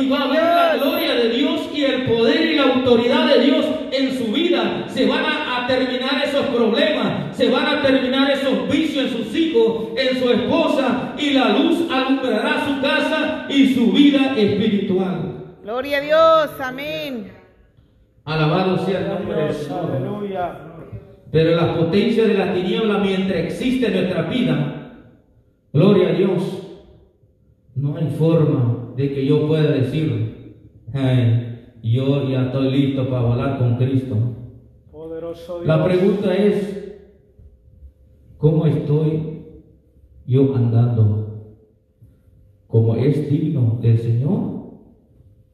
y 0.00 0.08
va 0.08 0.22
a 0.22 0.28
ver 0.28 0.42
la 0.42 0.76
gloria 0.76 1.14
de 1.14 1.28
Dios 1.36 1.60
y 1.72 1.84
el 1.84 2.02
poder 2.06 2.50
y 2.50 2.56
la 2.56 2.62
autoridad 2.64 3.28
de 3.28 3.44
Dios 3.44 3.66
en 3.92 4.18
su 4.18 4.32
vida. 4.32 4.86
Se 4.88 5.06
van 5.06 5.24
a, 5.24 5.64
a 5.64 5.66
terminar 5.68 6.24
esos 6.26 6.46
problemas, 6.46 7.36
se 7.36 7.48
van 7.48 7.66
a 7.66 7.82
terminar 7.82 8.28
esos 8.28 8.68
vicios 8.68 9.04
en 9.04 9.10
sus 9.10 9.36
hijos, 9.36 9.90
en 9.96 10.18
su 10.18 10.30
esposa, 10.30 11.14
y 11.16 11.30
la 11.30 11.50
luz 11.50 11.78
alumbrará 11.88 12.66
su 12.66 12.82
casa 12.82 13.46
y 13.48 13.72
su 13.72 13.92
vida 13.92 14.34
espiritual. 14.36 15.39
Gloria 15.70 15.98
a 15.98 16.00
Dios. 16.00 16.60
Amén. 16.60 17.30
Alabado 18.24 18.76
sea 18.78 19.02
el 19.02 19.08
nombre 19.08 19.36
del 19.36 19.48
Dios. 19.50 19.56
Señor. 19.62 19.90
Aleluya. 19.92 20.58
Pero 21.30 21.54
la 21.54 21.76
potencia 21.76 22.26
de 22.26 22.34
la 22.34 22.52
tiniebla 22.52 22.98
mientras 22.98 23.38
existe 23.38 23.86
en 23.86 23.92
nuestra 23.92 24.22
vida, 24.22 24.96
gloria 25.72 26.08
a 26.08 26.12
Dios, 26.14 26.66
no 27.76 27.96
hay 27.96 28.08
forma 28.18 28.94
de 28.96 29.14
que 29.14 29.24
yo 29.24 29.46
pueda 29.46 29.70
decir, 29.70 30.66
"Hey, 30.92 31.76
yo 31.84 32.28
ya 32.28 32.46
estoy 32.46 32.72
listo 32.72 33.08
para 33.08 33.22
volar 33.22 33.58
con 33.58 33.76
Cristo. 33.76 34.16
Poderoso 34.90 35.60
Dios. 35.60 35.68
La 35.68 35.84
pregunta 35.84 36.34
es, 36.34 36.98
¿cómo 38.38 38.66
estoy 38.66 39.44
yo 40.26 40.52
andando? 40.52 41.54
¿Como 42.66 42.96
es 42.96 43.30
digno 43.30 43.78
del 43.80 43.98
Señor? 44.00 44.59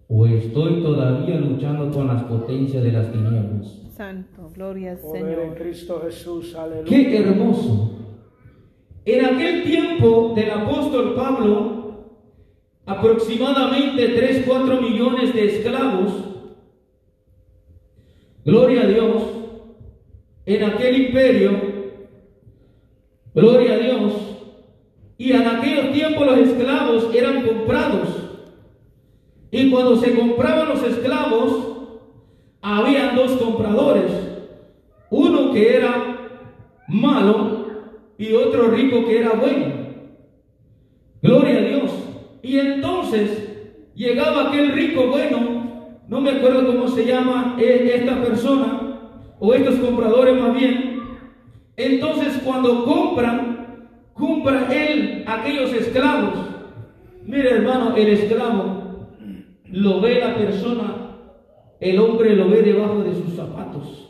¿O 0.09 0.25
estoy 0.27 0.83
todavía 0.83 1.37
luchando 1.37 1.91
con 1.91 2.07
las 2.07 2.23
potencias 2.25 2.83
de 2.83 2.93
las 2.93 3.11
tinieblas? 3.11 3.83
Santo, 3.91 4.51
gloria 4.55 4.93
al 4.93 4.99
Poder 4.99 5.23
en 5.23 5.35
Señor. 5.39 5.55
Cristo 5.57 6.01
Jesús, 6.05 6.55
aleluya. 6.55 6.89
Qué 6.89 7.19
hermoso. 7.19 7.93
En 9.05 9.25
aquel 9.25 9.65
tiempo 9.65 10.33
del 10.37 10.51
apóstol 10.51 11.15
Pablo, 11.15 11.77
aproximadamente 12.85 14.09
3, 14.09 14.45
4 14.47 14.81
millones 14.81 15.35
de 15.35 15.45
esclavos, 15.47 16.13
gloria 18.45 18.83
a 18.83 18.87
Dios, 18.87 19.23
en 20.45 20.65
aquel 20.65 21.07
imperio, 21.07 21.51
gloria 23.35 23.75
a 23.75 23.79
Dios, 23.79 24.13
y 25.19 25.33
en 25.33 25.47
aquellos 25.49 25.93
tiempos 25.93 26.27
los 26.27 26.39
esclavos 26.39 27.15
eran 27.15 27.45
comprados. 27.45 28.16
Y 29.51 29.71
cuando 29.71 29.97
se 29.97 30.15
compraban 30.15 30.69
los 30.69 30.83
esclavos, 30.83 31.77
habían 32.61 33.15
dos 33.15 33.33
compradores. 33.33 34.11
Uno 35.11 35.53
que 35.53 35.77
era 35.77 36.17
malo 36.89 37.67
y 38.19 38.33
otro 38.33 38.71
rico 38.71 39.05
que 39.05 39.21
era 39.21 39.31
bueno. 39.35 39.75
Gloria 41.23 41.59
a 41.59 41.61
Dios. 41.61 41.91
Y 42.43 42.59
entonces 42.59 43.53
llegaba 43.95 44.49
aquel 44.49 44.73
rico 44.73 45.07
bueno, 45.07 45.99
no 46.09 46.21
me 46.21 46.31
acuerdo 46.31 46.67
cómo 46.67 46.89
se 46.89 47.05
llama 47.05 47.57
eh, 47.59 47.93
esta 47.95 48.23
persona, 48.23 48.81
o 49.39 49.55
estos 49.55 49.77
compradores 49.77 50.41
más 50.41 50.55
bien. 50.55 51.03
Entonces 51.77 52.41
cuando 52.45 52.85
compran, 52.85 53.89
compra 54.15 54.69
él 54.73 55.25
aquellos 55.27 55.73
esclavos. 55.73 56.35
Mire 57.25 57.51
hermano, 57.51 57.97
el 57.97 58.09
esclavo 58.09 58.86
lo 59.77 60.01
ve 60.01 60.21
la 60.21 60.35
persona, 60.35 61.19
el 61.81 61.99
hombre 61.99 62.35
lo 62.35 62.49
ve 62.49 62.63
debajo 62.63 63.03
de 63.03 63.15
sus 63.15 63.35
zapatos. 63.35 64.09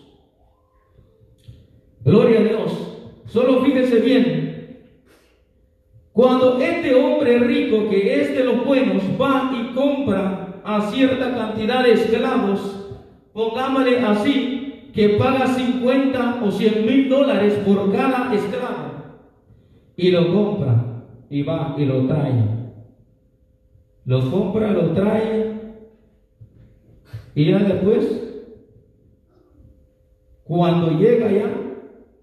Gloria 2.04 2.38
a 2.38 2.44
Dios. 2.44 2.72
Solo 3.26 3.64
fíjese 3.64 3.98
bien. 3.98 4.78
Cuando 6.12 6.60
este 6.60 6.94
hombre 6.94 7.40
rico, 7.40 7.88
que 7.90 8.20
es 8.20 8.36
de 8.36 8.44
los 8.44 8.64
buenos, 8.64 9.02
va 9.20 9.50
y 9.52 9.74
compra 9.74 10.62
a 10.64 10.82
cierta 10.82 11.34
cantidad 11.34 11.82
de 11.82 11.94
esclavos, 11.94 12.94
pongámosle 13.32 13.98
así, 13.98 14.90
que 14.94 15.10
paga 15.10 15.48
50 15.48 16.44
o 16.44 16.50
100 16.52 16.86
mil 16.86 17.08
dólares 17.08 17.54
por 17.66 17.92
cada 17.92 18.32
esclavo, 18.32 19.16
y 19.96 20.12
lo 20.12 20.32
compra, 20.32 21.02
y 21.28 21.42
va 21.42 21.74
y 21.76 21.84
lo 21.84 22.06
trae. 22.06 22.56
Lo 24.04 24.30
compra, 24.30 24.70
lo 24.70 24.92
trae, 24.92 25.55
y 27.36 27.50
ya 27.50 27.58
después, 27.58 28.22
cuando 30.42 30.98
llega 30.98 31.30
ya, 31.30 31.50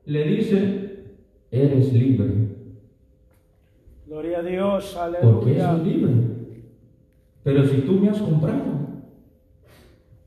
le 0.06 0.24
dice, 0.26 1.04
eres 1.52 1.94
libre. 1.94 2.32
Gloria 4.08 4.40
a 4.40 4.44
Dios, 4.44 4.98
Porque 5.22 5.62
aleluya. 5.62 5.76
es 5.78 5.84
libre. 5.84 6.14
Pero 7.44 7.68
si 7.68 7.78
tú 7.82 7.94
me 7.94 8.10
has 8.10 8.20
comprado, 8.22 8.64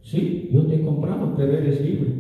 sí, 0.03 0.51
yo 0.53 0.65
te 0.67 0.77
he 0.77 0.83
comprado, 0.83 1.35
pero 1.37 1.53
eres 1.53 1.81
libre. 1.81 2.13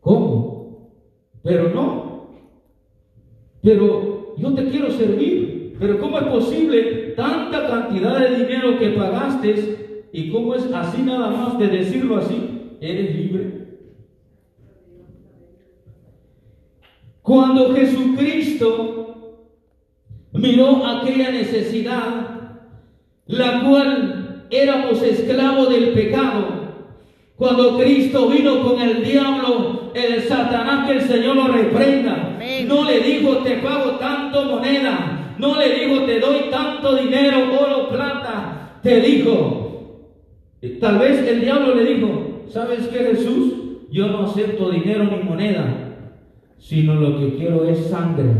¿Cómo? 0.00 0.92
Pero 1.42 1.68
no. 1.70 2.28
Pero 3.60 4.36
yo 4.36 4.54
te 4.54 4.68
quiero 4.68 4.88
servir. 4.92 5.51
Pero 5.82 5.98
¿cómo 5.98 6.16
es 6.16 6.26
posible 6.26 6.82
tanta 7.16 7.66
cantidad 7.66 8.20
de 8.20 8.36
dinero 8.36 8.78
que 8.78 8.90
pagaste 8.90 10.06
y 10.12 10.30
cómo 10.30 10.54
es 10.54 10.72
así 10.72 11.02
nada 11.02 11.28
más 11.30 11.58
de 11.58 11.66
decirlo 11.66 12.18
así? 12.18 12.76
Eres 12.80 13.16
libre. 13.16 13.66
Cuando 17.20 17.74
Jesucristo 17.74 19.48
miró 20.34 20.86
aquella 20.86 21.32
necesidad, 21.32 22.60
la 23.26 23.64
cual 23.64 24.46
éramos 24.50 25.02
esclavos 25.02 25.68
del 25.68 25.94
pecado, 25.94 26.62
cuando 27.34 27.76
Cristo 27.76 28.28
vino 28.28 28.62
con 28.62 28.80
el 28.80 29.02
diablo, 29.02 29.90
el 29.94 30.22
Satanás, 30.22 30.86
que 30.86 30.98
el 30.98 31.02
Señor 31.02 31.34
lo 31.34 31.48
reprenda, 31.48 32.38
no 32.68 32.84
le 32.84 33.00
dijo 33.00 33.38
te 33.38 33.56
pago 33.56 33.96
tanto 33.98 34.44
moneda, 34.44 35.11
no 35.38 35.58
le 35.58 35.74
dijo 35.74 36.04
te 36.04 36.20
doy 36.20 36.50
tanto 36.50 36.96
dinero, 36.96 37.38
oro, 37.60 37.88
plata, 37.88 38.80
te 38.82 39.00
dijo, 39.00 40.08
tal 40.80 40.98
vez 40.98 41.26
el 41.28 41.40
diablo 41.40 41.74
le 41.74 41.94
dijo, 41.94 42.44
¿sabes 42.48 42.88
qué 42.88 42.98
Jesús? 42.98 43.54
Yo 43.90 44.08
no 44.08 44.24
acepto 44.24 44.70
dinero 44.70 45.04
ni 45.04 45.22
moneda, 45.22 45.96
sino 46.58 46.94
lo 46.94 47.18
que 47.18 47.36
quiero 47.36 47.64
es 47.64 47.86
sangre. 47.86 48.32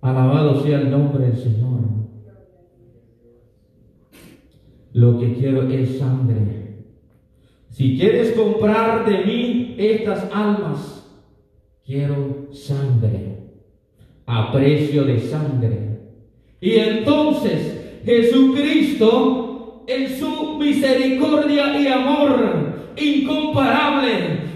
Alabado 0.00 0.62
sea 0.62 0.80
el 0.80 0.90
nombre 0.90 1.26
del 1.26 1.36
Señor. 1.36 1.80
Lo 4.92 5.18
que 5.18 5.34
quiero 5.34 5.68
es 5.68 5.98
sangre. 5.98 6.64
Si 7.70 7.98
quieres 7.98 8.32
comprar 8.32 9.04
de 9.04 9.24
mí 9.24 9.74
estas 9.78 10.30
almas, 10.32 11.04
quiero 11.84 12.46
sangre, 12.52 13.33
a 14.26 14.52
precio 14.52 15.04
de 15.04 15.20
sangre. 15.20 15.78
Y 16.60 16.76
entonces 16.76 17.74
Jesucristo, 18.04 19.84
en 19.86 20.18
su 20.18 20.58
misericordia 20.58 21.78
y 21.78 21.86
amor 21.86 22.74
incomparable, 22.96 24.10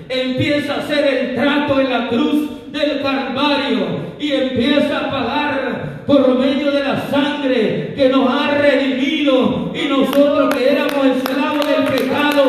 empieza 0.09 0.75
a 0.75 0.79
hacer 0.79 1.07
el 1.07 1.35
trato 1.35 1.81
en 1.81 1.91
la 1.91 2.09
cruz 2.09 2.51
del 2.73 3.03
Calvario 3.03 4.09
y 4.19 4.33
empieza 4.33 4.99
a 4.99 5.11
pagar 5.11 6.05
por 6.07 6.39
medio 6.39 6.71
de 6.71 6.81
la 6.81 7.01
sangre 7.09 7.93
que 7.95 8.09
nos 8.09 8.29
ha 8.31 8.59
redimido 8.59 9.73
y 9.75 9.89
nosotros 9.89 10.55
que 10.55 10.71
éramos 10.71 11.07
esclavos 11.17 11.67
del 11.67 11.85
pecado 11.85 12.45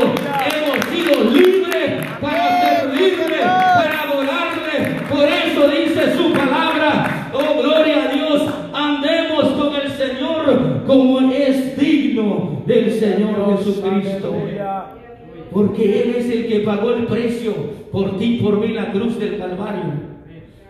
hemos 0.55 0.85
sido 0.87 1.31
libres 1.31 1.68
Porque 15.59 16.03
Él 16.03 16.15
es 16.15 16.29
el 16.29 16.47
que 16.47 16.59
pagó 16.61 16.91
el 16.91 17.03
precio 17.03 17.53
por 17.91 18.17
ti, 18.17 18.39
por 18.41 18.61
mí, 18.61 18.69
la 18.69 18.93
cruz 18.93 19.19
del 19.19 19.37
Calvario. 19.37 19.91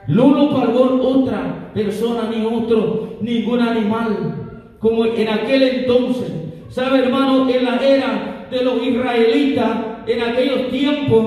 No 0.08 0.34
lo 0.34 0.50
pagó 0.50 1.00
otra 1.00 1.70
persona, 1.76 2.28
ni 2.36 2.44
otro, 2.44 3.18
ningún 3.22 3.60
animal, 3.60 4.72
como 4.80 5.06
en 5.06 5.28
aquel 5.28 5.62
entonces. 5.62 6.32
¿Sabe, 6.70 7.02
hermano? 7.04 7.48
En 7.48 7.66
la 7.66 7.76
era 7.76 8.48
de 8.50 8.64
los 8.64 8.82
israelitas, 8.82 9.70
en 10.08 10.22
aquellos 10.24 10.72
tiempos, 10.72 11.24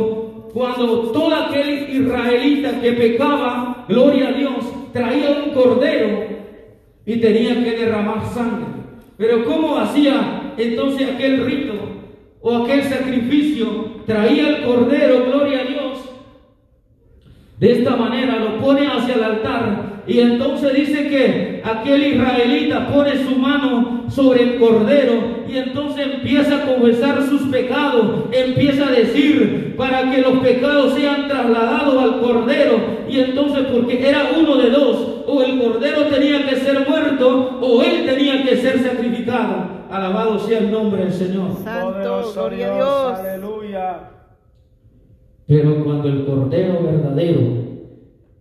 cuando 0.52 1.12
todo 1.12 1.32
aquel 1.32 1.88
israelita 1.88 2.80
que 2.80 2.92
pecaba, 2.94 3.84
gloria 3.88 4.30
a 4.30 4.32
Dios, 4.32 4.54
traía 4.92 5.40
un 5.44 5.54
cordero 5.54 6.24
y 7.06 7.16
tenía 7.20 7.62
que 7.62 7.76
derramar 7.76 8.24
sangre. 8.34 8.66
Pero 9.16 9.44
¿cómo 9.44 9.78
hacía 9.78 10.52
entonces 10.58 11.08
aquel 11.08 11.46
rito 11.46 11.81
o 12.42 12.56
aquel 12.56 12.82
sacrificio? 12.84 14.02
Traía 14.06 14.48
el 14.48 14.62
cordero, 14.64 15.24
gloria 15.26 15.60
a 15.60 15.64
Dios. 15.64 15.98
De 17.58 17.72
esta 17.78 17.96
manera 17.96 18.36
lo 18.36 18.58
pone 18.58 18.86
hacia 18.86 19.14
el 19.14 19.24
altar 19.24 19.91
y 20.06 20.18
entonces 20.18 20.74
dice 20.74 21.08
que 21.08 21.62
aquel 21.64 22.14
israelita 22.14 22.88
pone 22.88 23.24
su 23.24 23.36
mano 23.36 24.04
sobre 24.08 24.42
el 24.42 24.56
cordero 24.58 25.44
y 25.48 25.58
entonces 25.58 26.06
empieza 26.14 26.56
a 26.56 26.66
confesar 26.66 27.22
sus 27.22 27.42
pecados, 27.42 28.24
empieza 28.32 28.88
a 28.88 28.92
decir 28.92 29.74
para 29.76 30.10
que 30.10 30.20
los 30.20 30.38
pecados 30.38 30.94
sean 30.94 31.28
trasladados 31.28 32.02
al 32.02 32.20
cordero 32.20 32.80
y 33.08 33.20
entonces 33.20 33.66
porque 33.72 34.08
era 34.08 34.30
uno 34.38 34.56
de 34.56 34.70
dos, 34.70 35.24
o 35.26 35.42
el 35.42 35.58
cordero 35.60 36.06
tenía 36.06 36.46
que 36.46 36.56
ser 36.56 36.88
muerto 36.88 37.58
o 37.60 37.82
él 37.82 38.04
tenía 38.06 38.42
que 38.42 38.56
ser 38.56 38.80
sacrificado. 38.80 39.82
Alabado 39.90 40.38
sea 40.38 40.58
el 40.58 40.70
nombre 40.72 41.04
del 41.04 41.12
Señor. 41.12 41.52
Santo, 41.62 42.32
gloria 42.34 42.72
a 42.72 42.74
Dios, 42.76 42.88
Dios. 42.88 43.18
aleluya. 43.18 44.00
Pero 45.46 45.84
cuando 45.84 46.08
el 46.08 46.24
Cordero 46.24 46.82
verdadero, 46.82 47.40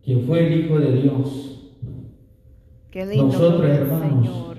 que 0.01 0.15
fue 0.25 0.47
el 0.47 0.65
Hijo 0.65 0.79
de 0.79 0.93
Dios, 0.93 1.50
Qué 2.91 3.05
lindo, 3.05 3.23
Nosotros, 3.27 3.69
hermanos, 3.69 4.25
Señor. 4.25 4.57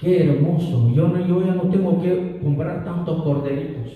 qué 0.00 0.24
hermoso, 0.24 0.90
yo, 0.94 1.08
no, 1.08 1.26
yo 1.26 1.46
ya 1.46 1.54
no 1.54 1.62
tengo 1.70 2.02
que 2.02 2.38
comprar 2.42 2.84
tantos 2.84 3.22
corderitos 3.22 3.92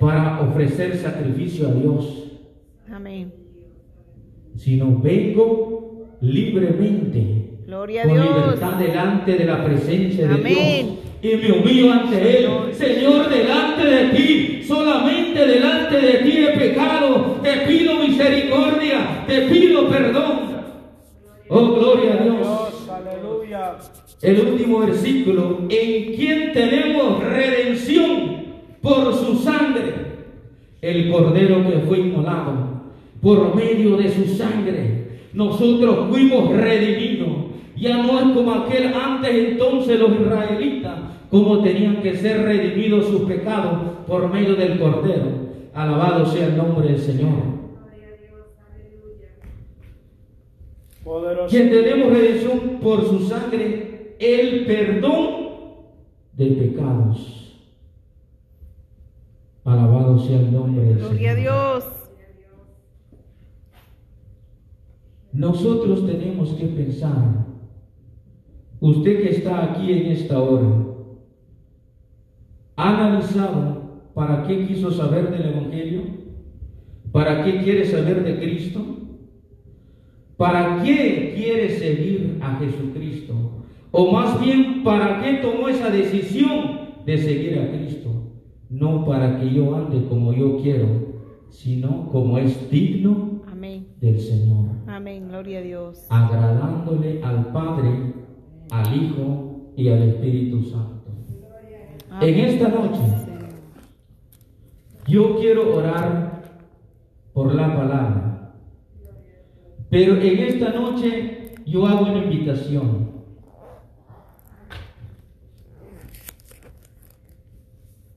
para 0.00 0.40
ofrecer 0.40 0.96
sacrificio 0.96 1.68
a 1.68 1.72
Dios, 1.72 2.24
Amén. 2.92 3.32
sino 4.56 4.98
vengo 5.00 6.08
libremente 6.20 7.50
Gloria 7.66 8.02
a 8.02 8.04
con 8.04 8.14
Dios. 8.14 8.28
libertad 8.36 8.78
delante 8.78 9.32
de 9.32 9.44
la 9.44 9.64
presencia 9.64 10.28
de. 10.28 10.42
Dios. 10.42 10.98
Y 11.22 11.36
me 11.36 11.52
humillo 11.52 11.90
ante 11.92 12.38
Él. 12.44 12.50
Señor, 12.74 13.30
delante 13.30 13.82
de 13.86 14.04
ti, 14.10 14.62
solamente 14.62 15.46
delante 15.46 15.96
de 15.98 16.12
ti 16.18 16.36
he 16.44 16.58
pecado. 16.58 17.36
Te 17.42 17.66
pido 17.66 17.94
misericordia, 18.00 19.24
te 19.26 19.42
pido 19.42 19.88
perdón. 19.88 20.53
Oh, 21.48 21.74
gloria 21.74 22.14
a 22.14 22.22
Dios. 22.22 22.88
aleluya. 22.88 23.76
El 24.22 24.40
último 24.46 24.78
versículo, 24.78 25.58
en 25.68 26.14
quien 26.14 26.52
tenemos 26.52 27.22
redención 27.22 28.44
por 28.80 29.12
su 29.14 29.36
sangre, 29.36 29.92
el 30.80 31.10
cordero 31.10 31.68
que 31.68 31.78
fue 31.80 31.98
inmolado, 31.98 32.84
por 33.20 33.54
medio 33.54 33.96
de 33.96 34.10
su 34.10 34.26
sangre, 34.36 35.20
nosotros 35.34 36.06
fuimos 36.10 36.50
redimidos. 36.50 37.28
Ya 37.76 37.98
no 38.02 38.18
es 38.20 38.36
como 38.36 38.52
aquel 38.52 38.94
antes 38.94 39.34
entonces 39.34 39.98
los 39.98 40.12
israelitas, 40.12 40.94
como 41.30 41.62
tenían 41.62 41.96
que 41.96 42.16
ser 42.16 42.42
redimidos 42.42 43.06
sus 43.06 43.22
pecados 43.22 43.78
por 44.06 44.32
medio 44.32 44.54
del 44.54 44.78
cordero. 44.78 45.44
Alabado 45.74 46.24
sea 46.24 46.46
el 46.46 46.56
nombre 46.56 46.88
del 46.88 47.00
Señor. 47.00 47.63
Poderoso. 51.04 51.48
quien 51.48 51.70
tenemos 51.70 52.12
redención 52.12 52.78
por 52.80 53.04
su 53.04 53.20
sangre, 53.20 54.16
el 54.18 54.64
perdón 54.64 55.44
de 56.32 56.46
pecados. 56.46 57.60
Alabado 59.64 60.18
sea 60.18 60.40
el 60.40 60.52
nombre 60.52 60.84
del 60.84 60.98
Gloria 60.98 61.32
a 61.32 61.34
Señor. 61.34 61.82
Dios. 61.82 61.94
Nosotros 65.32 66.06
tenemos 66.06 66.50
que 66.50 66.66
pensar, 66.66 67.46
usted 68.80 69.22
que 69.22 69.30
está 69.30 69.64
aquí 69.64 69.92
en 69.92 70.12
esta 70.12 70.40
hora, 70.40 70.68
¿ha 72.76 72.88
analizado 72.96 73.74
para 74.14 74.46
qué 74.46 74.66
quiso 74.66 74.92
saber 74.92 75.30
del 75.30 75.54
Evangelio? 75.54 76.02
¿Para 77.10 77.44
qué 77.44 77.62
quiere 77.62 77.84
saber 77.84 78.22
de 78.22 78.38
Cristo? 78.38 78.80
¿Para 80.36 80.82
qué 80.82 81.32
quiere 81.36 81.70
seguir 81.70 82.38
a 82.42 82.56
Jesucristo? 82.58 83.34
O 83.90 84.10
más 84.10 84.40
bien, 84.40 84.82
¿para 84.82 85.20
qué 85.22 85.34
tomó 85.34 85.68
esa 85.68 85.90
decisión 85.90 86.80
de 87.06 87.18
seguir 87.18 87.58
a 87.60 87.70
Cristo? 87.70 88.10
No 88.68 89.04
para 89.04 89.38
que 89.38 89.52
yo 89.54 89.76
ande 89.76 90.04
como 90.08 90.32
yo 90.32 90.56
quiero, 90.60 90.86
sino 91.50 92.08
como 92.10 92.38
es 92.38 92.68
digno 92.70 93.42
Amén. 93.46 93.86
del 94.00 94.18
Señor, 94.18 94.66
Amén. 94.88 95.28
Gloria 95.28 95.60
a 95.60 95.62
Dios. 95.62 96.06
agradándole 96.10 97.22
al 97.22 97.52
Padre, 97.52 97.90
al 98.70 98.96
Hijo 98.96 99.70
y 99.76 99.88
al 99.88 100.02
Espíritu 100.02 100.62
Santo. 100.64 101.12
En 102.20 102.34
esta 102.40 102.68
noche, 102.68 103.00
yo 105.06 105.36
quiero 105.38 105.76
orar 105.76 106.42
por 107.32 107.54
la 107.54 107.76
palabra. 107.76 108.33
Pero 109.94 110.20
en 110.20 110.38
esta 110.40 110.70
noche 110.70 111.52
yo 111.64 111.86
hago 111.86 112.06
una 112.06 112.24
invitación. 112.24 113.12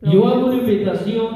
Yo 0.01 0.27
hago 0.27 0.47
una 0.47 0.55
invitación. 0.55 1.27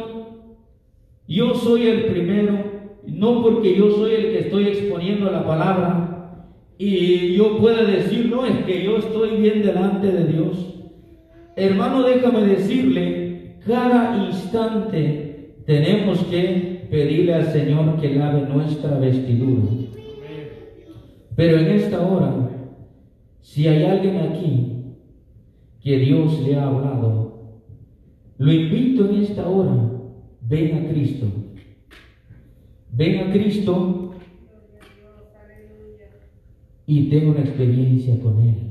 Yo 1.28 1.54
soy 1.54 1.90
el 1.90 2.06
primero, 2.06 2.58
no 3.06 3.44
porque 3.44 3.78
yo 3.78 3.92
soy 3.92 4.16
el 4.16 4.32
que 4.32 4.40
estoy 4.40 4.70
exponiendo 4.70 5.30
la 5.30 5.46
palabra 5.46 6.48
y 6.80 7.36
yo 7.36 7.60
pueda 7.60 7.84
decir, 7.84 8.26
no, 8.26 8.44
es 8.44 8.66
que 8.66 8.84
yo 8.84 8.98
estoy 8.98 9.38
bien 9.38 9.62
delante 9.62 10.08
de 10.08 10.26
Dios. 10.26 10.74
Hermano, 11.56 12.02
déjame 12.02 12.48
decirle, 12.48 13.58
cada 13.68 14.26
instante 14.26 15.54
tenemos 15.68 16.18
que 16.32 16.88
pedirle 16.90 17.36
al 17.36 17.46
Señor 17.54 18.02
que 18.02 18.16
lave 18.16 18.42
nuestra 18.50 18.98
vestidura. 18.98 19.92
Pero 21.36 21.58
en 21.58 21.68
esta 21.68 22.02
hora, 22.02 22.50
si 23.42 23.68
hay 23.68 23.84
alguien 23.84 24.18
aquí 24.18 24.84
que 25.82 25.98
Dios 25.98 26.40
le 26.42 26.56
ha 26.56 26.68
hablado, 26.68 27.62
lo 28.38 28.52
invito 28.52 29.10
en 29.10 29.24
esta 29.24 29.48
hora, 29.48 29.92
ven 30.42 30.76
a 30.76 30.90
Cristo. 30.90 31.28
Ven 32.94 33.20
a 33.20 33.32
Cristo 33.32 34.16
y 36.86 37.10
ten 37.10 37.30
una 37.30 37.40
experiencia 37.40 38.20
con 38.20 38.42
Él. 38.42 38.71